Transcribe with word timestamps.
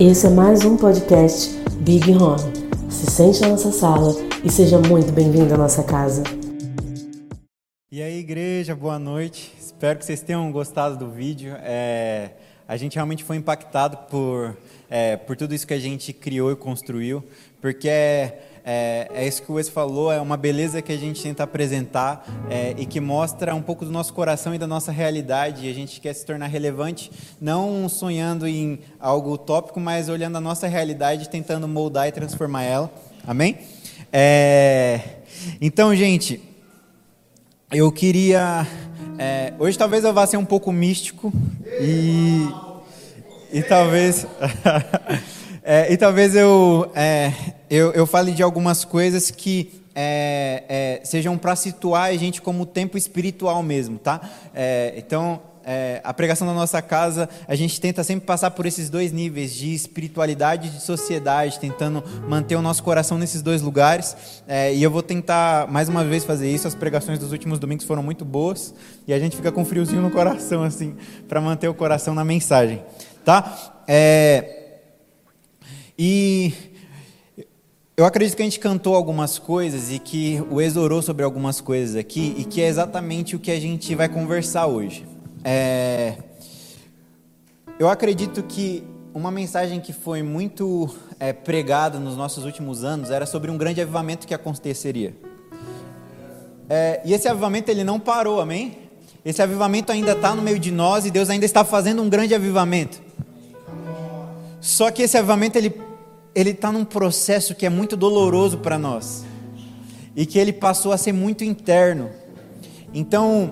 Esse 0.00 0.28
é 0.28 0.30
mais 0.30 0.64
um 0.64 0.78
podcast 0.78 1.50
Big 1.82 2.10
Home. 2.12 2.40
Se 2.88 3.04
sente 3.04 3.38
na 3.42 3.48
nossa 3.48 3.70
sala 3.70 4.14
e 4.42 4.50
seja 4.50 4.78
muito 4.78 5.12
bem-vindo 5.12 5.52
à 5.52 5.58
nossa 5.58 5.84
casa. 5.84 6.22
E 7.92 8.00
aí, 8.00 8.20
igreja, 8.20 8.74
boa 8.74 8.98
noite. 8.98 9.52
Espero 9.60 9.98
que 9.98 10.06
vocês 10.06 10.22
tenham 10.22 10.50
gostado 10.50 10.96
do 10.96 11.10
vídeo. 11.10 11.54
É, 11.60 12.30
a 12.66 12.78
gente 12.78 12.94
realmente 12.94 13.22
foi 13.22 13.36
impactado 13.36 13.98
por, 14.10 14.56
é, 14.88 15.18
por 15.18 15.36
tudo 15.36 15.54
isso 15.54 15.66
que 15.66 15.74
a 15.74 15.78
gente 15.78 16.14
criou 16.14 16.50
e 16.50 16.56
construiu, 16.56 17.22
porque 17.60 17.86
é, 17.86 18.49
é, 18.64 19.08
é 19.12 19.26
isso 19.26 19.42
que 19.42 19.50
o 19.50 19.54
Wes 19.54 19.68
falou, 19.68 20.12
é 20.12 20.20
uma 20.20 20.36
beleza 20.36 20.82
que 20.82 20.92
a 20.92 20.96
gente 20.96 21.22
tenta 21.22 21.42
apresentar 21.42 22.26
é, 22.48 22.74
e 22.76 22.86
que 22.86 23.00
mostra 23.00 23.54
um 23.54 23.62
pouco 23.62 23.84
do 23.84 23.90
nosso 23.90 24.12
coração 24.12 24.54
e 24.54 24.58
da 24.58 24.66
nossa 24.66 24.92
realidade. 24.92 25.66
E 25.66 25.70
a 25.70 25.74
gente 25.74 26.00
quer 26.00 26.12
se 26.12 26.24
tornar 26.24 26.46
relevante, 26.46 27.10
não 27.40 27.88
sonhando 27.88 28.46
em 28.46 28.80
algo 28.98 29.32
utópico, 29.32 29.80
mas 29.80 30.08
olhando 30.08 30.36
a 30.36 30.40
nossa 30.40 30.66
realidade, 30.66 31.28
tentando 31.28 31.66
moldar 31.66 32.08
e 32.08 32.12
transformar 32.12 32.62
ela. 32.62 32.90
Amém? 33.26 33.58
É, 34.12 35.00
então, 35.60 35.94
gente, 35.94 36.40
eu 37.72 37.90
queria. 37.92 38.66
É, 39.18 39.52
hoje 39.58 39.76
talvez 39.76 40.04
eu 40.04 40.12
vá 40.12 40.26
ser 40.26 40.36
um 40.36 40.44
pouco 40.44 40.72
místico 40.72 41.32
e, 41.80 42.48
e 43.52 43.62
talvez. 43.62 44.26
É, 45.62 45.92
e 45.92 45.96
talvez 45.96 46.34
eu, 46.34 46.90
é, 46.94 47.32
eu, 47.70 47.92
eu 47.92 48.08
de 48.34 48.42
algumas 48.42 48.84
coisas 48.84 49.30
que 49.30 49.80
é, 49.94 50.64
é 50.68 51.04
sejam 51.04 51.38
para 51.38 51.54
situar 51.54 52.10
a 52.10 52.16
gente 52.16 52.42
como 52.42 52.66
tempo 52.66 52.98
espiritual 52.98 53.62
mesmo, 53.62 53.96
tá? 53.96 54.20
É, 54.52 54.94
então, 54.96 55.40
é, 55.64 56.00
a 56.02 56.12
pregação 56.12 56.48
da 56.48 56.52
nossa 56.52 56.82
casa, 56.82 57.28
a 57.46 57.54
gente 57.54 57.80
tenta 57.80 58.02
sempre 58.02 58.26
passar 58.26 58.50
por 58.50 58.66
esses 58.66 58.90
dois 58.90 59.12
níveis 59.12 59.54
de 59.54 59.72
espiritualidade 59.72 60.66
e 60.66 60.70
de 60.70 60.82
sociedade, 60.82 61.60
tentando 61.60 62.02
manter 62.26 62.56
o 62.56 62.62
nosso 62.62 62.82
coração 62.82 63.16
nesses 63.16 63.40
dois 63.40 63.62
lugares. 63.62 64.16
É, 64.48 64.74
e 64.74 64.82
eu 64.82 64.90
vou 64.90 65.02
tentar 65.02 65.68
mais 65.68 65.88
uma 65.88 66.04
vez 66.04 66.24
fazer 66.24 66.50
isso. 66.50 66.66
As 66.66 66.74
pregações 66.74 67.20
dos 67.20 67.30
últimos 67.30 67.60
domingos 67.60 67.84
foram 67.84 68.02
muito 68.02 68.24
boas 68.24 68.74
e 69.06 69.12
a 69.12 69.18
gente 69.20 69.36
fica 69.36 69.52
com 69.52 69.64
friozinho 69.64 70.02
no 70.02 70.10
coração 70.10 70.64
assim, 70.64 70.96
para 71.28 71.40
manter 71.40 71.68
o 71.68 71.74
coração 71.74 72.16
na 72.16 72.24
mensagem, 72.24 72.82
tá? 73.24 73.82
É, 73.86 74.78
e 75.96 76.69
eu 78.00 78.06
acredito 78.06 78.34
que 78.34 78.40
a 78.40 78.46
gente 78.46 78.58
cantou 78.58 78.94
algumas 78.94 79.38
coisas 79.38 79.92
e 79.92 79.98
que 79.98 80.42
o 80.50 80.58
exorou 80.58 81.02
sobre 81.02 81.22
algumas 81.22 81.60
coisas 81.60 81.96
aqui 81.96 82.34
e 82.38 82.44
que 82.46 82.62
é 82.62 82.66
exatamente 82.66 83.36
o 83.36 83.38
que 83.38 83.50
a 83.50 83.60
gente 83.60 83.94
vai 83.94 84.08
conversar 84.08 84.66
hoje. 84.68 85.06
É... 85.44 86.14
Eu 87.78 87.90
acredito 87.90 88.42
que 88.42 88.82
uma 89.12 89.30
mensagem 89.30 89.80
que 89.80 89.92
foi 89.92 90.22
muito 90.22 90.88
é, 91.18 91.34
pregada 91.34 91.98
nos 91.98 92.16
nossos 92.16 92.46
últimos 92.46 92.84
anos 92.84 93.10
era 93.10 93.26
sobre 93.26 93.50
um 93.50 93.58
grande 93.58 93.82
avivamento 93.82 94.26
que 94.26 94.32
aconteceria. 94.32 95.14
É, 96.70 97.02
e 97.04 97.12
esse 97.12 97.28
avivamento 97.28 97.70
ele 97.70 97.84
não 97.84 98.00
parou, 98.00 98.40
amém? 98.40 98.78
Esse 99.22 99.42
avivamento 99.42 99.92
ainda 99.92 100.12
está 100.12 100.34
no 100.34 100.40
meio 100.40 100.58
de 100.58 100.70
nós 100.70 101.04
e 101.04 101.10
Deus 101.10 101.28
ainda 101.28 101.44
está 101.44 101.66
fazendo 101.66 102.00
um 102.00 102.08
grande 102.08 102.34
avivamento. 102.34 102.98
Só 104.58 104.90
que 104.90 105.02
esse 105.02 105.18
avivamento 105.18 105.58
ele 105.58 105.89
ele 106.34 106.50
está 106.50 106.70
num 106.70 106.84
processo 106.84 107.54
que 107.54 107.66
é 107.66 107.70
muito 107.70 107.96
doloroso 107.96 108.58
para 108.58 108.78
nós 108.78 109.24
e 110.14 110.26
que 110.26 110.38
ele 110.38 110.52
passou 110.52 110.92
a 110.92 110.98
ser 110.98 111.12
muito 111.12 111.44
interno. 111.44 112.10
Então, 112.92 113.50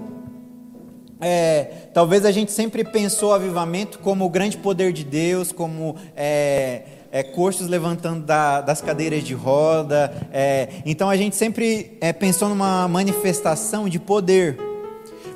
é, 1.20 1.64
talvez 1.92 2.24
a 2.24 2.30
gente 2.30 2.52
sempre 2.52 2.84
pensou 2.84 3.30
o 3.30 3.32
avivamento 3.32 3.98
como 3.98 4.24
o 4.24 4.28
grande 4.28 4.56
poder 4.56 4.92
de 4.92 5.04
Deus, 5.04 5.52
como 5.52 5.96
é, 6.16 6.82
é, 7.10 7.22
coxos 7.22 7.68
levantando 7.68 8.24
da, 8.24 8.60
das 8.60 8.80
cadeiras 8.80 9.24
de 9.24 9.34
roda. 9.34 10.12
É, 10.32 10.68
então 10.84 11.08
a 11.08 11.16
gente 11.16 11.36
sempre 11.36 11.96
é, 12.00 12.12
pensou 12.12 12.48
numa 12.48 12.86
manifestação 12.86 13.88
de 13.88 13.98
poder. 13.98 14.67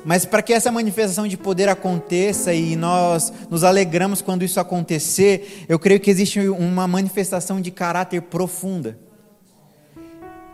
Mas 0.05 0.25
para 0.25 0.41
que 0.41 0.51
essa 0.51 0.71
manifestação 0.71 1.27
de 1.27 1.37
poder 1.37 1.69
aconteça 1.69 2.53
e 2.53 2.75
nós 2.75 3.31
nos 3.49 3.63
alegramos 3.63 4.21
quando 4.21 4.43
isso 4.43 4.59
acontecer, 4.59 5.65
eu 5.69 5.79
creio 5.79 5.99
que 5.99 6.11
existe 6.11 6.39
uma 6.49 6.87
manifestação 6.87 7.61
de 7.61 7.71
caráter 7.71 8.21
profunda. 8.21 8.97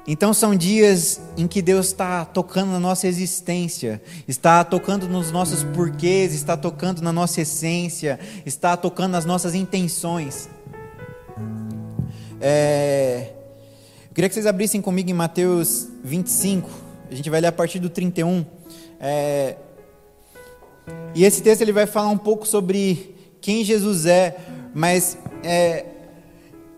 Então 0.07 0.33
são 0.33 0.55
dias 0.55 1.21
em 1.37 1.47
que 1.47 1.61
Deus 1.61 1.87
está 1.87 2.25
tocando 2.25 2.71
na 2.71 2.79
nossa 2.79 3.07
existência, 3.07 4.01
está 4.27 4.63
tocando 4.63 5.07
nos 5.07 5.31
nossos 5.31 5.63
porquês, 5.63 6.33
está 6.33 6.55
tocando 6.57 7.01
na 7.01 7.11
nossa 7.11 7.41
essência, 7.41 8.19
está 8.45 8.75
tocando 8.75 9.11
nas 9.11 9.25
nossas 9.25 9.53
intenções. 9.53 10.49
É... 12.41 13.33
Eu 14.09 14.15
queria 14.15 14.29
que 14.29 14.33
vocês 14.33 14.47
abrissem 14.47 14.81
comigo 14.81 15.09
em 15.09 15.13
Mateus 15.13 15.87
25, 16.03 16.69
a 17.11 17.15
gente 17.15 17.29
vai 17.29 17.41
ler 17.41 17.47
a 17.47 17.51
partir 17.51 17.79
do 17.79 17.89
31. 17.89 18.58
É, 18.99 19.55
e 21.15 21.23
esse 21.23 21.41
texto 21.41 21.61
ele 21.61 21.71
vai 21.71 21.85
falar 21.85 22.09
um 22.09 22.17
pouco 22.17 22.47
sobre 22.47 23.15
quem 23.41 23.63
Jesus 23.63 24.05
é, 24.05 24.37
mas 24.73 25.17
é, 25.43 25.85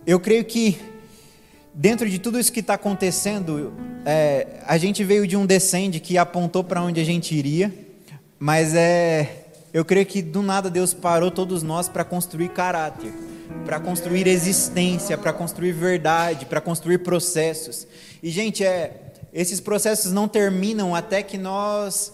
eu 0.06 0.20
creio 0.20 0.46
que 0.46 0.80
dentro 1.74 2.10
de 2.10 2.20
tudo 2.20 2.40
isso 2.40 2.52
que 2.52 2.60
está 2.60 2.76
acontecendo, 2.76 3.74
é, 4.06 4.60
a 4.66 4.78
gente 4.78 5.04
veio 5.04 5.26
de 5.26 5.38
um 5.38 5.46
descende 5.46 6.00
que 6.00 6.18
apontou 6.18 6.64
para 6.64 6.82
onde 6.82 7.00
a 7.00 7.04
gente 7.04 7.34
iria, 7.36 7.74
mas 8.38 8.76
é, 8.76 9.46
eu 9.74 9.86
creio 9.86 10.06
que 10.06 10.22
do 10.22 10.42
nada 10.42 10.70
Deus 10.70 10.94
parou 10.94 11.32
todos 11.32 11.64
nós 11.64 11.88
para 11.88 12.04
construir 12.04 12.50
caráter, 12.50 13.14
para 13.66 13.80
construir 13.80 14.28
existência, 14.28 15.18
para 15.18 15.32
construir 15.32 15.72
verdade, 15.72 16.46
para 16.46 16.60
construir 16.60 17.00
processos. 17.00 17.88
E 18.22 18.30
gente, 18.30 18.64
é 18.64 19.01
esses 19.34 19.60
processos 19.60 20.12
não 20.12 20.28
terminam 20.28 20.94
até 20.94 21.24
que 21.24 21.38
nós 21.38 22.14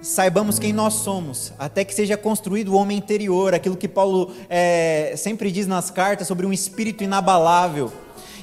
saibamos 0.00 0.58
quem 0.58 0.72
nós 0.72 0.94
somos, 0.94 1.52
até 1.58 1.84
que 1.84 1.94
seja 1.94 2.16
construído 2.16 2.68
o 2.68 2.74
homem 2.74 2.96
interior, 2.96 3.54
aquilo 3.54 3.76
que 3.76 3.88
Paulo 3.88 4.32
é, 4.48 5.14
sempre 5.16 5.50
diz 5.50 5.66
nas 5.66 5.90
cartas 5.90 6.26
sobre 6.26 6.46
um 6.46 6.52
espírito 6.52 7.04
inabalável. 7.04 7.92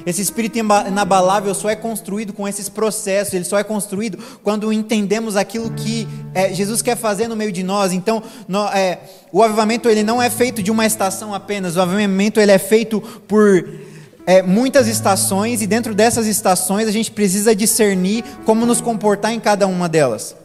Esse 0.05 0.21
espírito 0.21 0.57
inabalável 0.59 1.55
só 1.55 1.69
é 1.69 1.75
construído 1.75 2.33
com 2.33 2.47
esses 2.47 2.67
processos, 2.67 3.33
ele 3.33 3.45
só 3.45 3.57
é 3.57 3.63
construído 3.63 4.17
quando 4.43 4.71
entendemos 4.73 5.35
aquilo 5.37 5.71
que 5.71 6.07
é, 6.33 6.53
Jesus 6.53 6.81
quer 6.81 6.97
fazer 6.97 7.27
no 7.27 7.35
meio 7.35 7.51
de 7.51 7.63
nós. 7.63 7.93
Então, 7.93 8.21
no, 8.47 8.67
é, 8.67 8.99
o 9.31 9.41
avivamento 9.41 9.89
ele 9.89 10.03
não 10.03 10.21
é 10.21 10.29
feito 10.29 10.61
de 10.61 10.69
uma 10.69 10.85
estação 10.85 11.33
apenas, 11.33 11.77
o 11.77 11.81
avivamento 11.81 12.39
ele 12.39 12.51
é 12.51 12.59
feito 12.59 13.01
por 13.01 13.63
é, 14.25 14.41
muitas 14.41 14.87
estações 14.87 15.61
e 15.61 15.67
dentro 15.67 15.93
dessas 15.93 16.25
estações 16.25 16.87
a 16.87 16.91
gente 16.91 17.11
precisa 17.11 17.55
discernir 17.55 18.23
como 18.45 18.65
nos 18.65 18.81
comportar 18.81 19.31
em 19.31 19.39
cada 19.39 19.67
uma 19.67 19.87
delas. 19.87 20.35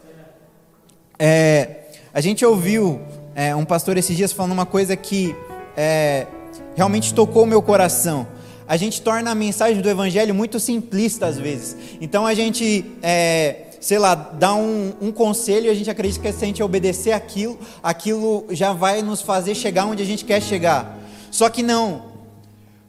É, 1.17 1.81
a 2.13 2.21
gente 2.21 2.45
ouviu 2.45 3.01
é, 3.35 3.55
um 3.55 3.65
pastor 3.65 3.97
esses 3.97 4.15
dias 4.15 4.31
falando 4.31 4.51
uma 4.51 4.65
coisa 4.65 4.95
que 4.95 5.35
é, 5.75 6.27
realmente 6.75 7.13
tocou 7.13 7.43
o 7.43 7.47
meu 7.47 7.61
coração. 7.61 8.27
A 8.67 8.77
gente 8.77 9.01
torna 9.01 9.31
a 9.31 9.35
mensagem 9.35 9.81
do 9.81 9.89
evangelho 9.89 10.33
muito 10.33 10.59
simplista 10.59 11.25
às 11.25 11.37
vezes. 11.37 11.75
Então 11.99 12.25
a 12.25 12.33
gente, 12.33 12.85
é, 13.01 13.65
sei 13.81 13.97
lá, 13.97 14.13
dá 14.13 14.53
um, 14.53 14.93
um 15.01 15.11
conselho 15.11 15.65
e 15.65 15.69
a 15.69 15.73
gente 15.73 15.89
acredita 15.89 16.21
que 16.21 16.31
se 16.31 16.43
a 16.43 16.47
gente 16.47 16.61
obedecer 16.61 17.13
aquilo, 17.13 17.57
aquilo 17.81 18.45
já 18.51 18.73
vai 18.73 19.01
nos 19.01 19.21
fazer 19.21 19.55
chegar 19.55 19.85
onde 19.85 20.03
a 20.03 20.05
gente 20.05 20.23
quer 20.23 20.41
chegar. 20.41 20.99
Só 21.31 21.49
que 21.49 21.63
não, 21.63 22.10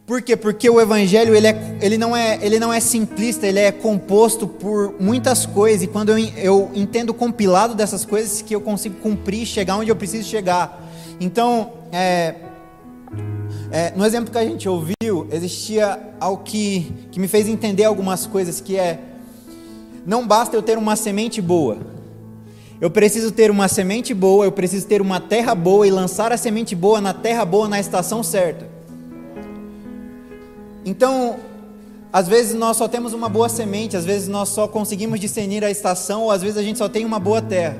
por 0.04 0.20
quê? 0.20 0.36
Porque 0.36 0.68
o 0.68 0.80
evangelho 0.80 1.34
ele, 1.34 1.46
é, 1.46 1.78
ele, 1.80 1.96
não 1.96 2.16
é, 2.16 2.38
ele 2.42 2.58
não 2.58 2.72
é 2.72 2.80
simplista, 2.80 3.46
ele 3.46 3.60
é 3.60 3.70
composto 3.70 4.48
por 4.48 4.94
muitas 5.00 5.46
coisas, 5.46 5.84
e 5.84 5.86
quando 5.86 6.10
eu, 6.10 6.18
eu 6.36 6.70
entendo 6.74 7.14
compilado 7.14 7.74
dessas 7.74 8.04
coisas, 8.04 8.42
que 8.42 8.54
eu 8.54 8.60
consigo 8.60 8.96
cumprir, 8.96 9.46
chegar 9.46 9.76
onde 9.76 9.90
eu 9.90 9.96
preciso 9.96 10.28
chegar. 10.28 10.90
Então, 11.20 11.72
é, 11.92 12.34
é, 13.70 13.92
no 13.94 14.04
exemplo 14.04 14.32
que 14.32 14.38
a 14.38 14.44
gente 14.44 14.68
ouviu, 14.68 15.28
existia 15.30 15.98
algo 16.18 16.42
que, 16.42 16.92
que 17.12 17.20
me 17.20 17.28
fez 17.28 17.46
entender 17.46 17.84
algumas 17.84 18.26
coisas, 18.26 18.60
que 18.60 18.76
é, 18.76 18.98
não 20.04 20.26
basta 20.26 20.56
eu 20.56 20.62
ter 20.62 20.76
uma 20.76 20.96
semente 20.96 21.40
boa, 21.40 21.78
eu 22.80 22.90
preciso 22.90 23.30
ter 23.30 23.52
uma 23.52 23.68
semente 23.68 24.12
boa, 24.12 24.44
eu 24.44 24.50
preciso 24.50 24.84
ter 24.84 25.00
uma 25.00 25.20
terra 25.20 25.54
boa 25.54 25.86
e 25.86 25.92
lançar 25.92 26.32
a 26.32 26.36
semente 26.36 26.74
boa 26.74 27.00
na 27.00 27.14
terra 27.14 27.44
boa 27.44 27.68
na 27.68 27.78
estação 27.78 28.24
certa. 28.24 28.71
Então, 30.84 31.38
às 32.12 32.28
vezes 32.28 32.54
nós 32.54 32.76
só 32.76 32.88
temos 32.88 33.12
uma 33.12 33.28
boa 33.28 33.48
semente, 33.48 33.96
às 33.96 34.04
vezes 34.04 34.28
nós 34.28 34.48
só 34.48 34.68
conseguimos 34.68 35.18
discernir 35.18 35.64
a 35.64 35.70
estação, 35.70 36.22
ou 36.22 36.30
às 36.30 36.42
vezes 36.42 36.58
a 36.58 36.62
gente 36.62 36.78
só 36.78 36.88
tem 36.88 37.04
uma 37.04 37.18
boa 37.18 37.40
terra. 37.40 37.76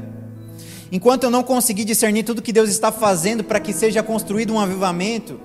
Enquanto 0.90 1.24
eu 1.24 1.30
não 1.30 1.42
conseguir 1.42 1.84
discernir 1.84 2.22
tudo 2.22 2.42
que 2.42 2.52
Deus 2.52 2.70
está 2.70 2.92
fazendo 2.92 3.42
para 3.42 3.58
que 3.58 3.72
seja 3.72 4.02
construído 4.02 4.52
um 4.52 4.60
avivamento, 4.60 5.40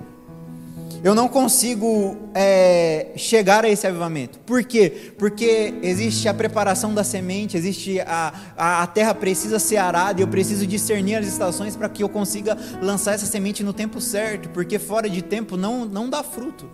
eu 1.02 1.14
não 1.14 1.28
consigo 1.28 2.16
é, 2.34 3.12
chegar 3.16 3.64
a 3.64 3.68
esse 3.68 3.86
avivamento. 3.86 4.38
Por 4.40 4.64
quê? 4.64 5.12
Porque 5.16 5.74
existe 5.82 6.28
a 6.28 6.34
preparação 6.34 6.92
da 6.92 7.04
semente, 7.04 7.56
existe 7.56 8.00
a, 8.00 8.32
a, 8.56 8.82
a 8.82 8.86
terra 8.86 9.14
precisa 9.14 9.58
ser 9.58 9.76
arada 9.76 10.20
e 10.20 10.24
eu 10.24 10.28
preciso 10.28 10.66
discernir 10.66 11.16
as 11.16 11.26
estações 11.26 11.76
para 11.76 11.88
que 11.88 12.02
eu 12.02 12.08
consiga 12.08 12.56
lançar 12.82 13.14
essa 13.14 13.26
semente 13.26 13.62
no 13.62 13.72
tempo 13.72 14.00
certo, 14.00 14.48
porque 14.48 14.78
fora 14.78 15.08
de 15.08 15.22
tempo 15.22 15.56
não, 15.56 15.84
não 15.84 16.10
dá 16.10 16.22
fruto. 16.22 16.68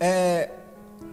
É, 0.00 0.50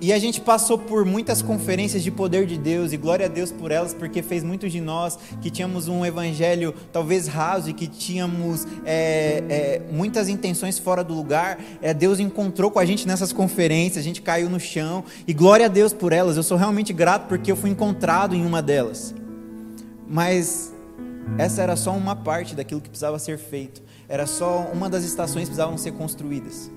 e 0.01 0.11
a 0.11 0.19
gente 0.19 0.41
passou 0.41 0.77
por 0.77 1.05
muitas 1.05 1.41
conferências 1.41 2.03
de 2.03 2.11
poder 2.11 2.45
de 2.45 2.57
Deus, 2.57 2.91
e 2.91 2.97
glória 2.97 3.27
a 3.27 3.29
Deus 3.29 3.49
por 3.49 3.71
elas, 3.71 3.93
porque 3.93 4.21
fez 4.21 4.43
muitos 4.43 4.71
de 4.71 4.81
nós 4.81 5.17
que 5.41 5.49
tínhamos 5.49 5.87
um 5.87 6.05
evangelho 6.05 6.75
talvez 6.91 7.27
raso 7.27 7.69
e 7.69 7.73
que 7.73 7.87
tínhamos 7.87 8.67
é, 8.85 9.43
é, 9.47 9.81
muitas 9.91 10.27
intenções 10.27 10.77
fora 10.77 11.01
do 11.01 11.13
lugar. 11.13 11.57
É, 11.81 11.93
Deus 11.93 12.19
encontrou 12.19 12.69
com 12.69 12.77
a 12.77 12.85
gente 12.85 13.07
nessas 13.07 13.31
conferências, 13.31 14.03
a 14.03 14.05
gente 14.05 14.21
caiu 14.21 14.49
no 14.49 14.59
chão, 14.59 15.03
e 15.25 15.33
glória 15.33 15.65
a 15.65 15.69
Deus 15.69 15.93
por 15.93 16.11
elas. 16.11 16.35
Eu 16.35 16.43
sou 16.43 16.57
realmente 16.57 16.91
grato 16.91 17.27
porque 17.27 17.49
eu 17.49 17.55
fui 17.55 17.69
encontrado 17.69 18.35
em 18.35 18.45
uma 18.45 18.61
delas. 18.61 19.15
Mas 20.07 20.73
essa 21.37 21.61
era 21.61 21.75
só 21.77 21.91
uma 21.91 22.17
parte 22.17 22.53
daquilo 22.53 22.81
que 22.81 22.89
precisava 22.89 23.17
ser 23.17 23.37
feito, 23.37 23.81
era 24.09 24.27
só 24.27 24.69
uma 24.73 24.89
das 24.89 25.05
estações 25.05 25.43
que 25.43 25.55
precisavam 25.55 25.77
ser 25.77 25.93
construídas. 25.93 26.69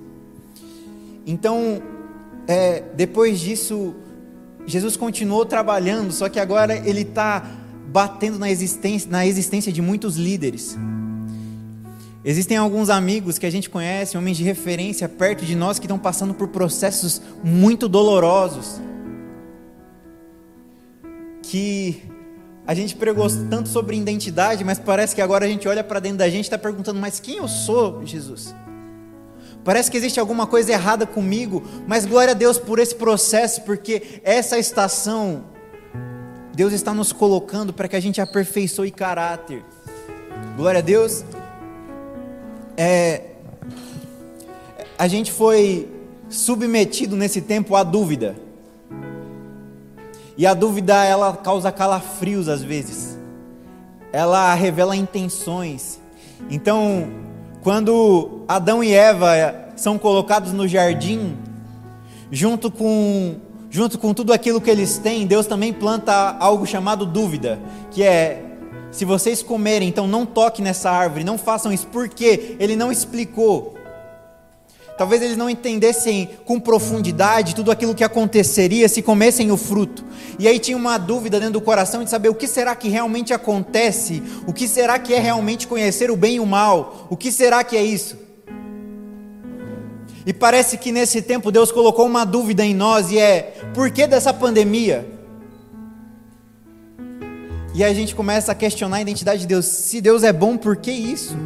Então, 1.27 1.81
é, 2.49 2.81
depois 2.95 3.39
disso, 3.39 3.93
Jesus 4.65 4.97
continuou 4.97 5.45
trabalhando, 5.45 6.11
só 6.11 6.27
que 6.27 6.39
agora 6.39 6.75
ele 6.75 7.01
está 7.01 7.47
batendo 7.89 8.39
na 8.39 8.49
existência, 8.49 9.07
na 9.07 9.23
existência 9.23 9.71
de 9.71 9.83
muitos 9.83 10.15
líderes. 10.15 10.75
Existem 12.25 12.57
alguns 12.57 12.89
amigos 12.89 13.37
que 13.37 13.45
a 13.45 13.51
gente 13.51 13.69
conhece, 13.69 14.17
homens 14.17 14.35
de 14.35 14.43
referência 14.43 15.07
perto 15.07 15.45
de 15.45 15.55
nós, 15.55 15.77
que 15.77 15.85
estão 15.85 15.99
passando 15.99 16.33
por 16.33 16.47
processos 16.47 17.21
muito 17.43 17.87
dolorosos. 17.87 18.81
Que 21.43 22.01
a 22.65 22.73
gente 22.73 22.95
pregou 22.95 23.27
tanto 23.47 23.69
sobre 23.69 23.95
identidade, 23.95 24.63
mas 24.63 24.79
parece 24.79 25.13
que 25.13 25.21
agora 25.21 25.45
a 25.45 25.47
gente 25.47 25.67
olha 25.67 25.83
para 25.83 25.99
dentro 25.99 26.17
da 26.17 26.27
gente 26.27 26.45
e 26.45 26.47
está 26.47 26.57
perguntando: 26.57 26.99
mas 26.99 27.19
quem 27.19 27.37
eu 27.37 27.47
sou, 27.47 28.03
Jesus? 28.03 28.55
Parece 29.63 29.91
que 29.91 29.97
existe 29.97 30.19
alguma 30.19 30.47
coisa 30.47 30.71
errada 30.71 31.05
comigo, 31.05 31.63
mas 31.87 32.05
glória 32.05 32.31
a 32.31 32.35
Deus 32.35 32.57
por 32.57 32.79
esse 32.79 32.95
processo, 32.95 33.61
porque 33.63 34.21
essa 34.23 34.57
estação, 34.57 35.43
Deus 36.53 36.73
está 36.73 36.93
nos 36.93 37.11
colocando 37.11 37.73
para 37.73 37.87
que 37.87 37.95
a 37.95 37.99
gente 37.99 38.21
aperfeiçoe 38.21 38.91
caráter. 38.91 39.63
Glória 40.55 40.79
a 40.79 40.81
Deus. 40.81 41.23
É, 42.77 43.21
a 44.97 45.07
gente 45.07 45.31
foi 45.31 45.89
submetido 46.29 47.15
nesse 47.15 47.41
tempo 47.41 47.75
à 47.75 47.83
dúvida. 47.83 48.35
E 50.37 50.45
a 50.45 50.53
dúvida 50.53 51.03
ela 51.03 51.35
causa 51.35 51.71
calafrios 51.71 52.47
às 52.47 52.61
vezes. 52.61 53.17
Ela 54.11 54.53
revela 54.53 54.95
intenções. 54.95 55.99
Então, 56.49 57.09
quando 57.61 58.43
Adão 58.47 58.83
e 58.83 58.93
Eva 58.93 59.69
são 59.75 59.97
colocados 59.97 60.51
no 60.53 60.67
jardim, 60.67 61.35
junto 62.31 62.69
com, 62.69 63.35
junto 63.69 63.97
com 63.97 64.13
tudo 64.13 64.33
aquilo 64.33 64.61
que 64.61 64.69
eles 64.69 64.97
têm, 64.97 65.25
Deus 65.25 65.47
também 65.47 65.73
planta 65.73 66.13
algo 66.39 66.65
chamado 66.65 67.05
dúvida, 67.05 67.59
que 67.91 68.03
é 68.03 68.45
se 68.91 69.05
vocês 69.05 69.43
comerem, 69.43 69.87
então 69.87 70.07
não 70.07 70.25
toquem 70.25 70.63
nessa 70.63 70.89
árvore, 70.89 71.23
não 71.23 71.37
façam 71.37 71.71
isso, 71.71 71.87
porque 71.87 72.55
ele 72.59 72.75
não 72.75 72.91
explicou. 72.91 73.75
Talvez 74.99 75.21
eles 75.21 75.37
não 75.37 75.49
entendessem 75.49 76.29
com 76.43 76.59
profundidade 76.59 77.55
tudo 77.55 77.71
aquilo 77.71 77.95
que 77.95 78.03
aconteceria 78.03 78.89
se 78.89 79.01
comessem 79.01 79.49
o 79.49 79.55
fruto. 79.55 80.03
E 80.37 80.45
aí 80.45 80.59
tinha 80.59 80.75
uma 80.75 80.97
dúvida 80.97 81.39
dentro 81.39 81.53
do 81.53 81.61
coração 81.61 82.03
de 82.03 82.09
saber 82.09 82.27
o 82.27 82.35
que 82.35 82.45
será 82.45 82.75
que 82.75 82.89
realmente 82.89 83.33
acontece, 83.33 84.21
o 84.45 84.51
que 84.51 84.67
será 84.67 84.99
que 84.99 85.13
é 85.13 85.19
realmente 85.19 85.67
conhecer 85.67 86.11
o 86.11 86.17
bem 86.17 86.35
e 86.35 86.39
o 86.41 86.45
mal, 86.45 87.07
o 87.09 87.15
que 87.15 87.31
será 87.31 87.63
que 87.63 87.77
é 87.77 87.81
isso. 87.81 88.17
E 90.25 90.33
parece 90.33 90.77
que 90.77 90.91
nesse 90.91 91.21
tempo 91.21 91.49
Deus 91.49 91.71
colocou 91.71 92.05
uma 92.05 92.25
dúvida 92.25 92.65
em 92.65 92.75
nós 92.75 93.09
e 93.09 93.17
é: 93.17 93.53
por 93.73 93.89
que 93.91 94.05
dessa 94.05 94.33
pandemia? 94.33 95.07
E 97.73 97.85
a 97.85 97.93
gente 97.93 98.13
começa 98.13 98.51
a 98.51 98.55
questionar 98.55 98.97
a 98.97 99.01
identidade 99.01 99.39
de 99.39 99.47
Deus. 99.47 99.65
Se 99.65 100.01
Deus 100.01 100.23
é 100.23 100.33
bom, 100.33 100.57
por 100.57 100.75
que 100.75 100.91
isso? 100.91 101.37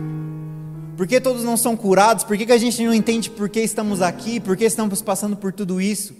Por 0.95 1.07
que 1.07 1.19
todos 1.19 1.43
não 1.43 1.57
são 1.57 1.75
curados? 1.75 2.23
Por 2.23 2.37
que, 2.37 2.45
que 2.45 2.51
a 2.51 2.57
gente 2.57 2.83
não 2.85 2.93
entende 2.93 3.29
por 3.29 3.49
que 3.49 3.59
estamos 3.61 4.01
aqui? 4.01 4.39
Por 4.39 4.55
que 4.55 4.65
estamos 4.65 5.01
passando 5.01 5.35
por 5.35 5.51
tudo 5.51 5.81
isso? 5.81 6.15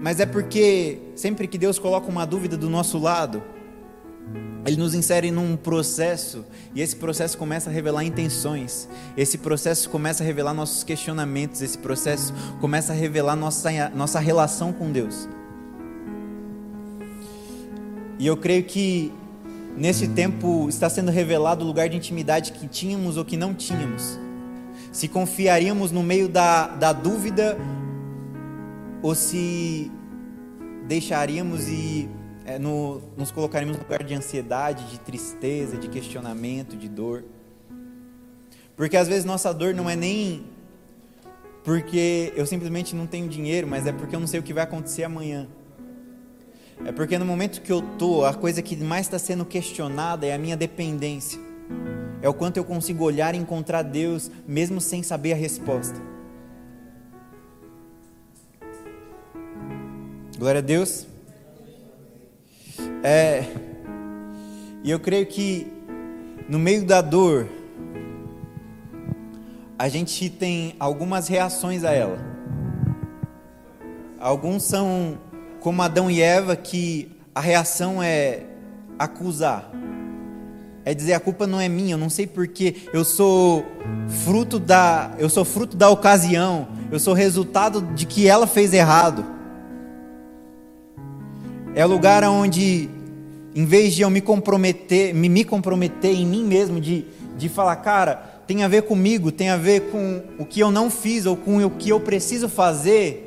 Mas 0.00 0.20
é 0.20 0.26
porque 0.26 0.98
sempre 1.14 1.46
que 1.46 1.56
Deus 1.56 1.78
coloca 1.78 2.08
uma 2.08 2.26
dúvida 2.26 2.56
do 2.56 2.68
nosso 2.68 2.98
lado, 2.98 3.42
Ele 4.66 4.76
nos 4.76 4.94
insere 4.94 5.30
num 5.30 5.56
processo 5.56 6.44
e 6.74 6.82
esse 6.82 6.96
processo 6.96 7.38
começa 7.38 7.70
a 7.70 7.72
revelar 7.72 8.04
intenções. 8.04 8.88
Esse 9.16 9.38
processo 9.38 9.88
começa 9.88 10.22
a 10.22 10.26
revelar 10.26 10.52
nossos 10.52 10.84
questionamentos. 10.84 11.62
Esse 11.62 11.78
processo 11.78 12.34
começa 12.60 12.92
a 12.92 12.96
revelar 12.96 13.36
nossa, 13.36 13.70
nossa 13.94 14.20
relação 14.20 14.70
com 14.70 14.92
Deus. 14.92 15.26
E 18.18 18.26
eu 18.26 18.36
creio 18.36 18.64
que 18.64 19.12
Nesse 19.76 20.08
tempo 20.08 20.68
está 20.70 20.88
sendo 20.88 21.10
revelado 21.10 21.62
o 21.62 21.66
lugar 21.66 21.88
de 21.88 21.96
intimidade 21.96 22.52
que 22.52 22.66
tínhamos 22.66 23.18
ou 23.18 23.24
que 23.24 23.36
não 23.36 23.52
tínhamos. 23.52 24.18
Se 24.90 25.06
confiaríamos 25.06 25.92
no 25.92 26.02
meio 26.02 26.28
da, 26.28 26.68
da 26.68 26.94
dúvida 26.94 27.58
ou 29.02 29.14
se 29.14 29.90
deixaríamos 30.88 31.68
e 31.68 32.08
é, 32.46 32.58
no, 32.58 33.02
nos 33.18 33.30
colocaríamos 33.30 33.76
no 33.76 33.82
lugar 33.82 34.02
de 34.02 34.14
ansiedade, 34.14 34.84
de 34.90 34.98
tristeza, 35.00 35.76
de 35.76 35.88
questionamento, 35.88 36.74
de 36.74 36.88
dor. 36.88 37.24
Porque 38.74 38.96
às 38.96 39.08
vezes 39.08 39.26
nossa 39.26 39.52
dor 39.52 39.74
não 39.74 39.90
é 39.90 39.96
nem 39.96 40.46
porque 41.64 42.32
eu 42.34 42.46
simplesmente 42.46 42.94
não 42.94 43.06
tenho 43.06 43.28
dinheiro, 43.28 43.66
mas 43.66 43.86
é 43.86 43.92
porque 43.92 44.14
eu 44.16 44.20
não 44.20 44.26
sei 44.26 44.40
o 44.40 44.42
que 44.42 44.54
vai 44.54 44.64
acontecer 44.64 45.04
amanhã. 45.04 45.48
É 46.84 46.92
porque 46.92 47.18
no 47.18 47.24
momento 47.24 47.60
que 47.62 47.72
eu 47.72 47.82
tô, 47.98 48.24
a 48.24 48.34
coisa 48.34 48.62
que 48.62 48.76
mais 48.76 49.06
está 49.06 49.18
sendo 49.18 49.44
questionada 49.44 50.26
é 50.26 50.34
a 50.34 50.38
minha 50.38 50.56
dependência. 50.56 51.40
É 52.22 52.28
o 52.28 52.34
quanto 52.34 52.56
eu 52.56 52.64
consigo 52.64 53.04
olhar 53.04 53.34
e 53.34 53.38
encontrar 53.38 53.82
Deus 53.82 54.30
mesmo 54.46 54.80
sem 54.80 55.02
saber 55.02 55.32
a 55.32 55.36
resposta. 55.36 56.00
Glória 60.38 60.58
a 60.58 60.62
Deus. 60.62 61.06
É, 63.02 63.44
e 64.84 64.90
eu 64.90 65.00
creio 65.00 65.26
que 65.26 65.66
no 66.48 66.58
meio 66.58 66.84
da 66.84 67.00
dor, 67.00 67.48
a 69.78 69.88
gente 69.88 70.30
tem 70.30 70.76
algumas 70.78 71.26
reações 71.26 71.84
a 71.84 71.92
ela. 71.92 72.18
Alguns 74.18 74.62
são 74.62 75.18
como 75.60 75.82
Adão 75.82 76.10
e 76.10 76.20
Eva, 76.20 76.56
que 76.56 77.08
a 77.34 77.40
reação 77.40 78.02
é 78.02 78.44
acusar. 78.98 79.70
É 80.84 80.94
dizer 80.94 81.14
a 81.14 81.20
culpa 81.20 81.46
não 81.46 81.60
é 81.60 81.68
minha, 81.68 81.94
eu 81.94 81.98
não 81.98 82.08
sei 82.08 82.26
porquê, 82.26 82.76
eu 82.92 83.04
sou 83.04 83.66
fruto 84.24 84.58
da, 84.58 85.10
eu 85.18 85.28
sou 85.28 85.44
fruto 85.44 85.76
da 85.76 85.90
ocasião, 85.90 86.68
eu 86.92 87.00
sou 87.00 87.12
resultado 87.12 87.82
de 87.94 88.06
que 88.06 88.28
ela 88.28 88.46
fez 88.46 88.72
errado. 88.72 89.24
É 91.74 91.84
lugar 91.84 92.22
onde 92.24 92.88
em 93.56 93.64
vez 93.64 93.94
de 93.94 94.02
eu 94.02 94.10
me 94.10 94.20
comprometer, 94.20 95.14
me, 95.14 95.28
me 95.28 95.42
comprometer 95.42 96.14
em 96.14 96.26
mim 96.26 96.44
mesmo, 96.44 96.80
de, 96.80 97.06
de 97.36 97.48
falar, 97.48 97.76
cara, 97.76 98.14
tem 98.46 98.62
a 98.62 98.68
ver 98.68 98.82
comigo, 98.82 99.32
tem 99.32 99.48
a 99.48 99.56
ver 99.56 99.90
com 99.90 100.22
o 100.38 100.44
que 100.44 100.60
eu 100.60 100.70
não 100.70 100.90
fiz 100.90 101.26
ou 101.26 101.36
com 101.36 101.64
o 101.64 101.70
que 101.70 101.88
eu 101.88 101.98
preciso 101.98 102.48
fazer, 102.48 103.25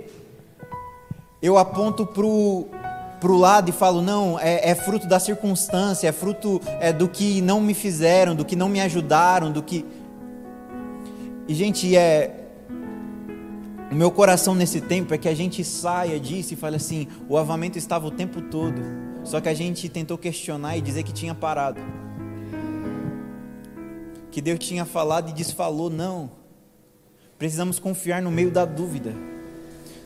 eu 1.42 1.58
aponto 1.58 2.06
para 2.06 2.26
o 2.26 3.38
lado 3.38 3.70
e 3.70 3.72
falo, 3.72 4.02
não, 4.02 4.38
é, 4.40 4.72
é, 4.72 4.76
fruto 4.76 5.08
da 5.08 5.20
circunstância, 5.20 6.08
é 6.08 6.12
fruto 6.12 6.62
é, 6.80 6.92
do 6.92 7.08
que 7.08 7.42
não 7.42 7.62
me 7.62 7.74
fizeram, 7.74 8.36
do 8.36 8.44
que 8.44 8.56
não 8.56 8.68
me 8.68 8.82
ajudaram, 8.82 9.52
do 9.52 9.64
que. 9.64 9.86
E, 11.48 11.54
gente, 11.54 11.96
é. 11.96 12.36
O 13.92 13.96
meu 13.96 14.12
coração 14.12 14.54
nesse 14.54 14.82
tempo 14.82 15.16
é 15.16 15.18
que 15.18 15.28
a 15.28 15.34
gente 15.34 15.64
saia 15.64 16.20
disso 16.20 16.54
e 16.54 16.58
fale 16.58 16.76
assim: 16.76 17.08
o 17.28 17.38
avamento 17.38 17.78
estava 17.78 18.06
o 18.06 18.12
tempo 18.12 18.42
todo, 18.42 18.82
só 19.24 19.40
que 19.40 19.50
a 19.50 19.54
gente 19.54 19.88
tentou 19.90 20.18
questionar 20.18 20.78
e 20.78 20.82
dizer 20.82 21.04
que 21.04 21.14
tinha 21.14 21.34
parado. 21.34 21.82
Que 24.30 24.42
Deus 24.42 24.60
tinha 24.60 24.86
falado 24.86 25.30
e 25.30 25.34
desfalou, 25.34 25.90
não. 25.90 26.30
Precisamos 27.38 27.80
confiar 27.80 28.22
no 28.22 28.30
meio 28.30 28.52
da 28.52 28.66
dúvida. 28.66 29.16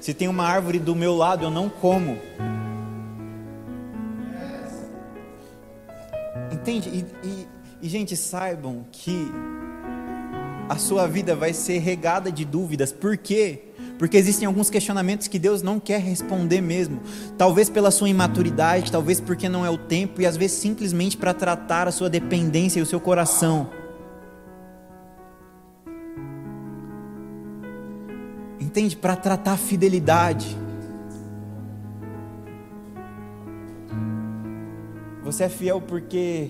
Se 0.03 0.13
tem 0.13 0.27
uma 0.27 0.43
árvore 0.43 0.79
do 0.79 0.93
meu 0.93 1.15
lado, 1.15 1.45
eu 1.45 1.49
não 1.49 1.69
como. 1.69 2.17
Entende? 6.51 6.89
E, 6.89 7.05
e, 7.25 7.47
e 7.83 7.87
gente, 7.87 8.17
saibam 8.17 8.83
que 8.91 9.31
a 10.67 10.75
sua 10.75 11.07
vida 11.07 11.37
vai 11.37 11.53
ser 11.53 11.77
regada 11.77 12.29
de 12.29 12.43
dúvidas. 12.43 12.91
Por 12.91 13.15
quê? 13.15 13.61
Porque 13.97 14.17
existem 14.17 14.45
alguns 14.45 14.69
questionamentos 14.69 15.29
que 15.29 15.39
Deus 15.39 15.61
não 15.61 15.79
quer 15.79 16.01
responder 16.01 16.59
mesmo. 16.59 16.99
Talvez 17.37 17.69
pela 17.69 17.89
sua 17.89 18.09
imaturidade, 18.09 18.91
talvez 18.91 19.21
porque 19.21 19.47
não 19.47 19.65
é 19.65 19.69
o 19.69 19.77
tempo, 19.77 20.19
e 20.21 20.25
às 20.25 20.35
vezes 20.35 20.57
simplesmente 20.57 21.15
para 21.15 21.33
tratar 21.33 21.87
a 21.87 21.93
sua 21.93 22.09
dependência 22.09 22.77
e 22.77 22.83
o 22.83 22.85
seu 22.85 22.99
coração. 22.99 23.69
Entende? 28.73 28.97
Para 28.97 29.15
tratar 29.15 29.51
a 29.51 29.57
fidelidade. 29.57 30.57
Você 35.23 35.43
é 35.43 35.49
fiel 35.49 35.79
porque. 35.79 36.49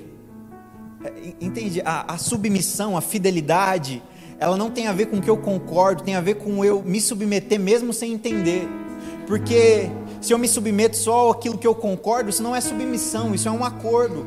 É, 1.04 1.34
entende? 1.42 1.82
A, 1.84 2.14
a 2.14 2.18
submissão, 2.18 2.96
a 2.96 3.02
fidelidade, 3.02 4.02
ela 4.40 4.56
não 4.56 4.72
tem 4.72 4.88
a 4.88 4.94
ver 4.94 5.08
com 5.08 5.18
o 5.18 5.22
que 5.22 5.30
eu 5.30 5.36
concordo, 5.36 6.02
tem 6.02 6.16
a 6.16 6.22
ver 6.22 6.36
com 6.36 6.64
eu 6.64 6.82
me 6.82 7.02
submeter 7.02 7.60
mesmo 7.60 7.92
sem 7.92 8.14
entender. 8.14 8.70
Porque 9.28 9.90
se 10.22 10.32
eu 10.32 10.38
me 10.38 10.48
submeto 10.48 10.96
só 10.96 11.32
aquilo 11.32 11.58
que 11.58 11.68
eu 11.68 11.76
concordo, 11.76 12.30
isso 12.30 12.42
não 12.42 12.56
é 12.56 12.62
submissão, 12.62 13.36
isso 13.36 13.50
é 13.50 13.52
um 13.52 13.66
acordo. 13.66 14.26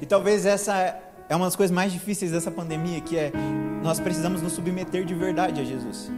E 0.00 0.06
talvez 0.06 0.44
essa 0.44 1.00
é 1.28 1.36
uma 1.36 1.44
das 1.44 1.54
coisas 1.54 1.72
mais 1.72 1.92
difíceis 1.92 2.32
dessa 2.32 2.50
pandemia, 2.50 3.00
que 3.00 3.16
é 3.16 3.30
nós 3.82 3.98
precisamos 3.98 4.40
nos 4.40 4.52
submeter 4.52 5.04
de 5.04 5.14
verdade 5.14 5.60
a 5.60 5.64
Jesus. 5.64 6.10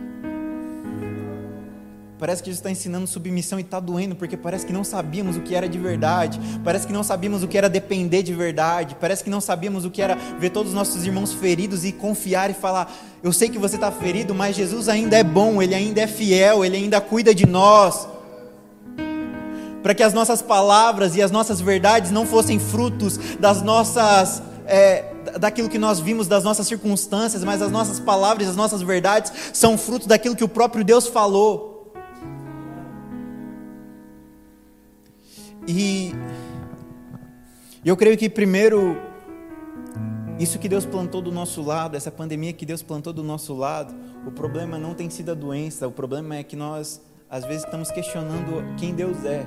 Parece 2.18 2.42
que 2.42 2.46
Jesus 2.48 2.60
está 2.60 2.70
ensinando 2.70 3.06
submissão 3.06 3.58
e 3.58 3.62
está 3.62 3.80
doendo, 3.80 4.14
porque 4.14 4.36
parece 4.36 4.64
que 4.64 4.72
não 4.72 4.84
sabíamos 4.84 5.36
o 5.36 5.40
que 5.40 5.54
era 5.54 5.68
de 5.68 5.78
verdade, 5.78 6.40
parece 6.62 6.86
que 6.86 6.92
não 6.92 7.02
sabíamos 7.02 7.42
o 7.42 7.48
que 7.48 7.58
era 7.58 7.68
depender 7.68 8.22
de 8.22 8.32
verdade, 8.32 8.96
parece 9.00 9.24
que 9.24 9.28
não 9.28 9.40
sabíamos 9.40 9.84
o 9.84 9.90
que 9.90 10.00
era 10.00 10.14
ver 10.38 10.50
todos 10.50 10.70
os 10.70 10.74
nossos 10.74 11.04
irmãos 11.04 11.32
feridos 11.32 11.84
e 11.84 11.90
confiar 11.90 12.50
e 12.50 12.54
falar: 12.54 12.90
Eu 13.22 13.32
sei 13.32 13.48
que 13.48 13.58
você 13.58 13.74
está 13.74 13.90
ferido, 13.90 14.34
mas 14.34 14.54
Jesus 14.54 14.88
ainda 14.88 15.16
é 15.16 15.24
bom, 15.24 15.60
Ele 15.60 15.74
ainda 15.74 16.02
é 16.02 16.06
fiel, 16.06 16.64
Ele 16.64 16.76
ainda 16.76 17.00
cuida 17.00 17.34
de 17.34 17.46
nós. 17.46 18.06
Para 19.82 19.94
que 19.94 20.02
as 20.02 20.14
nossas 20.14 20.40
palavras 20.40 21.16
e 21.16 21.20
as 21.20 21.30
nossas 21.30 21.60
verdades 21.60 22.10
não 22.10 22.24
fossem 22.24 22.58
frutos 22.58 23.18
das 23.38 23.60
nossas. 23.60 24.42
É, 24.66 25.13
daquilo 25.38 25.68
que 25.68 25.78
nós 25.78 26.00
vimos 26.00 26.26
das 26.26 26.44
nossas 26.44 26.66
circunstâncias, 26.66 27.42
mas 27.44 27.60
as 27.62 27.70
nossas 27.70 27.98
palavras, 28.00 28.48
as 28.48 28.56
nossas 28.56 28.82
verdades 28.82 29.32
são 29.52 29.76
frutos 29.76 30.06
daquilo 30.06 30.36
que 30.36 30.44
o 30.44 30.48
próprio 30.48 30.84
Deus 30.84 31.06
falou. 31.06 31.92
E 35.66 36.12
eu 37.84 37.96
creio 37.96 38.16
que 38.16 38.28
primeiro 38.28 38.96
isso 40.38 40.58
que 40.58 40.68
Deus 40.68 40.84
plantou 40.84 41.22
do 41.22 41.30
nosso 41.30 41.62
lado, 41.62 41.96
essa 41.96 42.10
pandemia 42.10 42.52
que 42.52 42.66
Deus 42.66 42.82
plantou 42.82 43.12
do 43.12 43.22
nosso 43.22 43.54
lado, 43.54 43.94
o 44.26 44.32
problema 44.32 44.78
não 44.78 44.92
tem 44.92 45.08
sido 45.08 45.30
a 45.30 45.34
doença, 45.34 45.86
o 45.86 45.92
problema 45.92 46.36
é 46.36 46.42
que 46.42 46.56
nós 46.56 47.00
às 47.30 47.44
vezes 47.44 47.64
estamos 47.64 47.90
questionando 47.90 48.64
quem 48.76 48.94
Deus 48.94 49.24
é, 49.24 49.46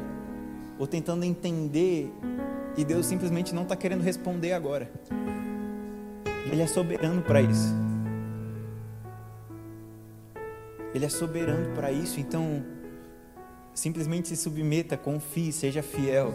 ou 0.79 0.87
tentando 0.87 1.23
entender, 1.23 2.11
e 2.77 2.85
Deus 2.85 3.05
simplesmente 3.05 3.53
não 3.53 3.63
está 3.63 3.75
querendo 3.75 4.01
responder 4.01 4.53
agora. 4.53 4.89
Ele 6.51 6.61
é 6.61 6.67
soberano 6.67 7.21
para 7.21 7.41
isso. 7.41 7.75
Ele 10.93 11.05
é 11.05 11.09
soberano 11.09 11.75
para 11.75 11.91
isso, 11.91 12.19
então 12.19 12.63
Simplesmente 13.77 14.27
se 14.29 14.35
submeta, 14.35 14.97
confie, 14.97 15.51
seja 15.51 15.83
fiel. 15.83 16.33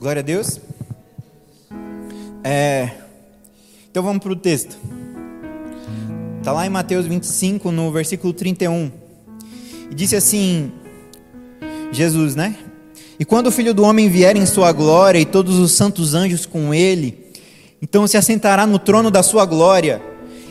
Glória 0.00 0.18
a 0.18 0.22
Deus. 0.24 0.60
É, 2.42 2.90
então 3.88 4.02
vamos 4.02 4.20
para 4.20 4.32
o 4.32 4.36
texto. 4.36 4.76
Está 6.40 6.50
lá 6.50 6.66
em 6.66 6.70
Mateus 6.70 7.06
25, 7.06 7.70
no 7.70 7.92
versículo 7.92 8.32
31. 8.32 8.90
E 9.88 9.94
disse 9.94 10.16
assim: 10.16 10.72
Jesus, 11.92 12.34
né? 12.34 12.56
E 13.16 13.24
quando 13.24 13.46
o 13.46 13.52
filho 13.52 13.72
do 13.72 13.84
homem 13.84 14.08
vier 14.08 14.36
em 14.36 14.44
sua 14.44 14.72
glória 14.72 15.20
e 15.20 15.24
todos 15.24 15.56
os 15.56 15.70
santos 15.70 16.14
anjos 16.14 16.46
com 16.46 16.74
ele, 16.74 17.25
então 17.88 18.04
se 18.04 18.16
assentará 18.16 18.66
no 18.66 18.80
trono 18.80 19.12
da 19.12 19.22
sua 19.22 19.46
glória, 19.46 20.02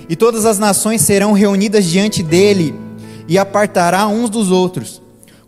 e 0.08 0.16
todas 0.16 0.46
as 0.46 0.58
nações 0.58 1.02
serão 1.02 1.34
reunidas 1.34 1.84
diante 1.84 2.24
dele 2.24 2.74
e 3.28 3.38
apartará 3.38 4.08
uns 4.08 4.30
dos 4.30 4.52
outros, 4.52 5.02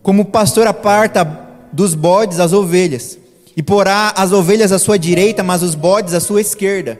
como 0.03 0.23
o 0.23 0.25
pastor 0.25 0.67
aparta 0.67 1.23
dos 1.71 1.95
bodes 1.95 2.41
as 2.41 2.51
ovelhas, 2.51 3.17
e 3.55 3.63
porá 3.63 4.13
as 4.17 4.33
ovelhas 4.33 4.73
à 4.73 4.79
sua 4.79 4.99
direita, 4.99 5.43
mas 5.43 5.63
os 5.63 5.75
bodes 5.75 6.13
à 6.13 6.19
sua 6.19 6.41
esquerda. 6.41 6.99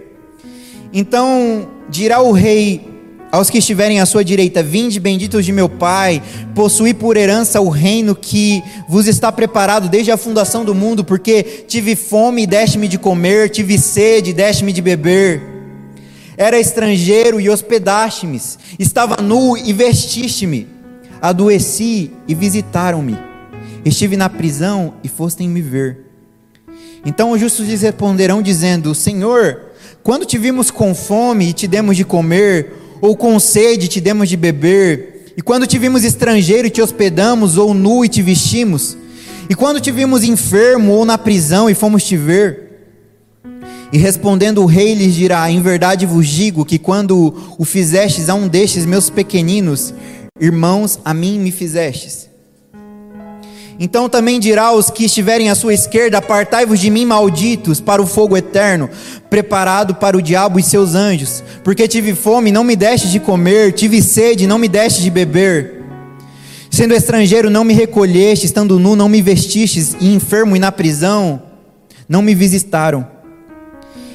Então 0.94 1.67
dirá 1.89 2.22
o 2.22 2.32
rei 2.32 2.96
aos 3.31 3.50
que 3.50 3.57
estiverem 3.57 4.00
à 4.00 4.05
sua 4.05 4.24
direita: 4.24 4.63
Vinde, 4.63 5.00
benditos 5.00 5.46
de 5.46 5.51
meu 5.51 5.69
Pai, 5.69 6.22
possuí 6.55 6.93
por 6.93 7.17
herança 7.17 7.62
o 7.62 7.69
reino 7.69 8.15
que 8.15 8.63
vos 8.88 9.07
está 9.07 9.31
preparado 9.31 9.89
desde 9.89 10.12
a 10.12 10.17
fundação 10.17 10.63
do 10.63 10.74
mundo, 10.74 11.03
porque 11.03 11.43
tive 11.43 11.96
fome 11.96 12.43
e 12.43 12.48
deste-me 12.48 12.88
de 12.88 12.98
comer, 12.98 13.50
tive 13.50 13.77
sede 13.77 14.31
e 14.31 14.34
deste-me 14.34 14.72
de 14.72 14.81
beber. 14.81 15.41
Era 16.38 16.60
estrangeiro 16.60 17.41
e 17.41 17.50
hospedaste-me, 17.50 18.39
estava 18.77 19.22
nu 19.22 19.57
e 19.57 19.74
vestiste-me, 19.74 20.67
adoeci 21.19 22.12
e 22.27 22.36
visitaram-me, 22.36 23.17
estive 23.84 24.15
na 24.15 24.29
prisão 24.29 24.93
e 25.03 25.07
fostem 25.07 25.50
me 25.50 25.62
ver. 25.62 26.05
Então 27.03 27.31
os 27.31 27.39
justos 27.39 27.67
lhes 27.67 27.81
responderão, 27.81 28.41
dizendo: 28.41 28.93
Senhor, 28.93 29.62
quando 30.03 30.25
te 30.25 30.38
vimos 30.38 30.69
com 30.69 30.93
fome 30.93 31.50
e 31.50 31.53
te 31.53 31.67
demos 31.67 31.98
de 31.98 32.05
comer, 32.05 32.87
ou 33.01 33.15
com 33.15 33.39
sede 33.39 33.87
te 33.87 34.01
demos 34.01 34.29
de 34.29 34.37
beber, 34.37 35.33
e 35.37 35.41
quando 35.41 35.67
te 35.67 35.77
vimos 35.77 36.03
estrangeiro 36.03 36.69
te 36.69 36.81
hospedamos, 36.81 37.57
ou 37.57 37.73
nu 37.73 38.03
e 38.03 38.09
te 38.09 38.21
vestimos, 38.21 38.97
e 39.49 39.55
quando 39.55 39.79
te 39.79 39.91
vimos 39.91 40.23
enfermo 40.23 40.93
ou 40.93 41.05
na 41.05 41.17
prisão 41.17 41.69
e 41.69 41.75
fomos 41.75 42.03
te 42.03 42.17
ver, 42.17 42.67
e 43.91 43.97
respondendo 43.97 44.61
o 44.61 44.65
rei 44.65 44.93
lhes 44.93 45.15
dirá: 45.15 45.49
Em 45.49 45.61
verdade 45.61 46.05
vos 46.05 46.27
digo 46.27 46.65
que 46.65 46.77
quando 46.77 47.33
o 47.57 47.63
fizestes 47.63 48.29
a 48.29 48.35
um 48.35 48.47
destes 48.47 48.85
meus 48.85 49.09
pequeninos, 49.09 49.93
irmãos, 50.39 50.99
a 51.05 51.13
mim 51.13 51.39
me 51.39 51.51
fizestes. 51.51 52.26
Então 53.79 54.10
também 54.10 54.39
dirá 54.39 54.67
aos 54.67 54.89
que 54.89 55.05
estiverem 55.05 55.50
à 55.50 55.55
sua 55.55 55.74
esquerda: 55.74 56.17
Apartai-vos 56.17 56.79
de 56.79 56.89
mim, 56.89 57.05
malditos, 57.05 57.79
para 57.79 58.01
o 58.01 58.07
fogo 58.07 58.36
eterno, 58.36 58.89
preparado 59.29 59.96
para 59.96 60.17
o 60.17 60.22
diabo 60.22 60.60
e 60.60 60.63
seus 60.63 60.96
anjos. 60.96 61.43
Porque 61.63 61.88
tive 61.88 62.15
fome, 62.15 62.51
não 62.51 62.63
me 62.63 62.75
deste 62.75 63.10
de 63.10 63.19
comer, 63.19 63.74
tive 63.74 64.01
sede, 64.01 64.48
não 64.48 64.57
me 64.57 64.67
deste 64.67 65.01
de 65.01 65.12
beber. 65.12 65.84
Sendo 66.72 66.93
estrangeiro, 66.93 67.50
não 67.50 67.63
me 67.63 67.74
recolheste, 67.74 68.46
estando 68.46 68.79
nu, 68.79 68.96
não 68.96 69.07
me 69.07 69.22
vestistes, 69.22 69.96
e 70.00 70.13
enfermo 70.13 70.55
e 70.55 70.60
na 70.60 70.72
prisão, 70.72 71.41
não 72.10 72.22
me 72.22 72.36
visitaram. 72.36 73.07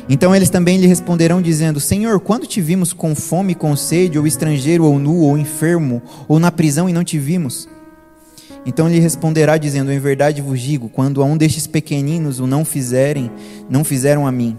Então 0.08 0.34
eles 0.34 0.50
também 0.50 0.76
lhe 0.78 0.88
responderão, 0.88 1.40
dizendo: 1.40 1.78
Senhor, 1.78 2.18
quando 2.18 2.46
te 2.46 2.60
vimos 2.60 2.92
com 2.92 3.14
fome, 3.14 3.54
com 3.54 3.76
sede, 3.76 4.18
ou 4.18 4.26
estrangeiro, 4.26 4.84
ou 4.84 4.98
nu, 4.98 5.18
ou 5.20 5.38
enfermo, 5.38 6.02
ou 6.26 6.40
na 6.40 6.50
prisão 6.50 6.88
e 6.88 6.92
não 6.92 7.04
te 7.04 7.16
vimos? 7.16 7.68
Então 8.64 8.88
lhe 8.88 8.98
responderá, 8.98 9.56
dizendo: 9.58 9.92
Em 9.92 9.98
verdade 9.98 10.40
vos 10.40 10.60
digo, 10.60 10.88
quando 10.88 11.22
a 11.22 11.24
um 11.24 11.36
destes 11.36 11.66
pequeninos 11.66 12.38
o 12.38 12.46
não 12.46 12.64
fizerem, 12.64 13.30
não 13.68 13.84
fizeram 13.84 14.26
a 14.26 14.32
mim. 14.32 14.56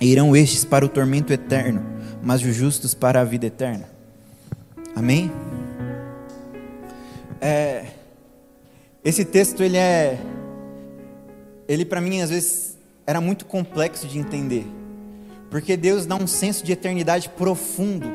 irão 0.00 0.36
estes 0.36 0.64
para 0.64 0.84
o 0.84 0.88
tormento 0.88 1.32
eterno, 1.32 1.82
mas 2.22 2.42
os 2.42 2.54
justos 2.54 2.94
para 2.94 3.20
a 3.20 3.24
vida 3.24 3.46
eterna. 3.46 3.88
Amém? 4.94 5.30
É, 7.40 7.84
esse 9.04 9.24
texto 9.24 9.62
ele 9.62 9.76
é, 9.76 10.18
ele 11.68 11.84
para 11.84 12.00
mim 12.00 12.22
às 12.22 12.30
vezes 12.30 12.76
era 13.06 13.20
muito 13.20 13.44
complexo 13.46 14.06
de 14.06 14.18
entender. 14.18 14.66
Porque 15.50 15.76
Deus 15.76 16.06
dá 16.06 16.16
um 16.16 16.26
senso 16.26 16.64
de 16.64 16.72
eternidade 16.72 17.28
profundo, 17.30 18.06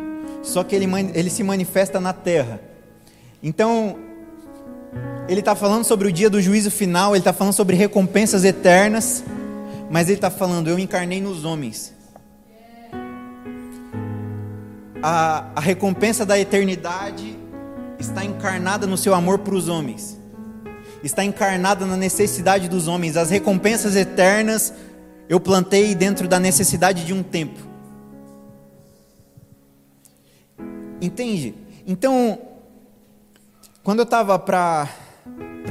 só 0.44 0.64
que 0.64 0.76
ele, 0.76 0.86
ele 1.14 1.30
se 1.30 1.44
manifesta 1.44 2.00
na 2.00 2.14
terra. 2.14 2.60
Então, 3.42 3.98
ele 5.28 5.40
está 5.40 5.56
falando 5.56 5.84
sobre 5.84 6.08
o 6.08 6.12
dia 6.12 6.30
do 6.30 6.42
juízo 6.42 6.72
final, 6.72 7.12
ele 7.12 7.20
está 7.20 7.34
falando 7.34 7.54
sobre 7.54 7.76
recompensas 7.76 8.44
eternas, 8.44 9.24
mas 9.90 10.08
ele 10.08 10.18
está 10.18 10.30
falando: 10.30 10.70
eu 10.70 10.78
encarnei 10.78 11.22
nos 11.22 11.46
homens. 11.46 11.94
A, 15.04 15.46
a 15.56 15.60
recompensa 15.60 16.26
da 16.26 16.40
eternidade 16.40 17.38
está 18.00 18.24
encarnada 18.24 18.86
no 18.86 18.98
seu 18.98 19.14
amor 19.14 19.40
para 19.40 19.56
os 19.56 19.68
homens 19.68 20.22
está 21.04 21.24
encarnada 21.24 21.86
na 21.86 21.98
necessidade 21.98 22.70
dos 22.70 22.88
homens. 22.88 23.18
As 23.18 23.30
recompensas 23.30 23.96
eternas 23.96 24.74
eu 25.28 25.40
plantei 25.40 25.96
dentro 25.96 26.28
da 26.28 26.40
necessidade 26.40 27.06
de 27.06 27.14
um 27.14 27.24
tempo. 27.24 27.60
Entende? 31.02 31.56
Então, 31.88 32.38
quando 33.84 34.00
eu 34.00 34.04
estava 34.04 34.38
para 34.40 34.88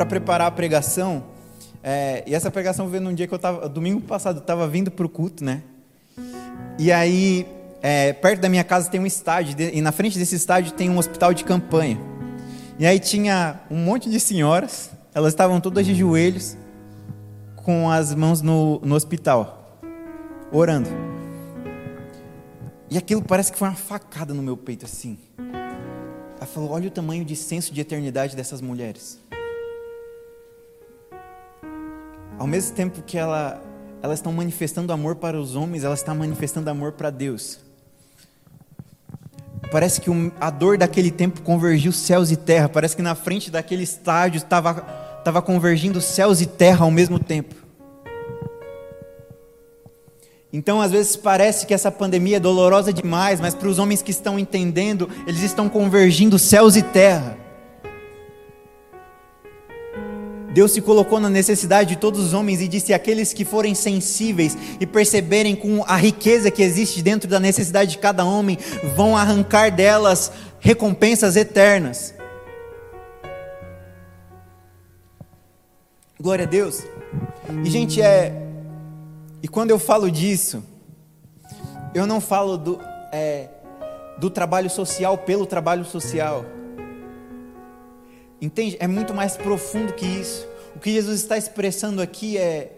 preparar 0.08 0.48
a 0.48 0.50
pregação, 0.50 1.24
É, 1.82 2.22
e 2.26 2.34
essa 2.34 2.50
pregação 2.50 2.88
veio 2.88 3.02
num 3.02 3.14
dia 3.14 3.26
que 3.26 3.32
eu 3.32 3.36
estava, 3.36 3.66
domingo 3.66 4.02
passado, 4.02 4.36
eu 4.36 4.42
estava 4.42 4.68
vindo 4.68 4.90
para 4.90 5.06
o 5.06 5.08
culto, 5.08 5.42
né? 5.42 5.62
E 6.78 6.92
aí, 6.92 7.46
é, 7.80 8.12
perto 8.12 8.42
da 8.42 8.50
minha 8.50 8.62
casa 8.62 8.90
tem 8.90 9.00
um 9.00 9.06
estádio, 9.06 9.56
e 9.58 9.80
na 9.80 9.90
frente 9.90 10.18
desse 10.18 10.36
estádio 10.36 10.72
tem 10.72 10.90
um 10.90 10.98
hospital 10.98 11.32
de 11.32 11.42
campanha. 11.42 11.98
E 12.78 12.84
aí 12.86 13.00
tinha 13.00 13.60
um 13.70 13.82
monte 13.82 14.10
de 14.10 14.20
senhoras, 14.20 14.90
elas 15.14 15.32
estavam 15.32 15.58
todas 15.58 15.86
de 15.86 15.94
joelhos, 15.94 16.54
com 17.56 17.90
as 17.90 18.14
mãos 18.14 18.42
no, 18.42 18.78
no 18.80 18.94
hospital, 18.94 19.78
orando. 20.52 20.90
E 22.90 22.98
aquilo 22.98 23.22
parece 23.22 23.50
que 23.50 23.58
foi 23.58 23.68
uma 23.68 23.74
facada 23.74 24.34
no 24.34 24.42
meu 24.42 24.56
peito 24.56 24.84
assim. 24.84 25.16
Ela 26.40 26.46
falou: 26.46 26.70
olha 26.70 26.88
o 26.88 26.90
tamanho 26.90 27.22
de 27.22 27.36
senso 27.36 27.74
de 27.74 27.82
eternidade 27.82 28.34
dessas 28.34 28.62
mulheres. 28.62 29.20
Ao 32.38 32.46
mesmo 32.46 32.74
tempo 32.74 33.02
que 33.02 33.18
ela, 33.18 33.62
elas 34.02 34.18
estão 34.18 34.32
manifestando 34.32 34.90
amor 34.90 35.16
para 35.16 35.38
os 35.38 35.54
homens, 35.54 35.84
elas 35.84 35.98
estão 35.98 36.14
manifestando 36.14 36.70
amor 36.70 36.92
para 36.92 37.10
Deus. 37.10 37.60
Parece 39.70 40.00
que 40.00 40.10
a 40.40 40.48
dor 40.48 40.78
daquele 40.78 41.10
tempo 41.10 41.42
convergiu 41.42 41.92
céus 41.92 42.30
e 42.30 42.36
terra. 42.36 42.70
Parece 42.70 42.96
que 42.96 43.02
na 43.02 43.14
frente 43.14 43.50
daquele 43.50 43.82
estádio 43.82 44.38
estava, 44.38 45.14
estava 45.18 45.42
convergindo 45.42 46.00
céus 46.00 46.40
e 46.40 46.46
terra 46.46 46.86
ao 46.86 46.90
mesmo 46.90 47.18
tempo. 47.18 47.54
Então, 50.52 50.80
às 50.80 50.90
vezes 50.90 51.14
parece 51.14 51.64
que 51.64 51.72
essa 51.72 51.92
pandemia 51.92 52.38
é 52.38 52.40
dolorosa 52.40 52.92
demais, 52.92 53.40
mas 53.40 53.54
para 53.54 53.68
os 53.68 53.78
homens 53.78 54.02
que 54.02 54.10
estão 54.10 54.38
entendendo, 54.38 55.08
eles 55.26 55.42
estão 55.42 55.68
convergindo 55.68 56.38
céus 56.38 56.74
e 56.74 56.82
terra. 56.82 57.38
Deus 60.52 60.72
se 60.72 60.80
colocou 60.80 61.20
na 61.20 61.30
necessidade 61.30 61.90
de 61.90 61.96
todos 61.96 62.20
os 62.20 62.34
homens 62.34 62.60
e 62.60 62.66
disse: 62.66 62.92
aqueles 62.92 63.32
que 63.32 63.44
forem 63.44 63.72
sensíveis 63.74 64.58
e 64.80 64.86
perceberem 64.86 65.54
com 65.54 65.84
a 65.86 65.96
riqueza 65.96 66.50
que 66.50 66.62
existe 66.62 67.00
dentro 67.00 67.30
da 67.30 67.38
necessidade 67.38 67.92
de 67.92 67.98
cada 67.98 68.24
homem, 68.24 68.58
vão 68.96 69.16
arrancar 69.16 69.70
delas 69.70 70.32
recompensas 70.58 71.36
eternas. 71.36 72.12
Glória 76.20 76.44
a 76.44 76.48
Deus. 76.48 76.82
E 77.64 77.70
gente, 77.70 78.02
é. 78.02 78.49
E 79.42 79.48
quando 79.48 79.70
eu 79.70 79.78
falo 79.78 80.10
disso, 80.10 80.62
eu 81.94 82.06
não 82.06 82.20
falo 82.20 82.56
do, 82.58 82.78
é, 83.12 83.48
do 84.18 84.28
trabalho 84.28 84.68
social 84.68 85.16
pelo 85.16 85.46
trabalho 85.46 85.84
social. 85.84 86.44
Entende? 88.40 88.76
É 88.78 88.86
muito 88.86 89.14
mais 89.14 89.36
profundo 89.36 89.92
que 89.94 90.06
isso. 90.06 90.46
O 90.76 90.78
que 90.78 90.92
Jesus 90.92 91.20
está 91.20 91.36
expressando 91.36 92.02
aqui 92.02 92.36
é: 92.36 92.72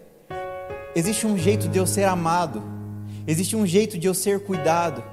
existe 0.94 1.26
um 1.26 1.36
jeito 1.36 1.68
de 1.68 1.78
eu 1.78 1.86
ser 1.86 2.04
amado, 2.04 2.62
existe 3.26 3.56
um 3.56 3.66
jeito 3.66 3.98
de 3.98 4.06
eu 4.06 4.14
ser 4.14 4.44
cuidado. 4.44 5.04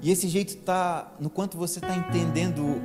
E 0.00 0.10
esse 0.10 0.28
jeito 0.28 0.50
está 0.50 1.12
no 1.18 1.28
quanto 1.28 1.56
você 1.56 1.80
está 1.80 1.96
entendendo 1.96 2.62
o, 2.62 2.80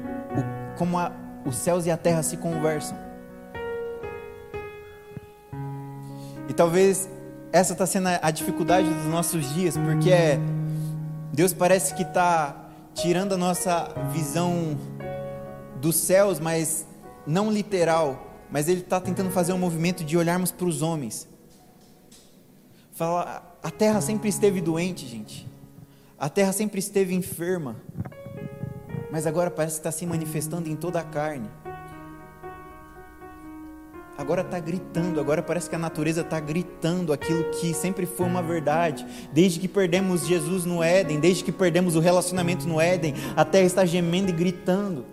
como 0.77 0.97
a, 0.97 1.11
os 1.45 1.55
céus 1.55 1.85
e 1.85 1.91
a 1.91 1.97
terra 1.97 2.23
se 2.23 2.35
conversam. 2.37 2.97
E 6.51 6.53
talvez 6.53 7.07
essa 7.53 7.71
está 7.71 7.85
sendo 7.85 8.09
a 8.21 8.29
dificuldade 8.29 8.85
dos 8.89 9.05
nossos 9.05 9.53
dias, 9.53 9.77
porque 9.77 10.11
é, 10.11 10.37
Deus 11.31 11.53
parece 11.53 11.95
que 11.95 12.01
está 12.01 12.69
tirando 12.93 13.31
a 13.31 13.37
nossa 13.37 13.87
visão 14.11 14.77
dos 15.79 15.95
céus, 15.95 16.41
mas 16.41 16.85
não 17.25 17.49
literal, 17.49 18.27
mas 18.51 18.67
ele 18.67 18.81
está 18.81 18.99
tentando 18.99 19.31
fazer 19.31 19.53
um 19.53 19.57
movimento 19.57 20.03
de 20.03 20.17
olharmos 20.17 20.51
para 20.51 20.65
os 20.65 20.81
homens. 20.81 21.25
Fala, 22.91 23.57
a 23.63 23.71
terra 23.71 24.01
sempre 24.01 24.27
esteve 24.27 24.59
doente, 24.59 25.07
gente. 25.07 25.47
A 26.19 26.27
terra 26.27 26.51
sempre 26.51 26.79
esteve 26.79 27.15
enferma. 27.15 27.77
Mas 29.09 29.25
agora 29.25 29.49
parece 29.49 29.75
que 29.75 29.79
está 29.87 29.91
se 29.93 30.05
manifestando 30.05 30.67
em 30.67 30.75
toda 30.75 30.99
a 30.99 31.03
carne. 31.03 31.49
Agora 34.17 34.41
está 34.41 34.59
gritando, 34.59 35.19
agora 35.19 35.41
parece 35.41 35.69
que 35.69 35.75
a 35.75 35.79
natureza 35.79 36.21
está 36.21 36.39
gritando 36.39 37.11
aquilo 37.11 37.45
que 37.51 37.73
sempre 37.73 38.05
foi 38.05 38.25
uma 38.25 38.41
verdade. 38.41 39.05
Desde 39.31 39.59
que 39.59 39.67
perdemos 39.67 40.27
Jesus 40.27 40.65
no 40.65 40.83
Éden, 40.83 41.19
desde 41.19 41.43
que 41.43 41.51
perdemos 41.51 41.95
o 41.95 41.99
relacionamento 41.99 42.67
no 42.67 42.79
Éden, 42.79 43.15
a 43.35 43.43
terra 43.43 43.65
está 43.65 43.85
gemendo 43.85 44.29
e 44.29 44.33
gritando. 44.33 45.05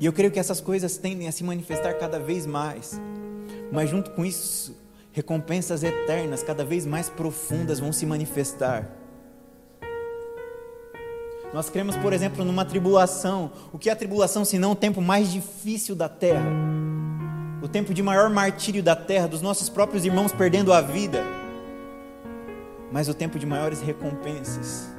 E 0.00 0.06
eu 0.06 0.12
creio 0.12 0.30
que 0.32 0.40
essas 0.40 0.60
coisas 0.60 0.96
tendem 0.96 1.28
a 1.28 1.32
se 1.32 1.44
manifestar 1.44 1.94
cada 1.94 2.18
vez 2.18 2.46
mais. 2.46 3.00
Mas 3.70 3.88
junto 3.88 4.10
com 4.10 4.24
isso, 4.24 4.76
recompensas 5.12 5.82
eternas, 5.82 6.42
cada 6.42 6.64
vez 6.64 6.84
mais 6.84 7.08
profundas 7.08 7.78
vão 7.78 7.92
se 7.92 8.04
manifestar. 8.04 9.03
Nós 11.54 11.70
cremos, 11.70 11.96
por 11.96 12.12
exemplo, 12.12 12.44
numa 12.44 12.66
tribulação. 12.66 13.50
O 13.72 13.78
que 13.78 13.88
é 13.88 13.92
a 13.92 13.96
tribulação 13.96 14.44
senão 14.44 14.72
o 14.72 14.76
tempo 14.76 15.00
mais 15.00 15.32
difícil 15.32 15.94
da 15.94 16.08
terra? 16.08 16.50
O 17.62 17.68
tempo 17.68 17.94
de 17.94 18.02
maior 18.02 18.28
martírio 18.28 18.82
da 18.82 18.94
terra, 18.94 19.26
dos 19.26 19.40
nossos 19.40 19.70
próprios 19.70 20.04
irmãos 20.04 20.32
perdendo 20.32 20.72
a 20.72 20.82
vida. 20.82 21.24
Mas 22.92 23.08
o 23.08 23.14
tempo 23.14 23.38
de 23.38 23.46
maiores 23.46 23.80
recompensas 23.80 24.92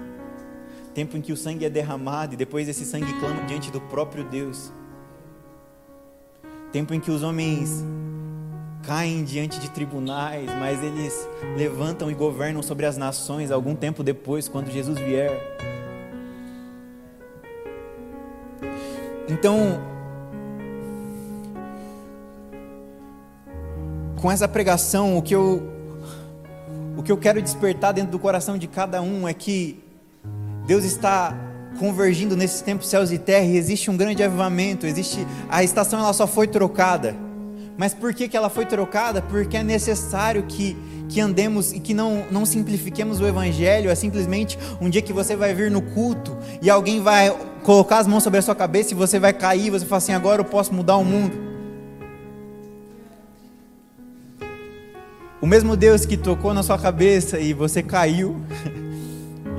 tempo 0.95 1.17
em 1.17 1.21
que 1.21 1.33
o 1.33 1.37
sangue 1.37 1.65
é 1.65 1.69
derramado 1.69 2.33
e 2.33 2.37
depois 2.37 2.69
esse 2.69 2.85
sangue 2.85 3.11
clama 3.19 3.43
diante 3.43 3.69
do 3.69 3.81
próprio 3.81 4.23
Deus. 4.23 4.71
Tempo 6.71 6.93
em 6.93 7.01
que 7.01 7.11
os 7.11 7.21
homens 7.21 7.83
caem 8.81 9.25
diante 9.25 9.59
de 9.59 9.69
tribunais, 9.71 10.49
mas 10.57 10.81
eles 10.81 11.27
levantam 11.57 12.09
e 12.09 12.13
governam 12.13 12.63
sobre 12.63 12.85
as 12.85 12.95
nações 12.95 13.51
algum 13.51 13.75
tempo 13.75 14.03
depois, 14.03 14.47
quando 14.47 14.71
Jesus 14.71 14.97
vier. 14.97 15.84
Então, 19.27 19.79
com 24.21 24.31
essa 24.31 24.47
pregação, 24.47 25.17
o 25.17 25.21
que 25.21 25.35
eu 25.35 25.71
o 26.97 27.03
que 27.03 27.11
eu 27.11 27.17
quero 27.17 27.41
despertar 27.41 27.93
dentro 27.93 28.11
do 28.11 28.19
coração 28.19 28.57
de 28.57 28.67
cada 28.67 29.01
um 29.01 29.27
é 29.27 29.33
que 29.33 29.83
Deus 30.65 30.85
está 30.85 31.35
convergindo 31.77 32.37
nesses 32.37 32.61
tempos 32.61 32.87
céus 32.87 33.11
e 33.11 33.17
terra 33.17 33.45
e 33.45 33.57
existe 33.57 33.91
um 33.91 33.97
grande 33.97 34.23
avivamento, 34.23 34.87
existe 34.87 35.27
a 35.49 35.61
estação 35.61 35.99
ela 35.99 36.13
só 36.13 36.25
foi 36.25 36.47
trocada. 36.47 37.15
Mas 37.77 37.93
por 37.93 38.13
que, 38.13 38.29
que 38.29 38.37
ela 38.37 38.49
foi 38.49 38.65
trocada? 38.65 39.21
Porque 39.21 39.57
é 39.57 39.63
necessário 39.63 40.43
que, 40.43 40.77
que 41.09 41.19
andemos 41.19 41.73
e 41.73 41.79
que 41.79 41.93
não, 41.93 42.23
não 42.31 42.45
simplifiquemos 42.45 43.19
o 43.19 43.27
Evangelho. 43.27 43.89
É 43.89 43.95
simplesmente 43.95 44.57
um 44.79 44.89
dia 44.89 45.01
que 45.01 45.11
você 45.11 45.35
vai 45.35 45.53
vir 45.53 45.69
no 45.69 45.81
culto 45.81 46.37
e 46.61 46.69
alguém 46.69 47.01
vai 47.01 47.35
colocar 47.65 47.97
as 47.97 48.07
mãos 48.07 48.23
sobre 48.23 48.39
a 48.39 48.41
sua 48.41 48.55
cabeça 48.55 48.93
e 48.93 48.95
você 48.95 49.19
vai 49.19 49.33
cair. 49.33 49.71
Você 49.71 49.85
fala 49.85 49.97
assim: 49.97 50.13
agora 50.13 50.41
eu 50.41 50.45
posso 50.45 50.73
mudar 50.73 50.95
o 50.95 51.03
mundo. 51.03 51.35
O 55.41 55.47
mesmo 55.47 55.75
Deus 55.75 56.05
que 56.05 56.15
tocou 56.15 56.53
na 56.53 56.63
sua 56.63 56.77
cabeça 56.77 57.39
e 57.39 57.51
você 57.53 57.83
caiu. 57.83 58.41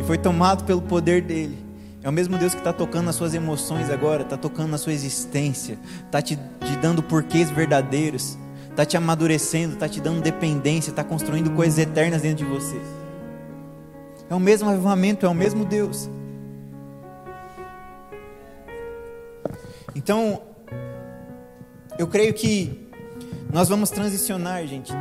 foi 0.06 0.16
tomado 0.16 0.64
pelo 0.64 0.80
poder 0.80 1.20
dele. 1.20 1.58
É 2.02 2.08
o 2.08 2.12
mesmo 2.12 2.38
Deus 2.38 2.52
que 2.54 2.60
está 2.60 2.72
tocando 2.72 3.06
nas 3.06 3.16
suas 3.16 3.34
emoções 3.34 3.90
agora, 3.90 4.22
está 4.22 4.36
tocando 4.36 4.70
na 4.70 4.78
sua 4.78 4.92
existência, 4.92 5.76
está 6.04 6.22
te, 6.22 6.36
te 6.36 6.76
dando 6.80 7.02
porquês 7.02 7.50
verdadeiros, 7.50 8.38
está 8.70 8.86
te 8.86 8.96
amadurecendo, 8.96 9.74
está 9.74 9.88
te 9.88 10.00
dando 10.00 10.22
dependência, 10.22 10.90
está 10.90 11.02
construindo 11.02 11.50
coisas 11.50 11.76
eternas 11.76 12.22
dentro 12.22 12.46
de 12.46 12.52
você. 12.52 12.80
É 14.30 14.34
o 14.34 14.38
mesmo 14.38 14.68
avivamento, 14.68 15.26
é 15.26 15.28
o 15.28 15.34
mesmo 15.34 15.64
Deus. 15.64 16.08
Então, 19.96 20.42
eu 21.98 22.06
creio 22.06 22.34
que 22.34 22.86
nós 23.50 23.66
vamos 23.66 23.88
transicionar, 23.88 24.66
gente, 24.66 24.92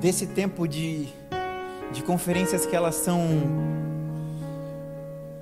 desse 0.00 0.24
tempo 0.24 0.68
de, 0.68 1.08
de 1.92 2.04
conferências 2.04 2.64
que 2.64 2.76
elas 2.76 2.94
são 2.94 3.20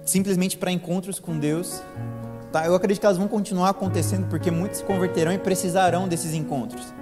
simplesmente 0.06 0.56
para 0.56 0.72
encontros 0.72 1.20
com 1.20 1.38
Deus. 1.38 1.82
Tá? 2.50 2.64
Eu 2.64 2.74
acredito 2.74 3.00
que 3.00 3.04
elas 3.04 3.18
vão 3.18 3.28
continuar 3.28 3.68
acontecendo 3.68 4.26
porque 4.26 4.50
muitos 4.50 4.78
se 4.78 4.84
converterão 4.84 5.34
e 5.34 5.38
precisarão 5.38 6.08
desses 6.08 6.32
encontros. 6.32 6.94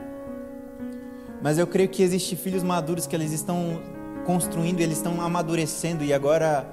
Mas 1.40 1.56
eu 1.56 1.68
creio 1.68 1.88
que 1.88 2.02
existem 2.02 2.36
filhos 2.36 2.64
maduros 2.64 3.06
que 3.06 3.14
eles 3.14 3.30
estão 3.30 3.80
construindo, 4.24 4.80
eles 4.80 4.96
estão 4.96 5.20
amadurecendo 5.20 6.02
e 6.02 6.12
agora 6.12 6.66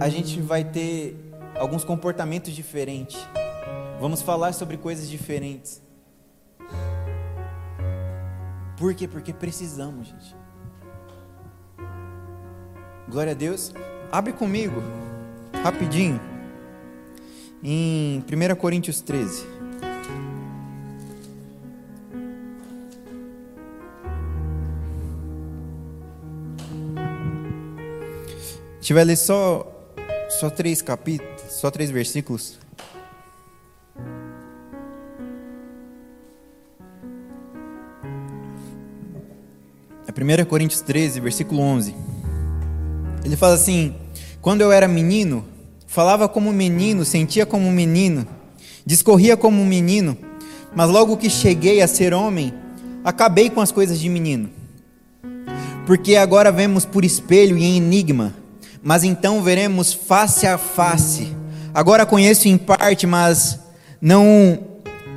a 0.00 0.08
gente 0.08 0.40
vai 0.40 0.64
ter 0.64 1.14
alguns 1.58 1.84
comportamentos 1.84 2.54
diferentes. 2.54 3.18
Vamos 4.00 4.22
falar 4.22 4.54
sobre 4.54 4.78
coisas 4.78 5.10
diferentes. 5.10 5.82
Por 8.78 8.94
quê? 8.94 9.06
Porque 9.06 9.30
precisamos, 9.30 10.08
gente. 10.08 10.34
Glória 13.10 13.32
a 13.32 13.34
Deus. 13.34 13.74
Abre 14.10 14.32
comigo, 14.32 14.82
rapidinho, 15.62 16.18
em 17.62 18.20
1 18.20 18.56
Coríntios 18.56 19.02
13. 19.02 19.44
Se 28.80 28.86
tiver 28.86 29.04
ler 29.04 29.16
só, 29.16 29.92
só 30.30 30.48
três 30.48 30.80
capítulos, 30.80 31.52
só 31.52 31.70
três 31.70 31.90
versículos, 31.90 32.59
É 40.10 40.42
1 40.42 40.44
Coríntios 40.46 40.80
13, 40.80 41.20
versículo 41.20 41.60
11. 41.60 41.94
Ele 43.24 43.36
fala 43.36 43.54
assim: 43.54 43.94
Quando 44.40 44.60
eu 44.60 44.72
era 44.72 44.88
menino, 44.88 45.44
falava 45.86 46.28
como 46.28 46.52
menino, 46.52 47.04
sentia 47.04 47.46
como 47.46 47.70
menino, 47.70 48.26
discorria 48.84 49.36
como 49.36 49.64
menino, 49.64 50.18
mas 50.74 50.90
logo 50.90 51.16
que 51.16 51.30
cheguei 51.30 51.80
a 51.80 51.86
ser 51.86 52.12
homem, 52.12 52.52
acabei 53.04 53.48
com 53.50 53.60
as 53.60 53.70
coisas 53.70 54.00
de 54.00 54.08
menino. 54.08 54.50
Porque 55.86 56.16
agora 56.16 56.50
vemos 56.50 56.84
por 56.84 57.04
espelho 57.04 57.56
e 57.56 57.62
em 57.62 57.76
enigma, 57.76 58.34
mas 58.82 59.04
então 59.04 59.40
veremos 59.44 59.92
face 59.92 60.44
a 60.44 60.58
face. 60.58 61.28
Agora 61.72 62.04
conheço 62.04 62.48
em 62.48 62.58
parte, 62.58 63.06
mas 63.06 63.60
não, 64.00 64.58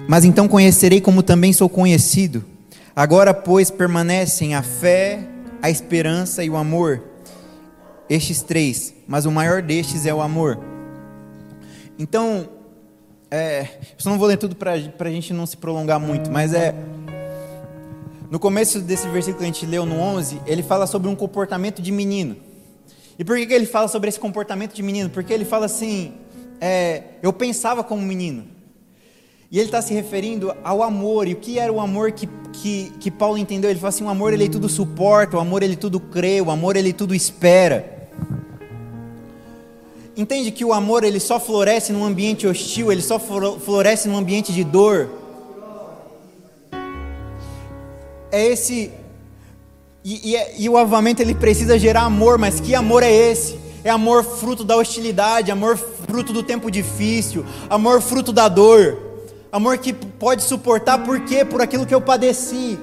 mas 0.08 0.23
então 0.23 0.47
conhecerei 0.47 1.01
como 1.01 1.23
também 1.23 1.51
sou 1.51 1.67
conhecido. 1.67 2.53
Agora, 2.95 3.34
pois, 3.34 3.71
permanecem 3.71 4.53
a 4.53 4.62
fé, 4.62 5.27
a 5.62 5.69
esperança 5.69 6.43
e 6.43 6.49
o 6.49 6.56
amor. 6.56 7.01
Estes 8.08 8.43
três, 8.43 8.93
mas 9.08 9.25
o 9.25 9.32
maior 9.32 9.63
destes 9.63 10.06
é 10.06 10.13
o 10.13 10.21
amor. 10.21 10.60
Então, 11.97 12.47
é, 13.32 13.62
eu 13.82 14.12
não 14.12 14.19
vou 14.19 14.27
ler 14.27 14.38
tudo 14.38 14.56
para 14.56 14.73
a 14.73 15.10
gente 15.10 15.34
não 15.34 15.47
se 15.47 15.58
prolongar 15.58 15.99
muito, 15.99 16.32
mas 16.32 16.53
é. 16.53 16.75
No 18.29 18.38
começo 18.38 18.79
desse 18.79 19.08
versículo 19.08 19.39
que 19.39 19.43
a 19.43 19.47
gente 19.47 19.65
leu 19.65 19.88
no 19.88 19.99
11, 19.99 20.41
ele 20.45 20.62
fala 20.62 20.86
sobre 20.86 21.08
um 21.08 21.15
comportamento 21.15 21.82
de 21.82 21.91
menino. 21.91 22.36
E 23.17 23.23
por 23.23 23.38
que, 23.38 23.47
que 23.47 23.53
ele 23.53 23.65
fala 23.65 23.88
sobre 23.88 24.10
esse 24.10 24.19
comportamento 24.19 24.73
de 24.73 24.84
menino? 24.84 25.10
Porque 25.10 25.34
ele 25.34 25.45
fala 25.45 25.65
assim: 25.65 26.13
é, 26.62 27.03
eu 27.23 27.34
pensava 27.34 27.84
como 27.84 28.03
menino. 28.03 28.53
E 29.54 29.60
ele 29.60 29.68
está 29.68 29.84
se 29.84 29.94
referindo 29.94 30.52
ao 30.63 30.82
amor. 30.82 31.28
E 31.28 31.34
o 31.34 31.36
que 31.36 31.60
era 31.60 31.72
o 31.72 31.80
amor 31.80 32.12
que, 32.12 32.28
que, 32.52 32.92
que 33.00 33.12
Paulo 33.12 33.38
entendeu? 33.38 33.70
Ele 33.70 33.80
fala 33.80 33.89
assim: 33.89 34.04
o 34.04 34.10
amor 34.10 34.34
ele 34.34 34.50
tudo 34.50 34.68
suporta, 34.68 35.38
o 35.38 35.39
amor 35.39 35.62
ele 35.62 35.76
tudo 35.76 36.00
crê, 36.00 36.42
o 36.42 36.50
amor 36.50 36.76
ele 36.76 36.92
tudo 36.92 37.13
espera. 37.13 38.10
Entende 40.18 40.50
que 40.50 40.66
o 40.66 40.74
amor 40.74 41.04
ele 41.04 41.20
só 41.20 41.39
floresce 41.39 41.94
num 41.94 42.04
ambiente 42.04 42.48
hostil, 42.48 42.92
ele 42.92 43.04
só 43.04 43.20
floresce 43.20 44.08
num 44.08 44.18
ambiente 44.18 44.52
de 44.52 44.63
dor. 44.63 45.08
É 48.32 48.48
esse 48.48 48.89
e, 50.04 50.32
e, 50.32 50.36
é, 50.36 50.56
e, 50.58 50.68
o 50.68 50.78
avamento 50.78 51.22
ele 51.22 51.36
precisa 51.36 51.78
gerar 51.78 52.02
amor, 52.02 52.39
mas 52.39 52.60
que 52.60 52.74
amor 52.74 53.04
é 53.04 53.12
esse? 53.12 53.60
É 53.84 53.92
amor 53.92 54.24
fruto 54.24 54.63
da 54.63 54.76
hostilidade, 54.76 55.52
amor 55.52 55.78
fruto 55.78 56.34
do 56.34 56.42
tempo 56.42 56.72
difícil, 56.72 57.46
amor 57.70 58.02
fruto 58.02 58.34
da 58.34 58.48
dor. 58.50 59.12
Amor 59.54 59.78
que 59.78 59.94
pode 59.94 60.42
suportar, 60.42 61.04
por 61.04 61.20
quê? 61.26 61.46
Por 61.46 61.62
aquilo 61.62 61.86
que 61.86 61.94
eu 61.94 62.02
padeci. 62.02 62.80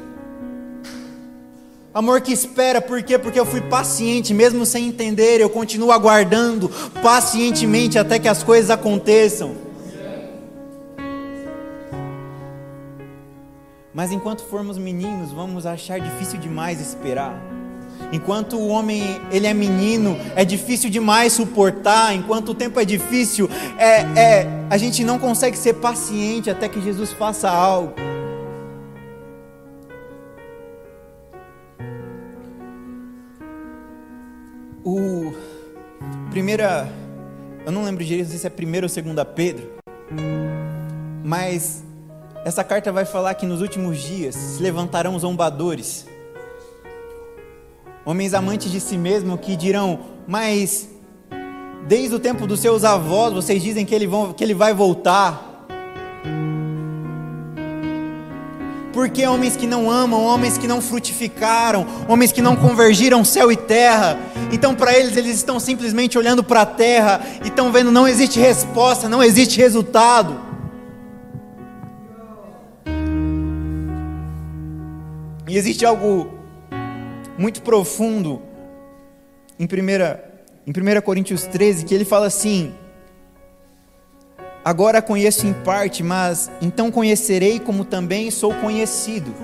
Amor 1.92 2.20
que 2.20 2.33
espera, 2.33 2.80
por 2.80 3.02
quê? 3.02 3.18
Porque 3.18 3.40
eu 3.40 3.44
fui 3.44 3.61
paciente, 3.61 4.33
mesmo 4.33 4.64
sem 4.64 4.87
entender, 4.87 5.40
eu 5.40 5.50
continuo 5.50 5.90
aguardando 5.90 6.70
pacientemente 7.02 7.98
até 7.98 8.20
que 8.20 8.28
as 8.28 8.44
coisas 8.44 8.70
aconteçam. 8.70 9.56
Mas 13.92 14.12
enquanto 14.12 14.44
formos 14.44 14.78
meninos, 14.78 15.33
vamos 15.33 15.66
achar 15.66 15.98
difícil 15.98 16.38
demais 16.38 16.80
esperar. 16.80 17.59
Enquanto 18.12 18.56
o 18.56 18.68
homem 18.68 19.20
ele 19.30 19.46
é 19.46 19.54
menino, 19.54 20.16
é 20.34 20.44
difícil 20.44 20.90
demais 20.90 21.32
suportar. 21.32 22.14
Enquanto 22.14 22.50
o 22.50 22.54
tempo 22.54 22.80
é 22.80 22.84
difícil, 22.84 23.48
é, 23.78 24.00
é 24.18 24.46
a 24.68 24.76
gente 24.76 25.04
não 25.04 25.18
consegue 25.18 25.56
ser 25.56 25.74
paciente 25.74 26.50
até 26.50 26.68
que 26.68 26.80
Jesus 26.80 27.12
faça 27.12 27.48
algo. 27.48 27.94
O 34.84 35.32
primeira, 36.30 36.88
eu 37.64 37.70
não 37.70 37.84
lembro 37.84 38.04
direito 38.04 38.30
se 38.30 38.46
é 38.46 38.50
primeira 38.50 38.86
ou 38.86 38.88
segunda 38.88 39.24
Pedro, 39.24 39.68
mas 41.22 41.84
essa 42.44 42.64
carta 42.64 42.90
vai 42.90 43.04
falar 43.04 43.34
que 43.34 43.44
nos 43.46 43.60
últimos 43.60 43.98
dias 43.98 44.34
se 44.34 44.62
levantarão 44.62 45.18
zombadores 45.18 46.06
homens 48.04 48.34
amantes 48.34 48.70
de 48.70 48.80
si 48.80 48.96
mesmo 48.96 49.36
que 49.38 49.56
dirão: 49.56 50.00
Mas 50.26 50.88
desde 51.86 52.14
o 52.14 52.20
tempo 52.20 52.46
dos 52.46 52.60
seus 52.60 52.84
avós 52.84 53.32
vocês 53.32 53.62
dizem 53.62 53.84
que 53.84 53.94
ele, 53.94 54.06
vão, 54.06 54.32
que 54.32 54.42
ele 54.42 54.54
vai 54.54 54.72
voltar. 54.72 55.48
Porque 58.92 59.24
homens 59.24 59.56
que 59.56 59.66
não 59.66 59.88
amam, 59.90 60.24
homens 60.24 60.58
que 60.58 60.66
não 60.66 60.80
frutificaram, 60.80 61.86
homens 62.08 62.32
que 62.32 62.42
não 62.42 62.56
convergiram 62.56 63.24
céu 63.24 63.50
e 63.52 63.56
terra. 63.56 64.18
Então, 64.52 64.74
para 64.74 64.92
eles, 64.92 65.16
eles 65.16 65.36
estão 65.36 65.60
simplesmente 65.60 66.18
olhando 66.18 66.42
para 66.42 66.62
a 66.62 66.66
terra 66.66 67.20
e 67.44 67.48
estão 67.48 67.70
vendo: 67.70 67.92
não 67.92 68.06
existe 68.08 68.40
resposta, 68.40 69.08
não 69.08 69.22
existe 69.22 69.58
resultado. 69.58 70.40
E 75.48 75.56
existe 75.56 75.84
algo 75.84 76.39
muito 77.40 77.62
profundo 77.62 78.42
em 79.59 79.64
1, 79.64 79.68
em 80.66 80.98
1 80.98 81.00
Coríntios 81.00 81.46
13, 81.46 81.87
que 81.87 81.94
ele 81.94 82.05
fala 82.05 82.26
assim: 82.26 82.74
Agora 84.62 85.00
conheço 85.00 85.46
em 85.46 85.55
parte, 85.55 86.03
mas 86.03 86.50
então 86.61 86.90
conhecerei 86.90 87.59
como 87.59 87.83
também 87.83 88.31
sou 88.31 88.53
conhecido. 88.57 89.35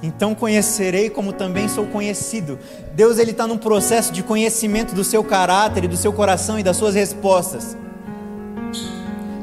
Então 0.00 0.36
conhecerei 0.36 1.10
como 1.10 1.32
também 1.32 1.66
sou 1.66 1.86
conhecido. 1.86 2.56
Deus 2.94 3.18
ele 3.18 3.32
está 3.32 3.44
num 3.44 3.58
processo 3.58 4.12
de 4.12 4.22
conhecimento 4.22 4.94
do 4.94 5.02
seu 5.02 5.24
caráter 5.24 5.88
do 5.88 5.96
seu 5.96 6.12
coração 6.12 6.60
e 6.60 6.62
das 6.62 6.76
suas 6.76 6.94
respostas. 6.94 7.76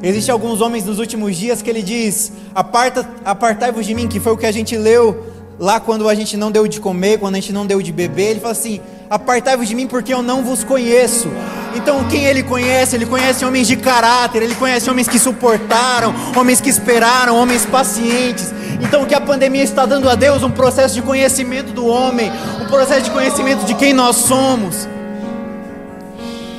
Existem 0.02 0.32
alguns 0.32 0.62
homens 0.62 0.86
nos 0.86 1.00
últimos 1.00 1.36
dias 1.36 1.62
que 1.62 1.70
ele 1.70 1.84
diz: 1.84 2.32
Aparta, 2.54 3.06
apartai-vos 3.26 3.86
de 3.86 3.94
mim, 3.94 4.08
que 4.08 4.22
foi 4.22 4.32
o 4.32 4.38
que 4.38 4.46
a 4.46 4.54
gente 4.54 4.78
leu 4.78 5.35
lá 5.60 5.80
quando 5.80 6.08
a 6.08 6.16
gente 6.16 6.36
não 6.38 6.52
deu 6.52 6.68
de 6.68 6.80
comer, 6.80 7.20
quando 7.20 7.36
a 7.36 7.40
gente 7.40 7.54
não 7.54 7.66
deu 7.66 7.82
de 7.82 7.92
beber, 7.92 8.32
ele 8.32 8.40
fala 8.40 8.52
assim: 8.52 8.82
Apartai-vos 9.10 9.68
de 9.68 9.76
mim 9.76 9.86
porque 9.86 10.14
eu 10.14 10.24
não 10.24 10.44
vos 10.44 10.64
conheço. 10.64 11.30
Então, 11.76 12.04
quem 12.06 12.26
ele 12.26 12.42
conhece? 12.42 12.96
Ele 12.96 13.06
conhece 13.06 13.46
homens 13.46 13.68
de 13.68 13.76
caráter, 13.76 14.42
ele 14.42 14.56
conhece 14.56 14.90
homens 14.90 15.08
que 15.08 15.20
suportaram, 15.20 16.14
homens 16.36 16.60
que 16.60 16.70
esperaram, 16.70 17.38
homens 17.38 17.66
pacientes. 17.66 18.52
Então, 18.82 19.04
o 19.04 19.06
que 19.06 19.14
a 19.14 19.22
pandemia 19.22 19.64
está 19.64 19.86
dando 19.86 20.10
a 20.10 20.16
Deus? 20.16 20.42
Um 20.42 20.50
processo 20.50 20.96
de 20.96 21.02
conhecimento 21.02 21.72
do 21.72 21.86
homem, 21.86 22.32
um 22.62 22.66
processo 22.66 23.04
de 23.04 23.12
conhecimento 23.12 23.64
de 23.66 23.76
quem 23.76 23.94
nós 23.94 24.16
somos. 24.16 24.88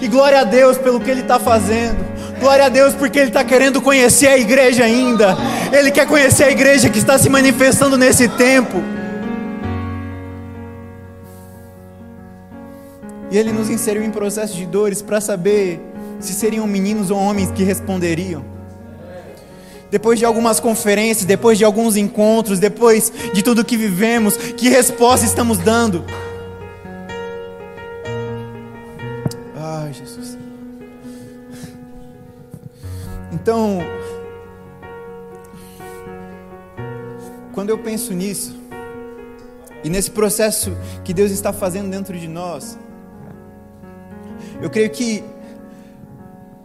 E 0.01 0.07
glória 0.07 0.41
a 0.41 0.45
Deus 0.45 0.79
pelo 0.79 1.01
que 1.01 1.11
Ele 1.11 1.23
está 1.23 1.41
fazendo. 1.41 2.16
Glória 2.38 2.66
a 2.66 2.68
Deus 2.68 2.94
porque 2.94 3.18
Ele 3.18 3.29
está 3.29 3.42
querendo 3.44 3.81
conhecer 3.81 4.29
a 4.29 4.38
igreja 4.38 4.85
ainda. 4.85 5.37
Ele 5.72 5.90
quer 5.90 6.07
conhecer 6.07 6.44
a 6.44 6.51
igreja 6.51 6.88
que 6.88 6.99
está 6.99 7.18
se 7.18 7.29
manifestando 7.29 7.96
nesse 7.96 8.29
tempo. 8.29 8.83
E 13.31 13.38
Ele 13.38 13.53
nos 13.53 13.70
inseriu 13.70 14.03
em 14.03 14.11
processo 14.11 14.55
de 14.55 14.66
dores 14.66 15.03
para 15.03 15.20
saber 15.20 15.81
se 16.20 16.33
seriam 16.33 16.66
meninos 16.66 17.11
ou 17.11 17.18
homens 17.18 17.51
que 17.51 17.62
responderiam. 17.62 18.44
Depois 19.90 20.18
de 20.18 20.25
algumas 20.25 20.59
conferências, 20.59 21.25
depois 21.25 21.57
de 21.57 21.64
alguns 21.64 21.96
encontros, 21.96 22.59
depois 22.59 23.12
de 23.33 23.42
tudo 23.42 23.64
que 23.64 23.77
vivemos, 23.77 24.37
que 24.37 24.68
resposta 24.68 25.25
estamos 25.25 25.59
dando? 25.59 26.05
Então, 33.47 33.79
quando 37.55 37.71
eu 37.71 37.79
penso 37.79 38.13
nisso, 38.13 38.61
e 39.85 39.89
nesse 39.89 40.11
processo 40.11 40.77
que 41.05 41.15
Deus 41.15 41.31
está 41.31 41.53
fazendo 41.53 41.89
dentro 41.89 42.19
de 42.19 42.27
nós, 42.27 42.77
eu 44.61 44.69
creio 44.69 44.91
que 44.91 45.23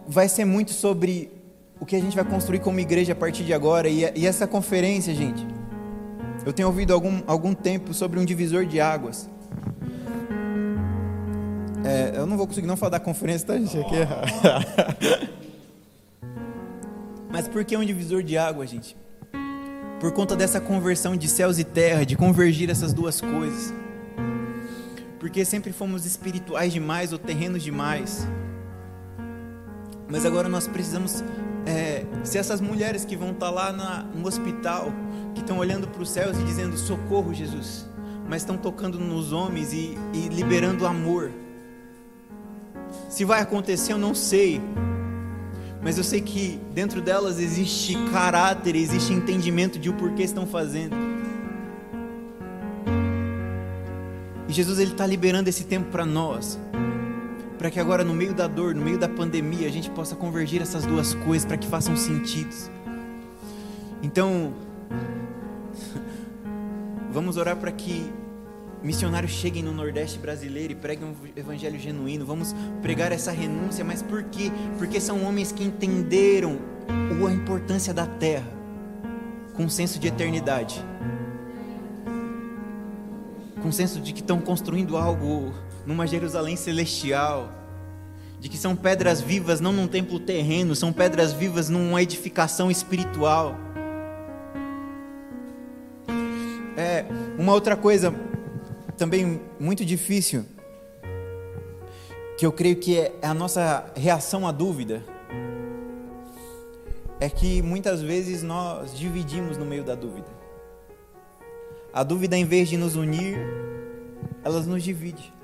vai 0.08 0.28
ser 0.28 0.44
muito 0.44 0.72
sobre 0.72 1.30
o 1.78 1.86
que 1.86 1.94
a 1.94 2.00
gente 2.00 2.16
vai 2.16 2.24
construir 2.24 2.58
como 2.58 2.80
igreja 2.80 3.12
a 3.12 3.16
partir 3.16 3.44
de 3.44 3.54
agora. 3.54 3.88
E, 3.88 4.00
e 4.16 4.26
essa 4.26 4.44
conferência, 4.48 5.14
gente, 5.14 5.46
eu 6.44 6.52
tenho 6.52 6.66
ouvido 6.66 6.92
algum, 6.92 7.22
algum 7.28 7.54
tempo 7.54 7.94
sobre 7.94 8.18
um 8.18 8.24
divisor 8.24 8.66
de 8.66 8.80
águas. 8.80 9.30
É, 11.84 12.14
eu 12.16 12.26
não 12.26 12.36
vou 12.36 12.48
conseguir 12.48 12.66
não 12.66 12.76
falar 12.76 12.90
da 12.90 13.00
conferência, 13.00 13.46
tá, 13.46 13.56
gente? 13.56 13.78
Aqui 13.78 13.94
é... 13.98 15.41
Mas 17.32 17.48
por 17.48 17.64
que 17.64 17.76
um 17.76 17.84
divisor 17.84 18.22
de 18.22 18.36
água, 18.36 18.66
gente? 18.66 18.94
Por 19.98 20.12
conta 20.12 20.36
dessa 20.36 20.60
conversão 20.60 21.16
de 21.16 21.28
céus 21.28 21.58
e 21.58 21.64
terra, 21.64 22.04
de 22.04 22.14
convergir 22.16 22.68
essas 22.68 22.92
duas 22.92 23.20
coisas. 23.20 23.72
porque 25.18 25.44
sempre 25.44 25.72
fomos 25.72 26.04
espirituais 26.04 26.72
demais 26.72 27.12
ou 27.12 27.18
terrenos 27.18 27.62
demais. 27.62 28.26
Mas 30.10 30.26
agora 30.26 30.48
nós 30.48 30.66
precisamos 30.66 31.22
é, 31.64 32.04
ser 32.24 32.38
essas 32.38 32.60
mulheres 32.60 33.04
que 33.04 33.16
vão 33.16 33.30
estar 33.30 33.48
lá 33.48 33.72
na, 33.72 34.02
no 34.02 34.26
hospital, 34.26 34.92
que 35.32 35.40
estão 35.40 35.58
olhando 35.58 35.86
para 35.86 36.02
os 36.02 36.10
céus 36.10 36.36
e 36.36 36.42
dizendo: 36.42 36.76
Socorro, 36.76 37.32
Jesus. 37.32 37.88
Mas 38.28 38.42
estão 38.42 38.56
tocando 38.56 38.98
nos 38.98 39.32
homens 39.32 39.72
e, 39.72 39.96
e 40.12 40.28
liberando 40.28 40.86
amor. 40.86 41.30
Se 43.08 43.24
vai 43.24 43.40
acontecer, 43.40 43.92
eu 43.92 43.98
não 43.98 44.14
sei. 44.14 44.60
Mas 45.82 45.98
eu 45.98 46.04
sei 46.04 46.20
que 46.20 46.60
dentro 46.72 47.00
delas 47.00 47.40
existe 47.40 47.96
caráter, 48.12 48.76
existe 48.76 49.12
entendimento 49.12 49.80
de 49.80 49.90
o 49.90 49.94
porquê 49.94 50.22
estão 50.22 50.46
fazendo. 50.46 50.94
E 54.48 54.52
Jesus 54.52 54.78
ele 54.78 54.92
está 54.92 55.04
liberando 55.04 55.48
esse 55.48 55.64
tempo 55.64 55.90
para 55.90 56.06
nós, 56.06 56.56
para 57.58 57.68
que 57.68 57.80
agora 57.80 58.04
no 58.04 58.14
meio 58.14 58.32
da 58.32 58.46
dor, 58.46 58.74
no 58.76 58.82
meio 58.82 58.98
da 58.98 59.08
pandemia, 59.08 59.66
a 59.66 59.70
gente 59.72 59.90
possa 59.90 60.14
convergir 60.14 60.62
essas 60.62 60.86
duas 60.86 61.14
coisas 61.14 61.44
para 61.44 61.56
que 61.56 61.66
façam 61.66 61.96
sentido. 61.96 62.54
Então, 64.02 64.52
vamos 67.10 67.36
orar 67.36 67.56
para 67.56 67.72
que 67.72 68.08
missionários 68.82 69.32
cheguem 69.32 69.62
no 69.62 69.72
Nordeste 69.72 70.18
brasileiro 70.18 70.72
e 70.72 70.76
preguem 70.76 71.08
um 71.08 71.14
evangelho 71.36 71.78
genuíno. 71.78 72.26
Vamos 72.26 72.54
pregar 72.80 73.12
essa 73.12 73.30
renúncia, 73.30 73.84
mas 73.84 74.02
por 74.02 74.22
quê? 74.24 74.50
Porque 74.78 75.00
são 75.00 75.24
homens 75.24 75.52
que 75.52 75.62
entenderam 75.62 76.58
a 76.88 77.32
importância 77.32 77.94
da 77.94 78.06
terra 78.06 78.48
com 79.54 79.64
um 79.64 79.68
senso 79.68 80.00
de 80.00 80.08
eternidade 80.08 80.82
com 83.62 83.68
o 83.68 83.72
senso 83.72 84.00
de 84.00 84.12
que 84.12 84.20
estão 84.20 84.40
construindo 84.40 84.96
algo 84.96 85.54
numa 85.86 86.06
Jerusalém 86.06 86.56
celestial, 86.56 87.50
de 88.40 88.48
que 88.48 88.56
são 88.58 88.74
pedras 88.74 89.20
vivas 89.20 89.60
não 89.60 89.72
num 89.72 89.86
templo 89.86 90.18
terreno, 90.18 90.74
são 90.74 90.92
pedras 90.92 91.32
vivas 91.32 91.68
numa 91.68 92.02
edificação 92.02 92.70
espiritual. 92.70 93.56
É 96.76 97.04
uma 97.38 97.52
outra 97.52 97.76
coisa 97.76 98.12
também 99.02 99.40
muito 99.58 99.84
difícil 99.84 100.44
que 102.38 102.46
eu 102.46 102.52
creio 102.52 102.76
que 102.76 102.96
é 102.96 103.12
a 103.20 103.34
nossa 103.34 103.90
reação 103.96 104.46
à 104.46 104.52
dúvida 104.52 105.02
é 107.18 107.28
que 107.28 107.60
muitas 107.62 108.00
vezes 108.00 108.44
nós 108.44 108.96
dividimos 108.96 109.58
no 109.58 109.64
meio 109.64 109.82
da 109.82 109.96
dúvida. 109.96 110.28
A 111.92 112.04
dúvida, 112.04 112.36
em 112.36 112.44
vez 112.44 112.68
de 112.68 112.76
nos 112.76 112.94
unir, 112.94 113.36
elas 114.44 114.68
nos 114.68 114.84
divide. 114.84 115.34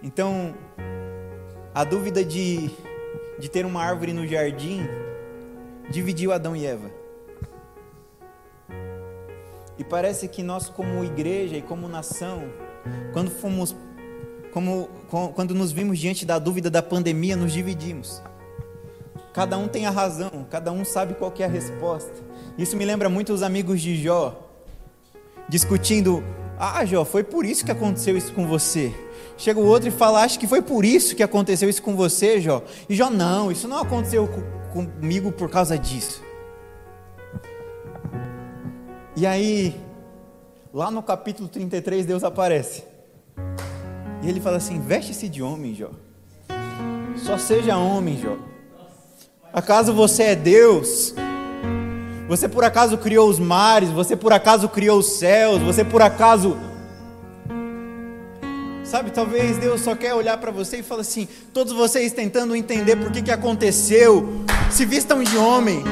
Então, 0.00 0.54
a 1.74 1.82
dúvida 1.82 2.24
de, 2.24 2.70
de 3.40 3.50
ter 3.50 3.66
uma 3.66 3.82
árvore 3.82 4.12
no 4.12 4.24
jardim 4.24 4.82
dividiu 5.90 6.32
Adão 6.32 6.54
e 6.54 6.64
Eva. 6.64 6.99
E 9.80 9.84
parece 9.84 10.28
que 10.28 10.42
nós, 10.42 10.68
como 10.68 11.02
igreja 11.02 11.56
e 11.56 11.62
como 11.62 11.88
nação, 11.88 12.52
quando 13.14 13.30
fomos, 13.30 13.74
como, 14.52 14.90
quando 15.34 15.54
nos 15.54 15.72
vimos 15.72 15.98
diante 15.98 16.26
da 16.26 16.38
dúvida 16.38 16.68
da 16.68 16.82
pandemia, 16.82 17.34
nos 17.34 17.50
dividimos. 17.50 18.22
Cada 19.32 19.56
um 19.56 19.66
tem 19.66 19.86
a 19.86 19.90
razão, 19.90 20.46
cada 20.50 20.70
um 20.70 20.84
sabe 20.84 21.14
qual 21.14 21.32
é 21.38 21.44
a 21.44 21.48
resposta. 21.48 22.12
Isso 22.58 22.76
me 22.76 22.84
lembra 22.84 23.08
muito 23.08 23.32
os 23.32 23.42
amigos 23.42 23.80
de 23.80 23.96
Jó 23.96 24.50
discutindo: 25.48 26.22
Ah, 26.58 26.84
Jó, 26.84 27.02
foi 27.02 27.24
por 27.24 27.46
isso 27.46 27.64
que 27.64 27.72
aconteceu 27.72 28.18
isso 28.18 28.34
com 28.34 28.46
você. 28.46 28.92
Chega 29.38 29.58
o 29.58 29.66
outro 29.66 29.88
e 29.88 29.90
fala: 29.90 30.22
Acho 30.22 30.38
que 30.38 30.46
foi 30.46 30.60
por 30.60 30.84
isso 30.84 31.16
que 31.16 31.22
aconteceu 31.22 31.70
isso 31.70 31.82
com 31.82 31.96
você, 31.96 32.38
Jó. 32.38 32.62
E 32.86 32.94
Jó, 32.94 33.08
não, 33.08 33.50
isso 33.50 33.66
não 33.66 33.78
aconteceu 33.78 34.28
comigo 34.74 35.32
por 35.32 35.48
causa 35.48 35.78
disso. 35.78 36.22
E 39.20 39.26
aí, 39.26 39.78
lá 40.72 40.90
no 40.90 41.02
capítulo 41.02 41.46
33, 41.46 42.06
Deus 42.06 42.24
aparece. 42.24 42.84
E 44.22 44.28
ele 44.30 44.40
fala 44.40 44.56
assim: 44.56 44.80
Veste-se 44.80 45.28
de 45.28 45.42
homem, 45.42 45.74
Jó. 45.74 45.90
Só 47.18 47.36
seja 47.36 47.76
homem, 47.76 48.16
Jó. 48.18 48.38
Acaso 49.52 49.92
você 49.92 50.22
é 50.22 50.34
Deus? 50.34 51.14
Você 52.28 52.48
por 52.48 52.64
acaso 52.64 52.96
criou 52.96 53.28
os 53.28 53.38
mares? 53.38 53.90
Você 53.90 54.16
por 54.16 54.32
acaso 54.32 54.70
criou 54.70 55.00
os 55.00 55.18
céus? 55.18 55.60
Você 55.60 55.84
por 55.84 56.00
acaso. 56.00 56.56
Sabe, 58.82 59.10
talvez 59.10 59.58
Deus 59.58 59.82
só 59.82 59.94
quer 59.94 60.14
olhar 60.14 60.38
para 60.38 60.50
você 60.50 60.78
e 60.78 60.82
falar 60.82 61.02
assim: 61.02 61.28
todos 61.52 61.74
vocês 61.74 62.14
tentando 62.14 62.56
entender 62.56 62.96
por 62.96 63.12
que, 63.12 63.20
que 63.20 63.30
aconteceu, 63.30 64.46
se 64.70 64.86
vistam 64.86 65.22
de 65.22 65.36
homem. 65.36 65.84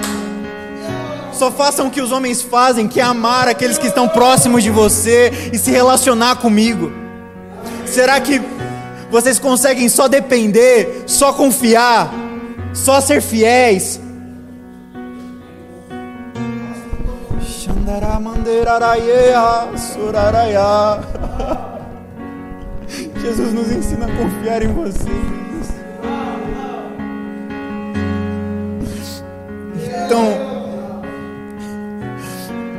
Só 1.38 1.53
façam 1.53 1.87
o 1.87 1.90
que 1.90 2.01
os 2.01 2.11
homens 2.11 2.42
fazem, 2.42 2.88
que 2.88 2.98
é 2.98 3.03
amar 3.05 3.46
aqueles 3.46 3.79
que 3.79 3.87
estão 3.87 4.09
próximos 4.09 4.64
de 4.64 4.70
você 4.70 5.51
e 5.53 5.57
se 5.57 5.70
relacionar 5.70 6.35
comigo. 6.37 6.90
Será 7.87 8.20
que 8.20 8.42
vocês 9.09 9.38
conseguem 9.38 9.88
só 9.88 10.09
depender, 10.09 11.05
só 11.07 11.33
confiar, 11.33 12.12
só 12.74 13.01
ser 13.01 13.22
fiéis? 13.22 14.01
Jesus 23.22 23.53
nos 23.53 23.70
ensina 23.70 24.07
a 24.07 24.16
confiar 24.16 24.62
em 24.62 24.72
você. 24.72 25.09
Então, 30.05 30.57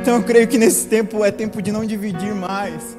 então 0.00 0.16
eu 0.16 0.22
creio 0.22 0.48
que 0.48 0.56
nesse 0.56 0.86
tempo 0.86 1.24
é 1.24 1.30
tempo 1.30 1.60
de 1.60 1.70
não 1.70 1.84
dividir 1.84 2.34
mais. 2.34 2.96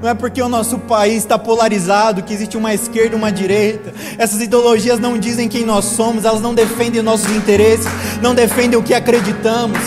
Não 0.00 0.08
é 0.08 0.14
porque 0.14 0.42
o 0.42 0.48
nosso 0.48 0.78
país 0.80 1.18
está 1.18 1.38
polarizado 1.38 2.22
que 2.22 2.34
existe 2.34 2.56
uma 2.56 2.74
esquerda 2.74 3.14
e 3.14 3.18
uma 3.18 3.32
direita. 3.32 3.92
Essas 4.18 4.40
ideologias 4.42 4.98
não 4.98 5.18
dizem 5.18 5.48
quem 5.48 5.64
nós 5.64 5.86
somos, 5.86 6.24
elas 6.24 6.40
não 6.40 6.54
defendem 6.54 7.00
nossos 7.02 7.30
interesses, 7.34 7.86
não 8.20 8.34
defendem 8.34 8.78
o 8.78 8.82
que 8.82 8.92
acreditamos 8.92 9.78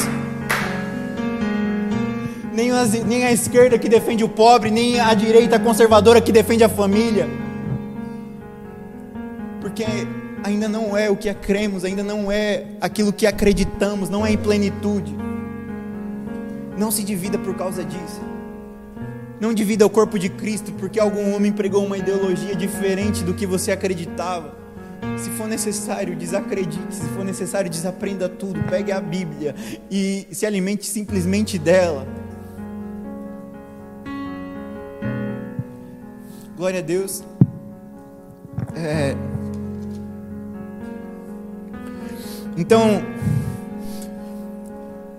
nem, 2.58 2.72
as, 2.72 2.92
nem 3.04 3.24
a 3.24 3.32
esquerda 3.32 3.78
que 3.78 3.88
defende 3.88 4.24
o 4.24 4.30
pobre, 4.30 4.72
nem 4.72 5.00
a 5.00 5.14
direita 5.14 5.60
conservadora 5.60 6.20
que 6.20 6.32
defende 6.32 6.64
a 6.64 6.70
família. 6.70 7.30
Porque 9.62 9.86
ainda 10.44 10.68
não 10.68 10.98
é 10.98 11.08
o 11.08 11.16
que 11.16 11.32
cremos, 11.36 11.86
ainda 11.86 12.02
não 12.02 12.32
é 12.32 12.64
aquilo 12.82 13.14
que 13.14 13.28
acreditamos, 13.28 14.10
não 14.10 14.26
é 14.26 14.32
em 14.32 14.38
plenitude. 14.38 15.27
Não 16.78 16.92
se 16.92 17.04
divida 17.04 17.38
por 17.38 17.56
causa 17.56 17.84
disso. 17.84 18.22
Não 19.40 19.54
divida 19.54 19.86
o 19.86 19.90
corpo 19.90 20.18
de 20.18 20.30
Cristo 20.30 20.72
porque 20.74 21.00
algum 21.00 21.34
homem 21.34 21.52
pregou 21.52 21.86
uma 21.86 21.98
ideologia 21.98 22.56
diferente 22.56 23.24
do 23.24 23.34
que 23.34 23.46
você 23.46 23.72
acreditava. 23.72 24.56
Se 25.18 25.30
for 25.32 25.48
necessário, 25.48 26.16
desacredite. 26.16 26.94
Se 26.94 27.06
for 27.10 27.24
necessário, 27.24 27.70
desaprenda 27.70 28.30
tudo. 28.30 28.64
Pegue 28.64 28.92
a 28.92 29.02
Bíblia 29.02 29.56
e 29.90 30.28
se 30.32 30.46
alimente 30.46 30.86
simplesmente 30.86 31.58
dela. 31.58 32.08
Glória 36.56 36.80
a 36.80 36.84
Deus. 36.84 37.24
É... 38.76 39.16
Então, 42.56 43.04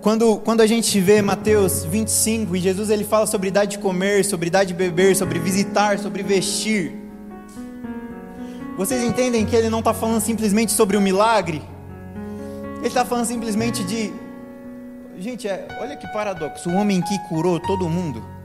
quando, 0.01 0.37
quando 0.37 0.61
a 0.61 0.67
gente 0.67 0.99
vê 0.99 1.21
Mateus 1.21 1.83
25 1.83 2.55
e 2.55 2.59
Jesus 2.59 2.89
ele 2.89 3.03
fala 3.03 3.25
sobre 3.25 3.49
idade 3.49 3.71
de 3.71 3.79
comer, 3.79 4.23
sobre 4.23 4.47
idade 4.47 4.69
de 4.69 4.73
beber, 4.73 5.15
sobre 5.15 5.39
visitar, 5.39 5.99
sobre 5.99 6.23
vestir, 6.23 6.93
vocês 8.77 9.03
entendem 9.03 9.45
que 9.45 9.55
ele 9.55 9.69
não 9.69 9.79
está 9.79 9.93
falando 9.93 10.21
simplesmente 10.21 10.71
sobre 10.71 10.95
o 10.95 11.01
milagre? 11.01 11.61
Ele 12.77 12.87
está 12.87 13.03
falando 13.03 13.25
simplesmente 13.25 13.83
de. 13.83 14.13
Gente, 15.17 15.49
é, 15.49 15.67
olha 15.81 15.97
que 15.97 16.07
paradoxo: 16.13 16.69
o 16.69 16.75
homem 16.75 17.01
que 17.01 17.19
curou 17.27 17.59
todo 17.59 17.89
mundo 17.89 18.39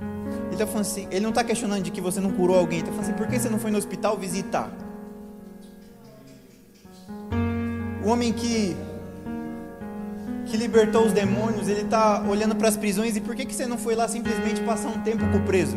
ele 0.54 0.62
está 0.62 0.66
falando 0.66 0.86
assim, 0.86 1.08
ele 1.10 1.20
não 1.20 1.30
está 1.30 1.42
questionando 1.42 1.82
de 1.82 1.90
que 1.90 2.00
você 2.00 2.20
não 2.20 2.30
curou 2.30 2.56
alguém, 2.56 2.78
ele 2.78 2.88
está 2.88 2.92
falando 2.92 3.10
assim, 3.10 3.18
por 3.18 3.26
que 3.26 3.38
você 3.38 3.48
não 3.48 3.58
foi 3.58 3.70
no 3.72 3.78
hospital 3.78 4.16
visitar? 4.16 4.70
O 8.04 8.08
homem 8.08 8.32
que 8.32 8.76
que 10.46 10.56
libertou 10.56 11.06
os 11.06 11.12
demônios, 11.12 11.68
ele 11.68 11.82
está 11.82 12.22
olhando 12.22 12.54
para 12.54 12.68
as 12.68 12.76
prisões 12.76 13.16
e 13.16 13.20
por 13.20 13.34
que, 13.34 13.44
que 13.44 13.54
você 13.54 13.66
não 13.66 13.78
foi 13.78 13.94
lá 13.94 14.06
simplesmente 14.08 14.60
passar 14.60 14.88
um 14.88 15.00
tempo 15.00 15.26
com 15.30 15.38
o 15.38 15.42
preso? 15.42 15.76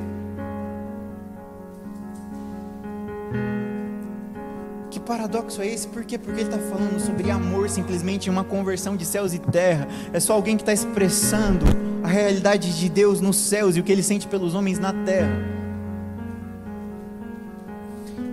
Que 4.90 5.00
paradoxo 5.00 5.62
é 5.62 5.68
esse? 5.68 5.88
Por 5.88 6.04
quê? 6.04 6.18
Porque 6.18 6.42
ele 6.42 6.50
está 6.50 6.60
falando 6.60 7.00
sobre 7.00 7.30
amor, 7.32 7.70
simplesmente 7.70 8.30
uma 8.30 8.44
conversão 8.44 8.96
de 8.96 9.06
céus 9.06 9.34
e 9.34 9.40
terra. 9.40 9.88
É 10.12 10.20
só 10.20 10.34
alguém 10.34 10.58
que 10.58 10.64
está 10.64 10.74
expressando 10.74 11.66
a 12.04 12.08
realidade 12.08 12.78
de 12.78 12.90
Deus 12.90 13.22
nos 13.22 13.38
céus 13.38 13.76
e 13.76 13.80
o 13.80 13.84
que 13.84 13.92
ele 13.92 14.04
sente 14.04 14.28
pelos 14.28 14.54
homens 14.54 14.80
na 14.80 14.94
terra. 14.94 15.58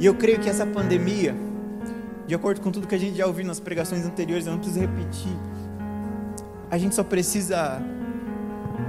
E 0.00 0.06
eu 0.06 0.14
creio 0.14 0.38
que 0.40 0.48
essa 0.48 0.66
pandemia, 0.66 1.34
de 2.26 2.34
acordo 2.34 2.60
com 2.60 2.70
tudo 2.70 2.86
que 2.86 2.94
a 2.94 2.98
gente 2.98 3.16
já 3.16 3.26
ouviu 3.26 3.44
nas 3.46 3.60
pregações 3.60 4.04
anteriores, 4.04 4.46
eu 4.46 4.52
não 4.52 4.58
preciso 4.58 4.80
repetir. 4.80 5.32
A 6.74 6.76
gente 6.76 6.96
só 6.96 7.04
precisa 7.04 7.80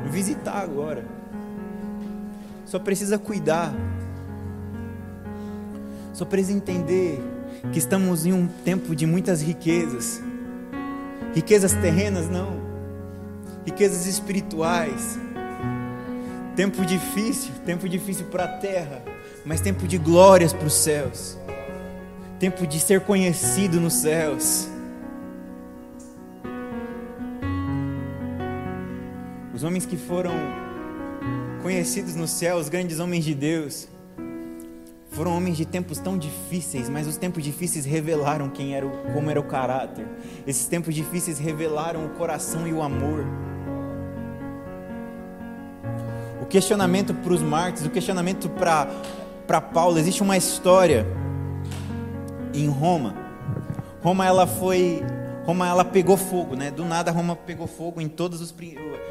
visitar 0.09 0.57
agora. 0.57 1.05
Só 2.65 2.79
precisa 2.79 3.19
cuidar. 3.19 3.71
Só 6.11 6.25
precisa 6.25 6.57
entender 6.57 7.21
que 7.71 7.77
estamos 7.77 8.25
em 8.25 8.33
um 8.33 8.47
tempo 8.47 8.95
de 8.95 9.05
muitas 9.05 9.39
riquezas. 9.39 10.19
Riquezas 11.35 11.73
terrenas 11.73 12.27
não. 12.27 12.59
Riquezas 13.63 14.07
espirituais. 14.07 15.19
Tempo 16.55 16.83
difícil, 16.87 17.53
tempo 17.67 17.87
difícil 17.87 18.25
para 18.31 18.45
a 18.45 18.57
terra, 18.57 19.03
mas 19.45 19.61
tempo 19.61 19.87
de 19.87 19.99
glórias 19.99 20.53
para 20.53 20.65
os 20.65 20.73
céus. 20.73 21.37
Tempo 22.39 22.65
de 22.65 22.79
ser 22.79 23.01
conhecido 23.01 23.79
nos 23.79 23.93
céus. 23.93 24.73
Os 29.55 29.63
homens 29.63 29.85
que 29.85 29.95
foram 29.95 30.33
conhecidos 31.63 32.13
no 32.13 32.27
céu, 32.27 32.57
os 32.57 32.67
grandes 32.67 32.99
homens 32.99 33.23
de 33.23 33.33
Deus, 33.33 33.87
foram 35.11 35.33
homens 35.33 35.55
de 35.55 35.65
tempos 35.65 35.97
tão 35.97 36.17
difíceis, 36.17 36.89
mas 36.89 37.07
os 37.07 37.15
tempos 37.15 37.41
difíceis 37.41 37.85
revelaram 37.85 38.49
quem 38.49 38.75
era 38.75 38.85
como 39.13 39.31
era 39.31 39.39
o 39.39 39.43
caráter. 39.43 40.05
Esses 40.45 40.67
tempos 40.67 40.93
difíceis 40.93 41.39
revelaram 41.39 42.05
o 42.05 42.09
coração 42.09 42.67
e 42.67 42.73
o 42.73 42.81
amor. 42.83 43.23
O 46.41 46.45
questionamento 46.45 47.13
para 47.13 47.31
os 47.31 47.41
mártires, 47.41 47.87
o 47.87 47.89
questionamento 47.89 48.49
para 48.49 49.61
Paulo, 49.61 49.97
existe 49.97 50.21
uma 50.21 50.35
história 50.35 51.07
em 52.53 52.67
Roma. 52.67 53.15
Roma 54.03 54.25
ela 54.25 54.45
foi 54.45 55.01
Roma 55.45 55.67
ela 55.67 55.85
pegou 55.85 56.17
fogo, 56.17 56.55
né? 56.55 56.71
Do 56.71 56.83
nada 56.83 57.11
Roma 57.11 57.35
pegou 57.35 57.67
fogo 57.67 58.01
em 58.01 58.09
todos 58.09 58.41
os 58.41 58.53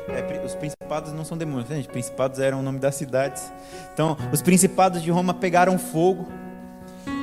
é, 0.08 0.44
os 0.44 0.54
principados 0.54 1.12
não 1.12 1.24
são 1.24 1.38
demônios, 1.38 1.68
né, 1.68 1.76
gente? 1.76 1.88
Principados 1.88 2.40
eram 2.40 2.60
o 2.60 2.62
nome 2.62 2.80
das 2.80 2.96
cidades. 2.96 3.52
Então, 3.92 4.16
os 4.32 4.42
principados 4.42 5.02
de 5.02 5.10
Roma 5.10 5.32
pegaram 5.32 5.78
fogo 5.78 6.26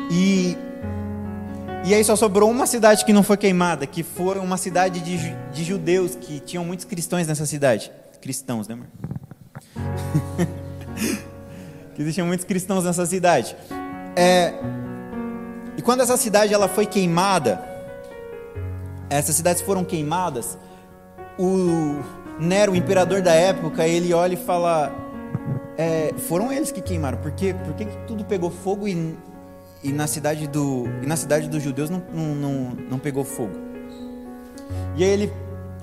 e 0.10 0.58
e 1.84 1.95
aí 1.95 2.04
só 2.04 2.15
sobrou 2.15 2.50
uma 2.50 2.67
cidade 2.67 3.04
que 3.04 3.12
não 3.12 3.24
foi 3.24 3.38
queimada, 3.38 3.88
que 3.88 4.04
foi 4.04 4.38
uma 4.38 4.56
cidade 4.56 5.00
de, 5.00 5.17
de 5.52 5.63
judeus 5.63 6.15
que 6.15 6.39
tinham 6.39 6.63
muitos 6.63 6.86
cristãos 6.86 7.26
nessa 7.26 7.45
cidade, 7.45 7.91
cristãos, 8.21 8.67
né, 8.67 8.76
amor? 8.76 8.88
que 11.95 12.02
existiam 12.02 12.28
muitos 12.28 12.45
cristãos 12.45 12.84
nessa 12.84 13.06
cidade. 13.06 13.56
É, 14.15 14.54
e 15.76 15.82
quando 15.82 16.02
essa 16.02 16.15
cidade 16.17 16.54
ela 16.54 16.67
foi 16.67 16.86
queimada, 16.86 17.71
essas 19.17 19.36
cidades 19.36 19.62
foram 19.62 19.84
queimadas, 19.84 20.58
o 21.38 22.00
Nero, 22.39 22.71
o 22.71 22.76
imperador 22.76 23.21
da 23.21 23.34
época, 23.34 23.86
ele 23.88 24.13
olha 24.13 24.34
e 24.34 24.38
fala: 24.38 24.91
é, 25.78 26.13
foram 26.17 26.52
eles 26.52 26.71
que 26.71 26.82
queimaram, 26.82 27.17
por 27.17 27.32
quê? 27.32 27.54
Por 27.54 27.74
que 27.74 27.86
tudo 28.08 28.24
pegou 28.24 28.50
fogo 28.50 28.88
e, 28.88 29.15
e, 29.84 29.91
na 29.91 30.08
cidade 30.08 30.47
do, 30.47 30.86
e 31.04 31.06
na 31.06 31.15
cidade 31.15 31.50
dos 31.50 31.62
judeus 31.62 31.89
não, 31.89 32.02
não, 32.13 32.36
não, 32.36 32.54
não 32.91 33.00
pegou 33.00 33.24
fogo? 33.24 33.54
E 34.95 35.04
aí 35.04 35.10
ele 35.10 35.34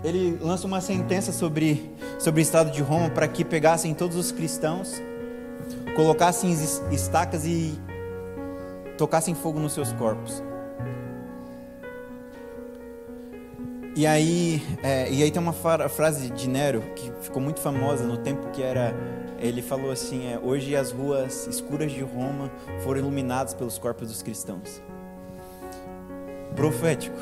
ele 0.04 0.38
lança 0.40 0.64
uma 0.64 0.80
sentença 0.80 1.32
sobre, 1.32 1.92
sobre 2.20 2.40
o 2.40 2.42
estado 2.42 2.70
de 2.70 2.80
Roma 2.80 3.10
para 3.10 3.26
que 3.26 3.44
pegassem 3.44 3.92
todos 3.92 4.16
os 4.16 4.30
cristãos, 4.30 5.02
colocassem 5.96 6.52
estacas 6.92 7.44
e 7.44 7.76
tocassem 8.96 9.34
fogo 9.34 9.58
nos 9.58 9.72
seus 9.72 9.92
corpos. 9.92 10.40
E 13.98 14.06
aí, 14.06 14.62
é, 14.80 15.10
e 15.10 15.24
aí 15.24 15.30
tem 15.32 15.42
uma 15.42 15.52
frase 15.52 16.30
de 16.30 16.48
Nero 16.48 16.80
que 16.94 17.10
ficou 17.20 17.42
muito 17.42 17.58
famosa 17.58 18.04
no 18.04 18.16
tempo 18.16 18.48
que 18.52 18.62
era. 18.62 18.94
Ele 19.40 19.60
falou 19.60 19.90
assim: 19.90 20.32
é, 20.32 20.38
Hoje 20.38 20.76
as 20.76 20.92
ruas 20.92 21.48
escuras 21.48 21.90
de 21.90 22.00
Roma 22.02 22.48
foram 22.84 23.00
iluminadas 23.00 23.54
pelos 23.54 23.76
corpos 23.76 24.06
dos 24.06 24.22
cristãos. 24.22 24.80
Profético. 26.54 27.18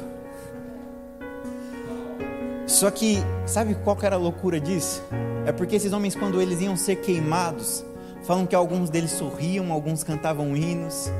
Só 2.66 2.90
que, 2.90 3.20
sabe 3.46 3.74
qual 3.76 3.96
era 4.02 4.16
a 4.16 4.18
loucura 4.18 4.60
disso? 4.60 5.02
É 5.46 5.52
porque 5.52 5.76
esses 5.76 5.94
homens, 5.94 6.14
quando 6.14 6.42
eles 6.42 6.60
iam 6.60 6.76
ser 6.76 6.96
queimados, 6.96 7.86
falam 8.24 8.44
que 8.44 8.54
alguns 8.54 8.90
deles 8.90 9.12
sorriam, 9.12 9.72
alguns 9.72 10.04
cantavam 10.04 10.54
hinos, 10.54 11.10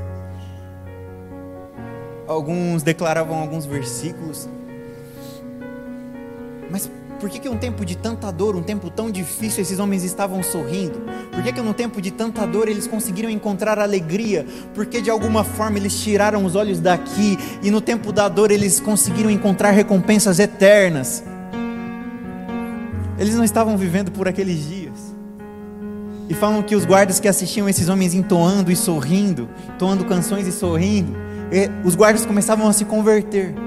alguns 2.27 2.83
declaravam 2.83 3.39
alguns 3.39 3.65
versículos. 3.65 4.47
Mas 6.69 6.89
por 7.19 7.29
que, 7.29 7.39
que 7.39 7.49
um 7.49 7.57
tempo 7.57 7.83
de 7.83 7.97
tanta 7.97 8.31
dor, 8.31 8.55
um 8.55 8.61
tempo 8.61 8.91
tão 8.91 9.09
difícil, 9.09 9.61
esses 9.61 9.79
homens 9.79 10.03
estavam 10.03 10.43
sorrindo? 10.43 11.01
Por 11.31 11.41
que, 11.41 11.51
que 11.51 11.61
num 11.61 11.73
tempo 11.73 11.99
de 11.99 12.11
tanta 12.11 12.45
dor 12.45 12.67
eles 12.67 12.85
conseguiram 12.85 13.29
encontrar 13.29 13.79
alegria? 13.79 14.45
Porque 14.75 15.01
de 15.01 15.09
alguma 15.09 15.43
forma 15.43 15.77
eles 15.77 15.99
tiraram 15.99 16.45
os 16.45 16.55
olhos 16.55 16.79
daqui 16.79 17.37
e 17.63 17.71
no 17.71 17.81
tempo 17.81 18.11
da 18.11 18.29
dor 18.29 18.51
eles 18.51 18.79
conseguiram 18.79 19.31
encontrar 19.31 19.71
recompensas 19.71 20.37
eternas? 20.37 21.23
Eles 23.17 23.33
não 23.33 23.43
estavam 23.43 23.75
vivendo 23.77 24.11
por 24.11 24.27
aqueles 24.27 24.67
dias. 24.67 25.15
E 26.29 26.33
falam 26.35 26.61
que 26.61 26.75
os 26.75 26.85
guardas 26.85 27.19
que 27.19 27.27
assistiam 27.27 27.67
esses 27.67 27.89
homens 27.89 28.13
entoando 28.13 28.71
e 28.71 28.75
sorrindo, 28.75 29.49
entoando 29.73 30.05
canções 30.05 30.45
e 30.45 30.51
sorrindo, 30.51 31.13
os 31.83 31.95
guardas 31.95 32.25
começavam 32.25 32.67
a 32.67 32.73
se 32.73 32.85
converter. 32.85 33.66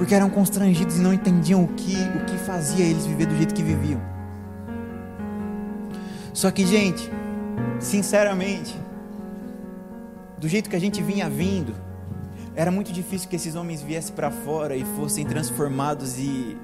Porque 0.00 0.14
eram 0.14 0.30
constrangidos 0.30 0.96
e 0.96 1.00
não 1.02 1.12
entendiam 1.12 1.62
o 1.62 1.68
que, 1.68 1.94
o 1.94 2.24
que 2.24 2.38
fazia 2.38 2.86
eles 2.86 3.04
viver 3.04 3.26
do 3.26 3.36
jeito 3.36 3.54
que 3.54 3.62
viviam. 3.62 4.00
Só 6.32 6.50
que, 6.50 6.64
gente, 6.64 7.10
sinceramente, 7.78 8.74
do 10.38 10.48
jeito 10.48 10.70
que 10.70 10.76
a 10.76 10.80
gente 10.80 11.02
vinha 11.02 11.28
vindo, 11.28 11.74
era 12.56 12.70
muito 12.70 12.90
difícil 12.94 13.28
que 13.28 13.36
esses 13.36 13.54
homens 13.54 13.82
viessem 13.82 14.14
para 14.14 14.30
fora 14.30 14.74
e 14.74 14.86
fossem 14.96 15.26
transformados 15.26 16.18
e 16.18 16.56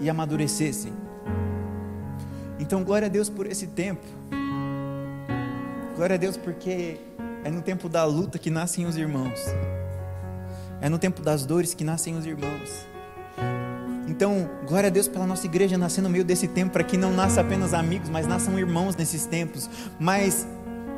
e 0.00 0.10
amadurecessem. 0.10 0.92
Então, 2.58 2.82
glória 2.82 3.06
a 3.06 3.08
Deus 3.08 3.28
por 3.28 3.46
esse 3.46 3.68
tempo. 3.68 4.04
Glória 5.94 6.14
a 6.14 6.18
Deus 6.18 6.36
porque 6.36 6.98
é 7.44 7.50
no 7.52 7.62
tempo 7.62 7.88
da 7.88 8.04
luta 8.04 8.40
que 8.40 8.50
nascem 8.50 8.86
os 8.86 8.96
irmãos. 8.96 9.38
É 10.82 10.88
no 10.88 10.98
tempo 10.98 11.22
das 11.22 11.46
dores 11.46 11.74
que 11.74 11.84
nascem 11.84 12.18
os 12.18 12.26
irmãos. 12.26 12.88
Então, 14.08 14.50
glória 14.66 14.88
a 14.88 14.90
Deus 14.90 15.06
pela 15.06 15.24
nossa 15.24 15.46
igreja 15.46 15.78
nascer 15.78 16.02
no 16.02 16.10
meio 16.10 16.24
desse 16.24 16.48
tempo, 16.48 16.72
para 16.72 16.82
que 16.82 16.96
não 16.96 17.12
nasça 17.12 17.40
apenas 17.40 17.72
amigos, 17.72 18.10
mas 18.10 18.26
nasçam 18.26 18.58
irmãos 18.58 18.96
nesses 18.96 19.24
tempos. 19.24 19.70
Mas 20.00 20.44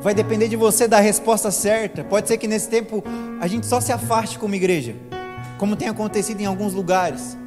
vai 0.01 0.15
depender 0.15 0.47
de 0.47 0.55
você 0.55 0.87
dar 0.87 0.97
a 0.97 1.01
resposta 1.01 1.51
certa. 1.51 2.03
Pode 2.03 2.27
ser 2.27 2.37
que 2.37 2.47
nesse 2.47 2.67
tempo 2.67 3.03
a 3.39 3.45
gente 3.45 3.67
só 3.67 3.79
se 3.79 3.91
afaste 3.91 4.39
como 4.39 4.55
igreja, 4.55 4.95
como 5.59 5.75
tem 5.75 5.87
acontecido 5.87 6.41
em 6.41 6.45
alguns 6.45 6.73
lugares. 6.73 7.37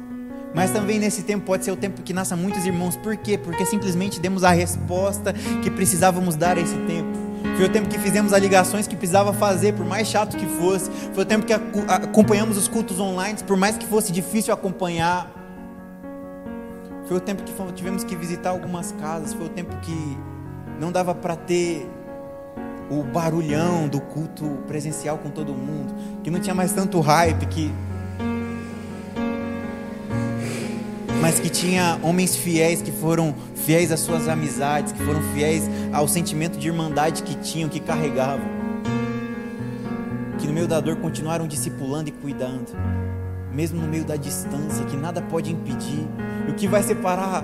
Mas 0.55 0.71
também 0.71 0.97
nesse 0.97 1.23
tempo 1.23 1.45
pode 1.45 1.65
ser 1.65 1.71
o 1.71 1.75
tempo 1.75 2.01
que 2.01 2.13
nasça 2.13 2.37
muitos 2.37 2.65
irmãos. 2.65 2.95
Por 2.95 3.17
quê? 3.17 3.37
Porque 3.37 3.65
simplesmente 3.65 4.17
demos 4.17 4.45
a 4.45 4.51
resposta 4.51 5.33
que 5.61 5.69
precisávamos 5.69 6.37
dar 6.37 6.57
a 6.57 6.61
esse 6.61 6.77
tempo. 6.87 7.18
Foi 7.59 7.67
o 7.67 7.69
tempo 7.69 7.89
que 7.89 7.99
fizemos 7.99 8.31
as 8.31 8.41
ligações 8.41 8.87
que 8.87 8.95
precisava 8.95 9.33
fazer, 9.33 9.73
por 9.73 9.85
mais 9.85 10.07
chato 10.07 10.37
que 10.37 10.45
fosse. 10.45 10.89
Foi 11.13 11.23
o 11.23 11.25
tempo 11.25 11.45
que 11.45 11.51
acompanhamos 11.51 12.55
os 12.55 12.69
cultos 12.69 13.01
online, 13.01 13.37
por 13.45 13.57
mais 13.57 13.77
que 13.77 13.85
fosse 13.85 14.13
difícil 14.13 14.53
acompanhar. 14.53 15.29
Foi 17.05 17.17
o 17.17 17.19
tempo 17.19 17.43
que 17.43 17.51
tivemos 17.73 18.05
que 18.05 18.15
visitar 18.15 18.51
algumas 18.51 18.93
casas. 18.93 19.33
Foi 19.33 19.47
o 19.47 19.49
tempo 19.49 19.75
que 19.81 20.17
não 20.79 20.89
dava 20.89 21.13
para 21.13 21.35
ter 21.35 21.85
o 22.89 23.03
barulhão 23.03 23.89
do 23.89 23.99
culto 23.99 24.45
presencial 24.65 25.17
com 25.17 25.29
todo 25.29 25.53
mundo, 25.53 25.93
que 26.23 26.31
não 26.31 26.39
tinha 26.39 26.55
mais 26.55 26.71
tanto 26.71 27.01
hype, 27.01 27.45
que 27.47 27.73
mas 31.21 31.39
que 31.39 31.49
tinha 31.49 31.99
homens 32.01 32.35
fiéis 32.35 32.81
que 32.81 32.91
foram 32.91 33.35
fiéis 33.55 33.91
às 33.91 33.99
suas 33.99 34.27
amizades, 34.27 34.91
que 34.93 35.03
foram 35.03 35.21
fiéis 35.33 35.69
ao 35.91 36.07
sentimento 36.07 36.57
de 36.57 36.67
irmandade 36.67 37.23
que 37.23 37.35
tinham, 37.35 37.69
que 37.69 37.79
carregavam. 37.79 38.45
Que 40.37 40.47
no 40.47 40.53
meio 40.53 40.67
da 40.67 40.79
dor 40.79 40.95
continuaram 40.97 41.47
discipulando 41.47 42.09
e 42.09 42.11
cuidando, 42.11 42.71
mesmo 43.51 43.81
no 43.81 43.87
meio 43.87 44.05
da 44.05 44.15
distância, 44.15 44.85
que 44.85 44.95
nada 44.95 45.21
pode 45.21 45.51
impedir. 45.51 46.07
E 46.47 46.51
o 46.51 46.55
que 46.55 46.67
vai 46.67 46.81
separar 46.81 47.43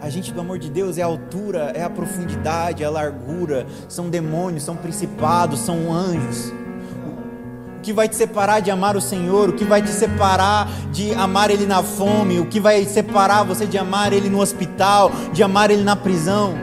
a 0.00 0.10
gente 0.10 0.32
do 0.32 0.40
amor 0.40 0.58
de 0.58 0.68
Deus 0.68 0.98
é 0.98 1.02
a 1.02 1.06
altura, 1.06 1.72
é 1.76 1.84
a 1.84 1.90
profundidade, 1.90 2.82
é 2.82 2.86
a 2.86 2.90
largura, 2.90 3.64
são 3.88 4.10
demônios, 4.10 4.64
são 4.64 4.76
principados, 4.76 5.60
são 5.60 5.92
anjos 5.92 6.52
que 7.82 7.92
vai 7.92 8.08
te 8.08 8.16
separar 8.16 8.60
de 8.60 8.70
amar 8.70 8.96
o 8.96 9.00
Senhor, 9.00 9.50
o 9.50 9.52
que 9.52 9.64
vai 9.64 9.82
te 9.82 9.90
separar 9.90 10.68
de 10.90 11.12
amar 11.12 11.50
Ele 11.50 11.66
na 11.66 11.82
fome, 11.82 12.38
o 12.38 12.46
que 12.46 12.60
vai 12.60 12.84
separar 12.84 13.42
você 13.42 13.66
de 13.66 13.76
amar 13.76 14.12
Ele 14.12 14.30
no 14.30 14.40
hospital, 14.40 15.10
de 15.32 15.42
amar 15.42 15.70
Ele 15.70 15.82
na 15.82 15.96
prisão. 15.96 16.54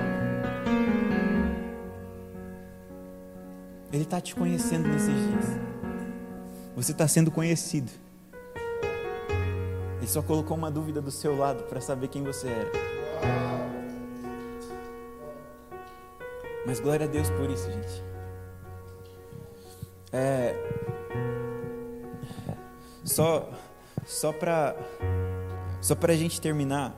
Ele 3.91 4.03
está 4.03 4.21
te 4.21 4.33
conhecendo 4.33 4.87
nesses 4.87 5.07
dias. 5.07 5.59
Você 6.75 6.91
está 6.93 7.07
sendo 7.07 7.29
conhecido. 7.29 7.91
Ele 9.97 10.07
só 10.07 10.21
colocou 10.21 10.55
uma 10.55 10.71
dúvida 10.71 11.01
do 11.01 11.11
seu 11.11 11.37
lado 11.37 11.63
para 11.63 11.81
saber 11.81 12.07
quem 12.07 12.23
você 12.23 12.47
era. 12.47 12.71
Mas 16.65 16.79
glória 16.79 17.05
a 17.05 17.09
Deus 17.09 17.29
por 17.31 17.49
isso, 17.49 17.69
gente. 17.69 18.03
É, 20.11 20.55
só 23.03 23.49
só 24.05 24.31
para 24.31 24.75
só 25.81 25.95
a 26.01 26.15
gente 26.15 26.41
terminar. 26.41 26.95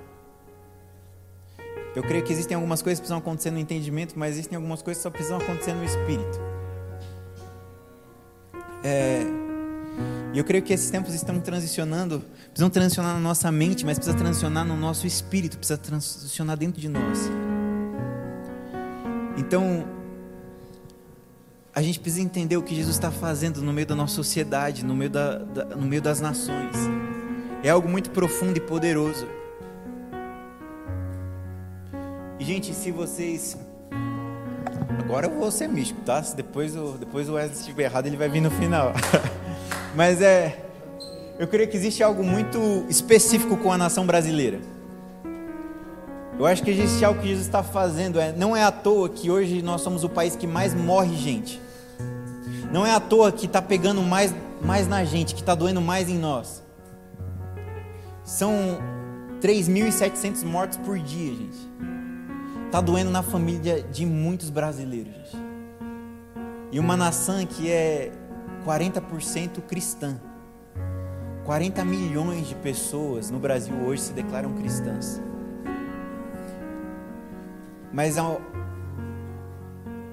Eu 1.95 2.03
creio 2.03 2.24
que 2.24 2.32
existem 2.32 2.55
algumas 2.55 2.82
coisas 2.82 2.99
que 2.99 3.01
precisam 3.01 3.18
acontecer 3.18 3.51
no 3.51 3.59
entendimento, 3.59 4.18
mas 4.18 4.32
existem 4.32 4.55
algumas 4.55 4.82
coisas 4.82 4.99
que 4.99 5.03
só 5.03 5.12
precisam 5.12 5.38
acontecer 5.38 5.74
no 5.74 5.84
espírito. 5.84 6.39
É, 8.84 9.24
e 10.34 10.38
eu 10.38 10.45
creio 10.45 10.64
que 10.64 10.74
esses 10.74 10.89
tempos 10.89 11.14
estão 11.14 11.39
transicionando, 11.41 12.24
precisam 12.45 12.70
transicionar 12.70 13.14
na 13.14 13.20
nossa 13.20 13.51
mente, 13.51 13.86
mas 13.86 13.97
precisa 13.97 14.18
transicionar 14.18 14.66
no 14.66 14.78
nosso 14.78 15.05
espírito, 15.05 15.57
precisa 15.57 15.78
transicionar 15.78 16.57
dentro 16.57 16.80
de 16.80 16.88
nós. 16.88 17.30
Então, 19.38 19.86
a 21.74 21.82
gente 21.82 22.00
precisa 22.00 22.22
entender 22.22 22.58
o 22.58 22.62
que 22.62 22.76
Jesus 22.76 22.96
está 22.96 23.10
fazendo 23.10 23.62
no 23.62 23.72
meio 23.72 23.88
da 23.88 23.96
nossa 23.96 24.14
sociedade, 24.14 24.84
no 24.84 24.94
meio, 24.94 25.10
da, 25.10 25.38
da, 25.38 25.66
no 25.66 25.88
meio 25.88 26.02
das 26.02 26.20
nações. 26.20 26.76
É 27.64 27.70
algo 27.70 27.88
muito 27.88 28.10
profundo 28.10 28.58
e 28.58 28.60
poderoso. 28.60 29.28
E, 32.40 32.44
gente, 32.44 32.74
se 32.74 32.92
vocês. 32.92 33.58
Agora 35.00 35.28
eu 35.28 35.40
vou 35.40 35.50
ser 35.50 35.68
místico, 35.68 36.02
tá? 36.02 36.22
Se 36.22 36.36
depois 36.36 36.76
o, 36.76 36.98
depois 36.98 37.30
o 37.30 37.34
Wesley 37.34 37.60
estiver 37.60 37.84
errado, 37.84 38.08
ele 38.08 38.18
vai 38.18 38.28
vir 38.28 38.42
no 38.42 38.52
final. 38.52 38.92
Mas 39.96 40.22
é. 40.22 40.66
Eu 41.40 41.48
creio 41.48 41.70
que 41.70 41.78
existe 41.78 42.04
algo 42.04 42.24
muito 42.24 42.86
específico 42.90 43.56
com 43.58 43.72
a 43.72 43.78
nação 43.78 44.06
brasileira. 44.06 44.60
Eu 46.42 46.48
acho 46.48 46.64
que 46.64 46.72
existe 46.72 47.06
algo 47.06 47.22
que 47.22 47.28
Jesus 47.28 47.46
está 47.46 47.62
fazendo. 47.62 48.20
É, 48.20 48.32
não 48.32 48.58
é 48.58 48.64
à 48.64 48.72
toa 48.72 49.08
que 49.08 49.30
hoje 49.30 49.62
nós 49.62 49.82
somos 49.82 50.04
o 50.04 50.10
país 50.10 50.36
que 50.36 50.48
mais 50.48 50.74
morre 50.74 51.16
gente. 51.16 51.62
Não 52.72 52.84
é 52.84 52.96
à 52.96 53.00
toa 53.00 53.32
que 53.32 53.46
está 53.46 53.62
pegando 53.62 54.02
mais, 54.02 54.34
mais 54.60 54.88
na 54.88 55.04
gente, 55.04 55.36
que 55.36 55.42
está 55.42 55.54
doendo 55.54 55.80
mais 55.80 56.10
em 56.10 56.18
nós. 56.18 56.64
São 58.24 58.80
3.700 59.39 60.44
mortos 60.44 60.80
por 60.80 60.98
dia, 60.98 61.32
gente. 61.32 61.60
Está 62.66 62.82
doendo 62.82 63.12
na 63.12 63.22
família 63.22 63.84
de 63.84 64.04
muitos 64.04 64.50
brasileiros, 64.50 65.14
gente. 65.14 65.38
E 66.72 66.80
uma 66.80 66.98
nação 66.98 67.46
que 67.46 67.70
é 67.70 68.12
40% 68.66 69.62
cristã. 69.62 70.20
40 71.46 71.86
milhões 71.86 72.48
de 72.48 72.56
pessoas 72.56 73.30
no 73.30 73.38
Brasil 73.38 73.76
hoje 73.86 74.02
se 74.02 74.14
declaram 74.14 74.52
cristãs. 74.54 75.22
Mas 77.94 78.18
ao, 78.18 78.42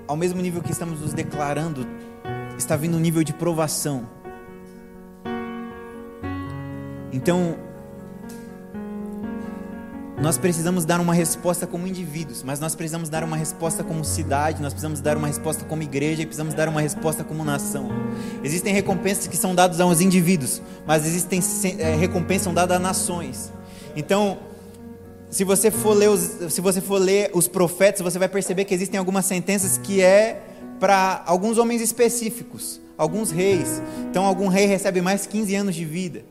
ao 0.06 0.16
mesmo 0.16 0.40
nível 0.40 0.62
que 0.62 0.72
estamos 0.72 1.00
nos 1.00 1.12
declarando, 1.12 1.86
está 2.56 2.76
vindo 2.76 2.96
um 2.96 3.00
nível 3.00 3.22
de 3.22 3.32
provação. 3.32 4.08
Então, 7.12 7.56
nós 10.20 10.36
precisamos 10.36 10.84
dar 10.84 11.00
uma 11.00 11.14
resposta 11.14 11.66
como 11.66 11.86
indivíduos, 11.86 12.42
mas 12.42 12.58
nós 12.58 12.74
precisamos 12.74 13.08
dar 13.08 13.22
uma 13.22 13.36
resposta 13.36 13.84
como 13.84 14.04
cidade, 14.04 14.60
nós 14.60 14.72
precisamos 14.72 15.00
dar 15.00 15.16
uma 15.16 15.28
resposta 15.28 15.64
como 15.64 15.82
igreja 15.82 16.22
e 16.22 16.26
precisamos 16.26 16.54
dar 16.54 16.68
uma 16.68 16.80
resposta 16.80 17.22
como 17.22 17.44
nação. 17.44 17.88
Existem 18.42 18.74
recompensas 18.74 19.28
que 19.28 19.36
são 19.36 19.54
dadas 19.54 19.80
aos 19.80 20.00
indivíduos, 20.00 20.60
mas 20.84 21.06
existem 21.06 21.40
é, 21.78 21.94
recompensas 21.94 22.52
dadas 22.52 22.76
a 22.76 22.80
nações. 22.80 23.52
Então, 23.94 24.38
se 25.30 25.44
você 25.44 25.70
for 25.70 25.94
ler 25.94 26.08
os, 26.08 26.52
se 26.52 26.60
você 26.60 26.80
for 26.80 26.98
ler 26.98 27.30
os 27.34 27.46
profetas, 27.46 28.00
você 28.00 28.18
vai 28.18 28.28
perceber 28.28 28.64
que 28.64 28.74
existem 28.74 28.98
algumas 28.98 29.26
sentenças 29.26 29.76
que 29.76 30.00
é 30.00 30.42
para 30.80 31.22
alguns 31.26 31.58
homens 31.58 31.82
específicos, 31.82 32.80
alguns 32.96 33.30
reis. 33.30 33.82
Então, 34.10 34.24
algum 34.24 34.48
rei 34.48 34.66
recebe 34.66 35.02
mais 35.02 35.26
15 35.26 35.54
anos 35.54 35.74
de 35.74 35.84
vida. 35.84 36.24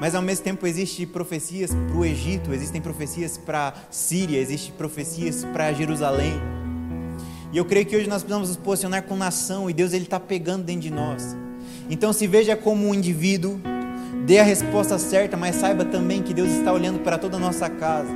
Mas 0.00 0.14
ao 0.14 0.22
mesmo 0.22 0.44
tempo 0.44 0.66
existem 0.66 1.06
profecias 1.06 1.70
para 1.70 1.96
o 1.96 2.04
Egito, 2.04 2.52
existem 2.52 2.80
profecias 2.80 3.36
para 3.36 3.74
Síria, 3.90 4.38
existem 4.38 4.72
profecias 4.74 5.44
para 5.44 5.72
Jerusalém. 5.72 6.34
E 7.52 7.58
eu 7.58 7.64
creio 7.64 7.86
que 7.86 7.96
hoje 7.96 8.08
nós 8.08 8.22
precisamos 8.22 8.48
nos 8.48 8.56
posicionar 8.56 9.02
com 9.04 9.16
nação 9.16 9.68
e 9.68 9.72
Deus 9.72 9.92
ele 9.92 10.04
está 10.04 10.20
pegando 10.20 10.64
dentro 10.64 10.82
de 10.82 10.90
nós. 10.90 11.36
Então 11.90 12.12
se 12.12 12.26
veja 12.26 12.54
como 12.54 12.86
um 12.86 12.94
indivíduo, 12.94 13.60
dê 14.26 14.38
a 14.38 14.42
resposta 14.42 14.98
certa, 14.98 15.36
mas 15.36 15.56
saiba 15.56 15.84
também 15.84 16.22
que 16.22 16.34
Deus 16.34 16.50
está 16.50 16.72
olhando 16.72 17.00
para 17.00 17.18
toda 17.18 17.36
a 17.36 17.40
nossa 17.40 17.68
casa. 17.68 18.10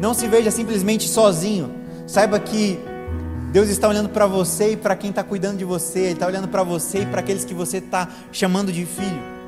Não 0.00 0.14
se 0.14 0.26
veja 0.28 0.50
simplesmente 0.50 1.08
sozinho. 1.08 1.74
Saiba 2.06 2.38
que 2.38 2.78
Deus 3.52 3.68
está 3.68 3.88
olhando 3.88 4.08
para 4.08 4.26
você 4.26 4.72
e 4.72 4.76
para 4.76 4.94
quem 4.94 5.10
está 5.10 5.24
cuidando 5.24 5.58
de 5.58 5.64
você. 5.64 6.00
Ele 6.00 6.12
está 6.12 6.26
olhando 6.26 6.48
para 6.48 6.62
você 6.62 7.02
e 7.02 7.06
para 7.06 7.20
aqueles 7.20 7.44
que 7.44 7.54
você 7.54 7.78
está 7.78 8.08
chamando 8.30 8.72
de 8.72 8.84
filho. 8.84 9.38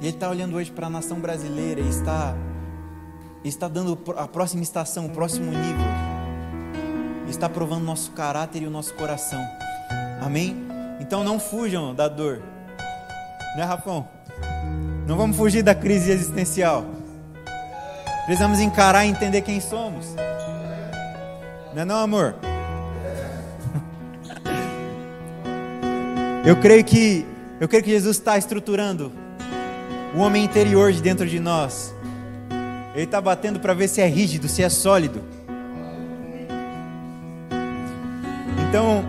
Ele 0.00 0.08
está 0.08 0.28
olhando 0.28 0.56
hoje 0.56 0.70
para 0.70 0.88
a 0.88 0.90
nação 0.90 1.20
brasileira 1.20 1.80
e 1.80 1.88
está, 1.88 2.34
está 3.44 3.68
dando 3.68 3.96
a 4.16 4.26
próxima 4.26 4.62
estação, 4.62 5.06
o 5.06 5.10
próximo 5.10 5.46
nível. 5.46 5.86
Está 7.28 7.48
provando 7.48 7.84
nosso 7.84 8.10
caráter 8.10 8.62
e 8.62 8.66
o 8.66 8.70
nosso 8.70 8.94
coração. 8.94 9.40
Amém? 10.20 10.71
Então 11.02 11.24
não 11.24 11.40
fujam 11.40 11.92
da 11.92 12.06
dor. 12.06 12.40
Né, 13.56 13.64
Rafão? 13.64 14.08
Não 15.04 15.16
vamos 15.16 15.36
fugir 15.36 15.60
da 15.60 15.74
crise 15.74 16.12
existencial. 16.12 16.86
Precisamos 18.24 18.60
encarar 18.60 19.04
e 19.04 19.08
entender 19.08 19.42
quem 19.42 19.60
somos. 19.60 20.14
Não 21.74 21.82
é 21.82 21.84
não, 21.84 21.96
amor? 21.96 22.36
Eu 26.46 26.56
creio 26.60 26.84
que 26.84 27.26
eu 27.60 27.68
creio 27.68 27.84
que 27.84 27.90
Jesus 27.90 28.16
está 28.16 28.36
estruturando 28.36 29.12
o 30.16 30.18
homem 30.18 30.44
interior 30.44 30.92
de 30.92 31.00
dentro 31.00 31.26
de 31.26 31.38
nós. 31.38 31.94
Ele 32.92 33.04
está 33.04 33.20
batendo 33.20 33.60
para 33.60 33.72
ver 33.72 33.86
se 33.86 34.00
é 34.00 34.06
rígido, 34.06 34.48
se 34.48 34.64
é 34.64 34.68
sólido. 34.68 35.22
Então, 38.68 39.04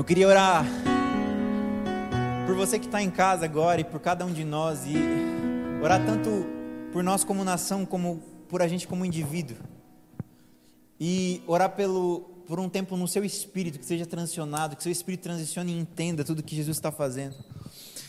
eu 0.00 0.04
queria 0.04 0.26
orar 0.26 0.64
por 2.46 2.54
você 2.54 2.78
que 2.78 2.86
está 2.86 3.02
em 3.02 3.10
casa 3.10 3.44
agora 3.44 3.82
e 3.82 3.84
por 3.84 4.00
cada 4.00 4.24
um 4.24 4.32
de 4.32 4.46
nós 4.46 4.86
e 4.86 4.94
orar 5.84 6.02
tanto 6.06 6.46
por 6.90 7.04
nós 7.04 7.22
como 7.22 7.44
nação, 7.44 7.84
como 7.84 8.22
por 8.48 8.62
a 8.62 8.66
gente 8.66 8.88
como 8.88 9.04
indivíduo. 9.04 9.58
E 10.98 11.42
orar 11.46 11.72
pelo, 11.72 12.20
por 12.46 12.58
um 12.58 12.66
tempo 12.66 12.96
no 12.96 13.06
seu 13.06 13.22
espírito 13.26 13.78
que 13.78 13.84
seja 13.84 14.06
transicionado, 14.06 14.74
que 14.74 14.82
seu 14.82 14.90
espírito 14.90 15.20
transicione 15.24 15.70
e 15.70 15.78
entenda 15.78 16.24
tudo 16.24 16.42
que 16.42 16.56
Jesus 16.56 16.78
está 16.78 16.90
fazendo. 16.90 17.36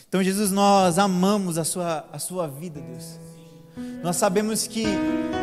Então, 0.08 0.22
Jesus, 0.22 0.50
nós 0.50 0.98
amamos 0.98 1.58
a 1.58 1.64
sua, 1.64 2.08
a 2.10 2.18
sua 2.18 2.48
vida, 2.48 2.80
Deus. 2.80 3.20
Nós 4.02 4.16
sabemos 4.16 4.66
que 4.66 4.86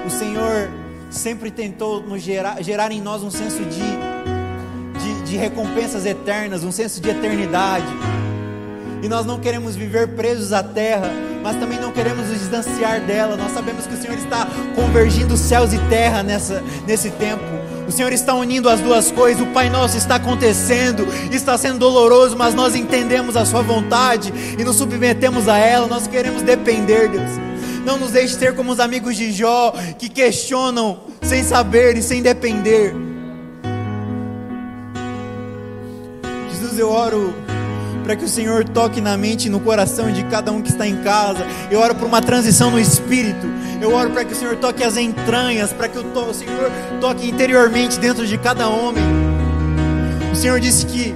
o 0.03 0.09
Senhor 0.09 0.67
sempre 1.11 1.51
tentou 1.51 2.17
gerar, 2.17 2.59
gerar 2.63 2.91
em 2.91 2.99
nós 2.99 3.21
um 3.21 3.29
senso 3.29 3.63
de, 3.65 4.18
de, 5.29 5.37
recompensas 5.37 6.05
eternas, 6.05 6.63
um 6.63 6.71
senso 6.71 6.99
de 6.99 7.09
eternidade. 7.09 7.85
E 9.01 9.07
nós 9.07 9.25
não 9.25 9.39
queremos 9.39 9.75
viver 9.75 10.09
presos 10.09 10.51
à 10.51 10.61
terra, 10.61 11.09
mas 11.41 11.55
também 11.55 11.79
não 11.79 11.91
queremos 11.91 12.27
nos 12.27 12.39
distanciar 12.39 12.99
dela. 13.01 13.37
Nós 13.37 13.51
sabemos 13.53 13.87
que 13.87 13.93
o 13.93 14.01
Senhor 14.01 14.17
está 14.17 14.45
convergindo 14.75 15.37
céus 15.37 15.71
e 15.71 15.77
terra 15.87 16.21
nessa, 16.21 16.61
nesse 16.85 17.09
tempo. 17.11 17.43
O 17.87 17.91
Senhor 17.91 18.11
está 18.11 18.33
unindo 18.33 18.67
as 18.69 18.81
duas 18.81 19.09
coisas. 19.09 19.41
O 19.41 19.47
Pai 19.47 19.69
Nosso 19.69 19.97
está 19.97 20.15
acontecendo, 20.15 21.07
está 21.31 21.57
sendo 21.57 21.79
doloroso, 21.79 22.35
mas 22.37 22.53
nós 22.53 22.75
entendemos 22.75 23.37
a 23.37 23.45
Sua 23.45 23.61
vontade 23.61 24.33
e 24.59 24.63
nos 24.63 24.75
submetemos 24.75 25.47
a 25.47 25.57
ela. 25.57 25.87
Nós 25.87 26.07
queremos 26.07 26.41
depender, 26.41 27.07
Deus. 27.07 27.31
Não 27.85 27.97
nos 27.97 28.11
deixe 28.11 28.35
ser 28.35 28.53
como 28.53 28.71
os 28.71 28.79
amigos 28.79 29.15
de 29.15 29.31
Jó 29.31 29.73
que 29.97 30.09
questionam 30.09 30.99
sem 31.21 31.43
saber 31.43 31.95
e 31.95 32.01
sem 32.01 32.21
depender. 32.21 33.08
Eu 36.79 36.89
oro 36.89 37.33
para 38.03 38.15
que 38.15 38.25
o 38.25 38.27
Senhor 38.27 38.67
toque 38.67 39.01
na 39.01 39.15
mente 39.15 39.45
e 39.47 39.49
no 39.49 39.59
coração 39.59 40.11
de 40.11 40.23
cada 40.23 40.51
um 40.51 40.61
que 40.61 40.69
está 40.69 40.87
em 40.87 40.97
casa. 40.97 41.45
Eu 41.69 41.79
oro 41.79 41.93
por 41.93 42.07
uma 42.07 42.21
transição 42.21 42.71
no 42.71 42.79
espírito. 42.79 43.47
Eu 43.81 43.93
oro 43.93 44.09
para 44.09 44.25
que 44.25 44.33
o 44.33 44.35
Senhor 44.35 44.55
toque 44.55 44.83
as 44.83 44.97
entranhas, 44.97 45.71
para 45.71 45.87
que 45.87 45.97
o, 45.97 46.33
Senhor 46.33 46.71
toque 46.99 47.29
interiormente 47.29 47.99
dentro 47.99 48.25
de 48.25 48.37
cada 48.37 48.67
homem. 48.67 49.03
O 50.31 50.35
Senhor 50.35 50.59
disse 50.59 50.85
que 50.85 51.13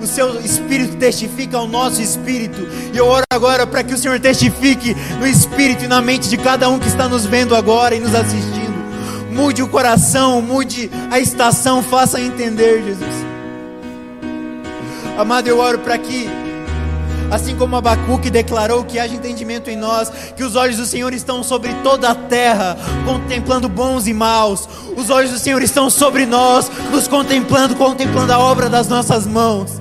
o 0.00 0.06
seu 0.06 0.40
espírito 0.40 0.96
testifica 0.96 1.56
ao 1.56 1.66
nosso 1.66 2.02
espírito. 2.02 2.66
E 2.92 2.96
eu 2.96 3.06
oro 3.06 3.24
agora 3.30 3.66
para 3.66 3.82
que 3.82 3.94
o 3.94 3.98
Senhor 3.98 4.20
testifique 4.20 4.94
no 5.18 5.26
espírito 5.26 5.84
e 5.84 5.88
na 5.88 6.02
mente 6.02 6.28
de 6.28 6.36
cada 6.36 6.68
um 6.68 6.78
que 6.78 6.88
está 6.88 7.08
nos 7.08 7.24
vendo 7.24 7.54
agora 7.54 7.94
e 7.94 8.00
nos 8.00 8.14
assistindo 8.14 8.66
mude 9.36 9.62
o 9.62 9.68
coração, 9.68 10.40
mude 10.40 10.90
a 11.10 11.20
estação, 11.20 11.82
faça 11.82 12.18
entender, 12.18 12.82
Jesus. 12.82 13.35
Amado, 15.16 15.48
eu 15.48 15.58
oro 15.58 15.78
para 15.78 15.96
que, 15.96 16.28
assim 17.30 17.56
como 17.56 17.74
Abacuque 17.74 18.28
declarou 18.28 18.84
que 18.84 18.98
haja 18.98 19.14
entendimento 19.14 19.70
em 19.70 19.76
nós, 19.76 20.10
que 20.36 20.44
os 20.44 20.54
olhos 20.54 20.76
do 20.76 20.84
Senhor 20.84 21.14
estão 21.14 21.42
sobre 21.42 21.72
toda 21.82 22.10
a 22.10 22.14
terra, 22.14 22.76
contemplando 23.06 23.66
bons 23.66 24.06
e 24.06 24.12
maus. 24.12 24.68
Os 24.94 25.08
olhos 25.08 25.30
do 25.30 25.38
Senhor 25.38 25.62
estão 25.62 25.88
sobre 25.88 26.26
nós, 26.26 26.70
nos 26.90 27.08
contemplando, 27.08 27.74
contemplando 27.76 28.30
a 28.30 28.38
obra 28.38 28.68
das 28.68 28.88
nossas 28.88 29.26
mãos. 29.26 29.80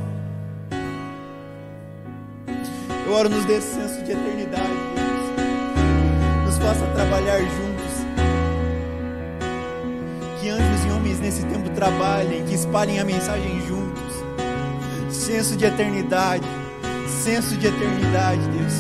Eu 3.06 3.14
oro 3.14 3.28
nos 3.28 3.44
dê 3.44 3.60
senso 3.60 4.04
de 4.06 4.14
eternidade, 4.14 4.64
Deus. 4.96 6.46
Nos 6.46 6.58
faça 6.60 6.86
trabalhar 6.96 7.40
juntos. 7.40 8.06
Que 10.40 10.50
anjos 10.50 10.86
e 10.88 10.92
homens 10.92 11.20
nesse 11.20 11.44
tempo 11.44 11.70
trabalhem, 11.72 12.46
que 12.46 12.56
espalhem 12.56 13.00
a 13.00 13.04
mensagem 13.04 13.62
juntos 13.68 13.85
senso 15.26 15.56
de 15.58 15.66
eternidade, 15.66 16.46
senso 17.24 17.58
de 17.58 17.66
eternidade, 17.66 18.42
Deus. 18.50 18.74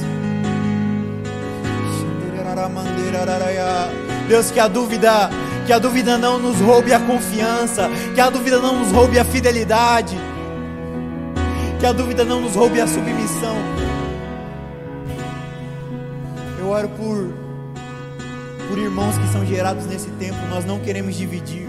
Deus, 4.30 4.52
que 4.52 4.60
a 4.60 4.68
dúvida, 4.68 5.30
que 5.66 5.74
a 5.74 5.80
dúvida 5.80 6.20
não 6.20 6.38
nos 6.38 6.60
roube 6.62 6.93
a 6.93 7.00
confiança, 7.00 7.89
que 8.14 8.22
a 8.22 8.30
dúvida 8.30 8.60
não 8.60 8.80
nos 8.80 8.91
roube 8.91 9.18
a 9.18 9.26
fidelidade, 9.26 10.16
que 11.80 11.86
a 11.86 11.91
dúvida 11.91 12.24
não 12.24 12.41
nos 12.41 12.56
roube 12.56 12.80
a 12.80 12.86
submissão. 12.86 13.56
Eu 16.60 16.70
oro 16.70 16.89
por 16.89 17.34
por 18.70 18.78
irmãos 18.78 19.18
que 19.18 19.28
são 19.32 19.46
gerados 19.46 19.86
nesse 19.86 20.10
tempo, 20.12 20.38
nós 20.50 20.64
não 20.64 20.80
queremos 20.80 21.16
dividir. 21.16 21.68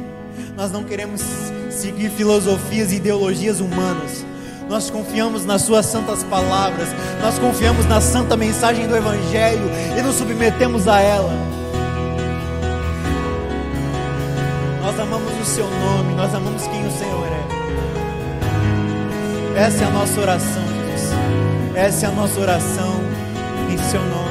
Nós 0.57 0.71
não 0.71 0.85
queremos 0.85 1.23
seguir 1.71 2.11
filosofias 2.11 2.91
e 2.91 2.97
ideologias 2.97 3.61
humanas. 3.61 4.26
Nós 4.69 4.91
confiamos 4.91 5.45
nas 5.45 5.63
Suas 5.63 5.87
santas 5.87 6.25
palavras, 6.25 6.89
nós 7.23 7.39
confiamos 7.39 7.87
na 7.87 8.01
santa 8.01 8.37
mensagem 8.37 8.87
do 8.87 8.97
Evangelho 8.97 9.71
e 9.97 10.03
nos 10.03 10.17
submetemos 10.17 10.89
a 10.89 11.01
ela. 11.01 11.33
Nós 14.83 14.99
amamos 14.99 15.33
o 15.41 15.45
Seu 15.45 15.69
nome, 15.69 16.15
nós 16.15 16.35
amamos 16.35 16.63
quem 16.67 16.87
o 16.87 16.91
Senhor 16.91 17.27
é. 17.27 17.47
Essa 19.61 19.85
é 19.85 19.87
a 19.87 19.91
nossa 19.91 20.21
oração, 20.21 20.63
Jesus. 20.63 21.13
Essa 21.75 22.07
é 22.07 22.09
a 22.09 22.13
nossa 22.13 22.41
oração 22.41 23.01
em 23.71 23.79
Seu 23.79 24.01
nome. 24.01 24.26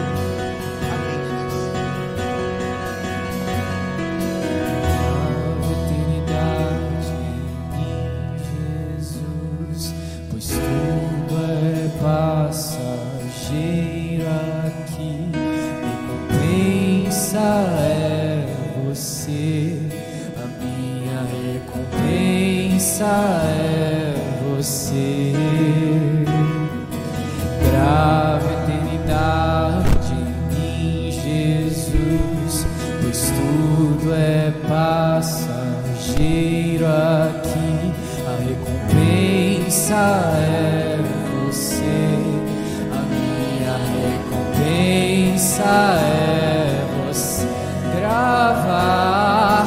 Essa 45.58 46.02
é 46.02 46.84
você 47.08 47.48
gravar, 47.98 49.64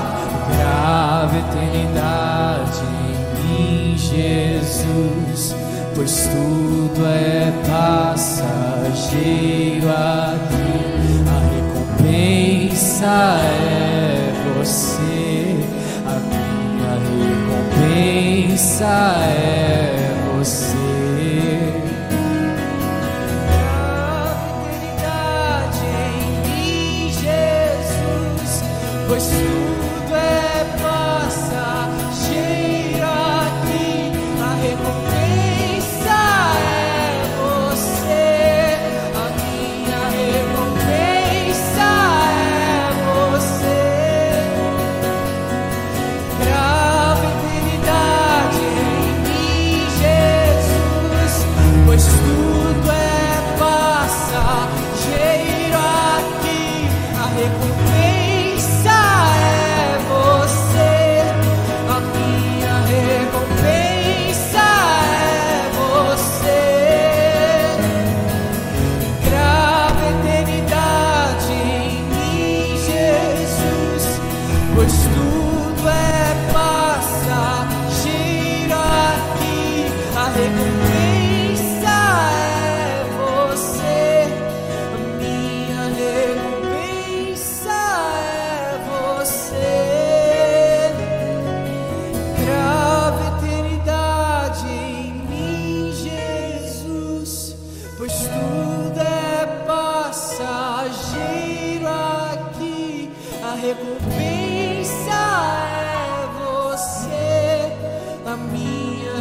grava 0.54 1.34
eternidade 1.38 2.82
em 2.84 3.16
mim, 3.40 3.96
Jesus, 3.96 5.56
pois 5.94 6.28
tudo 6.28 7.06
é 7.06 7.50
passageiro 7.66 9.08
aqui. 9.88 11.24
A 11.26 11.38
recompensa 12.04 13.40
é 13.40 14.30
você, 14.58 15.56
a 16.04 16.16
minha 16.28 16.92
recompensa 18.36 18.92
é 19.24 20.12
você. 20.36 20.77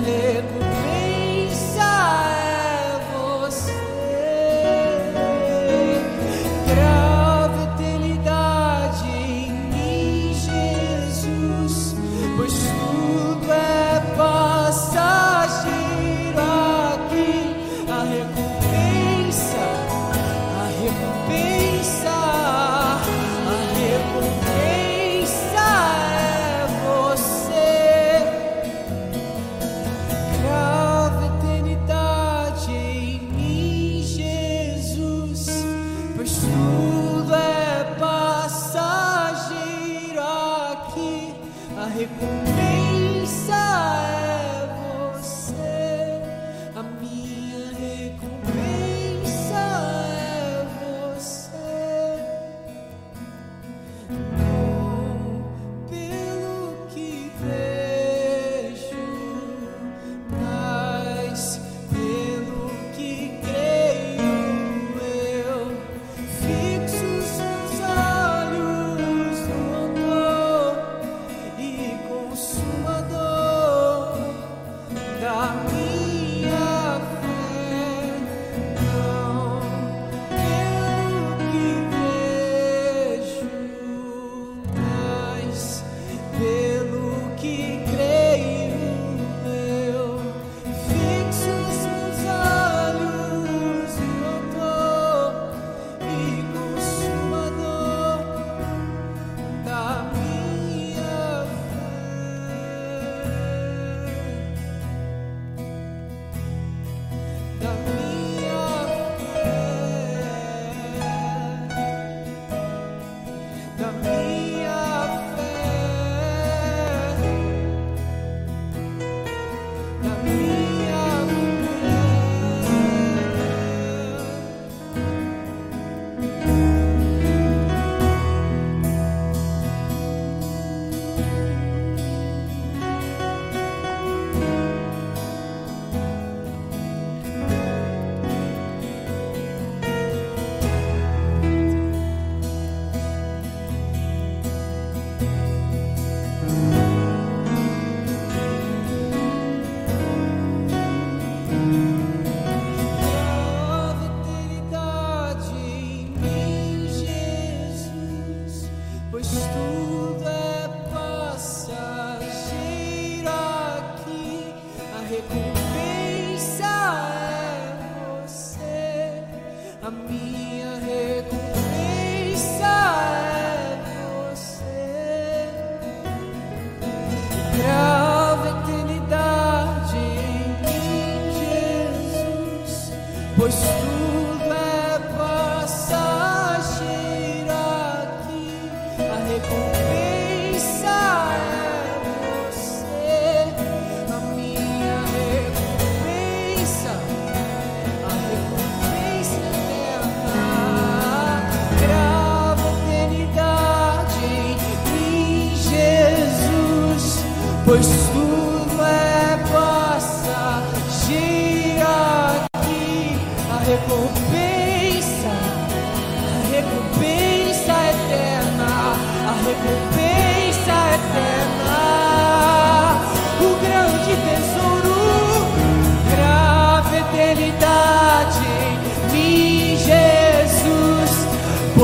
rever. 0.05 0.36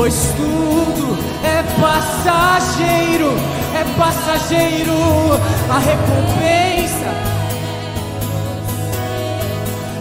pois 0.04 0.34
tudo 0.36 1.16
é 1.42 1.62
passageiro, 1.80 3.32
é 3.74 3.84
passageiro 3.98 4.92
a 5.70 5.78
recompensa. 5.78 7.10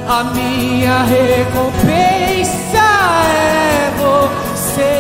A 0.06 0.26
minha 0.26 1.04
recompensa 1.04 2.84
é 3.30 3.94
você. 3.98 4.94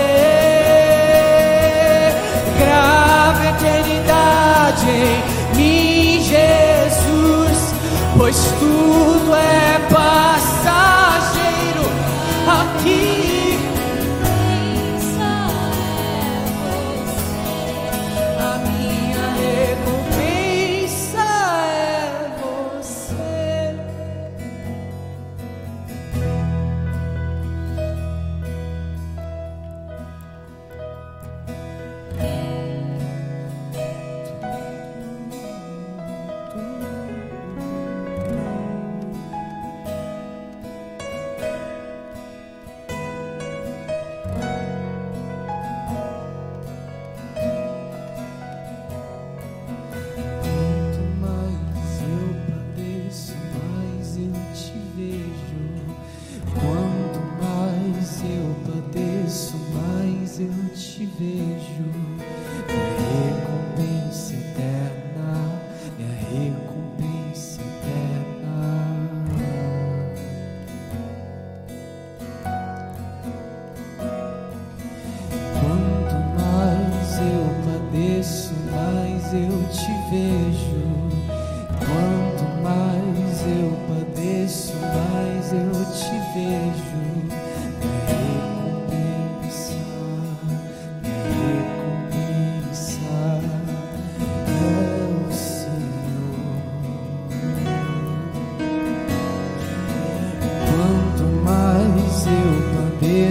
Grave 2.57 3.47
eternidade 3.49 4.87
em 4.87 5.57
mim, 5.57 6.23
Jesus, 6.23 7.73
pois 8.17 8.37
tudo 8.57 9.35
é 9.35 9.79
passageiro 9.93 11.91
aqui. 12.47 13.32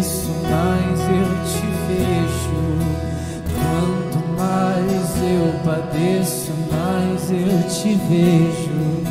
cresço, 0.03 0.30
mais 0.42 1.00
eu 1.00 1.30
te 1.46 1.66
vejo. 1.86 2.62
Quanto 3.55 4.18
mais 4.36 5.11
eu 5.22 5.46
padeço, 5.64 6.53
mais 6.70 7.30
eu 7.30 7.62
te 7.68 7.94
vejo. 8.09 9.01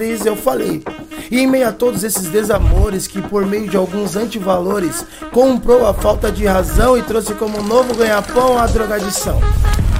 Eu 0.00 0.36
falei. 0.36 0.82
E 1.30 1.40
em 1.40 1.46
meio 1.46 1.68
a 1.68 1.72
todos 1.72 2.04
esses 2.04 2.28
desamores 2.28 3.06
que 3.06 3.20
por 3.20 3.44
meio 3.44 3.68
de 3.68 3.76
alguns 3.76 4.16
antivalores 4.16 5.04
comprou 5.32 5.86
a 5.86 5.92
falta 5.92 6.30
de 6.30 6.46
razão 6.46 6.96
e 6.96 7.02
trouxe 7.02 7.34
como 7.34 7.62
novo 7.62 7.94
ganha-pão 7.94 8.58
a 8.58 8.66
drogadição. 8.66 9.40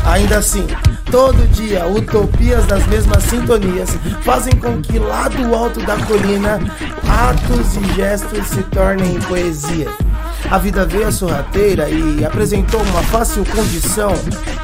Ainda 0.06 0.38
assim, 0.38 0.66
todo 1.10 1.48
dia 1.48 1.86
utopias 1.86 2.64
das 2.66 2.86
mesmas 2.86 3.24
sintonias 3.24 3.90
fazem 4.22 4.54
com 4.54 4.80
que 4.80 4.98
lá 4.98 5.28
do 5.28 5.54
alto 5.54 5.80
da 5.84 5.96
colina 6.06 6.60
atos 7.08 7.76
e 7.76 7.94
gestos 7.94 8.46
se 8.46 8.62
tornem 8.64 9.20
poesia. 9.22 9.88
A 10.50 10.56
vida 10.56 10.86
veio 10.86 11.06
a 11.06 11.12
sorrateira 11.12 11.90
e 11.90 12.24
apresentou 12.24 12.80
uma 12.80 13.02
fácil 13.02 13.44
condição 13.44 14.12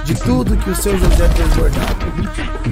de 0.05 0.14
tudo 0.14 0.57
que 0.57 0.70
o 0.70 0.74
seu 0.74 0.97
José 0.97 1.28
transbordava. 1.28 2.14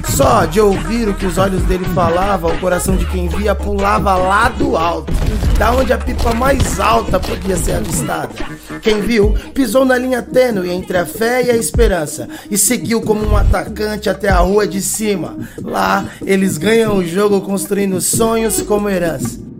Só 0.08 0.46
de 0.46 0.58
ouvir 0.60 1.08
o 1.08 1.14
que 1.14 1.26
os 1.26 1.36
olhos 1.36 1.62
dele 1.64 1.84
falavam, 1.94 2.54
o 2.54 2.58
coração 2.58 2.96
de 2.96 3.04
quem 3.06 3.28
via 3.28 3.54
pulava 3.54 4.14
lá 4.16 4.48
do 4.48 4.78
alto, 4.78 5.12
da 5.58 5.72
onde 5.72 5.92
a 5.92 5.98
pipa 5.98 6.32
mais 6.32 6.80
alta 6.80 7.20
podia 7.20 7.56
ser 7.56 7.72
avistada. 7.72 8.30
Quem 8.80 9.02
viu, 9.02 9.34
pisou 9.52 9.84
na 9.84 9.98
linha 9.98 10.22
tênue 10.22 10.70
entre 10.70 10.96
a 10.96 11.04
fé 11.04 11.44
e 11.44 11.50
a 11.50 11.56
esperança 11.56 12.28
e 12.50 12.56
seguiu 12.56 13.02
como 13.02 13.26
um 13.26 13.36
atacante 13.36 14.08
até 14.08 14.30
a 14.30 14.38
rua 14.38 14.66
de 14.66 14.80
cima. 14.80 15.36
Lá, 15.62 16.06
eles 16.24 16.56
ganham 16.56 16.96
o 16.96 17.06
jogo 17.06 17.42
construindo 17.42 18.00
sonhos 18.00 18.62
como 18.62 18.88
herança. 18.88 19.51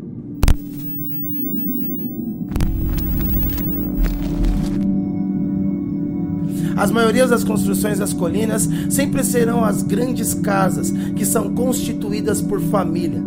As 6.83 6.91
maiorias 6.91 7.31
das 7.31 7.45
construções 7.45 8.01
das 8.01 8.13
colinas 8.13 8.69
sempre 8.91 9.23
serão 9.23 9.65
as 9.65 9.85
grandes 9.85 10.35
casas, 10.35 10.91
que 11.15 11.25
são 11.25 11.55
constituídas 11.55 12.43
por 12.43 12.61
família. 12.61 13.23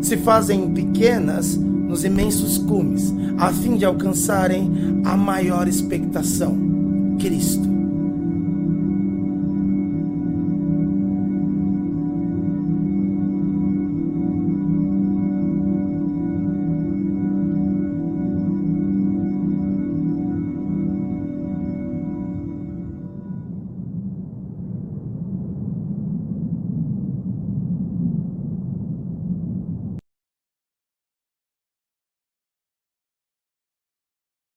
Se 0.00 0.16
fazem 0.16 0.70
pequenas 0.70 1.54
nos 1.54 2.02
imensos 2.02 2.56
cumes, 2.56 3.12
a 3.36 3.52
fim 3.52 3.76
de 3.76 3.84
alcançarem 3.84 5.02
a 5.04 5.14
maior 5.18 5.68
expectação: 5.68 6.56
Cristo. 7.18 7.77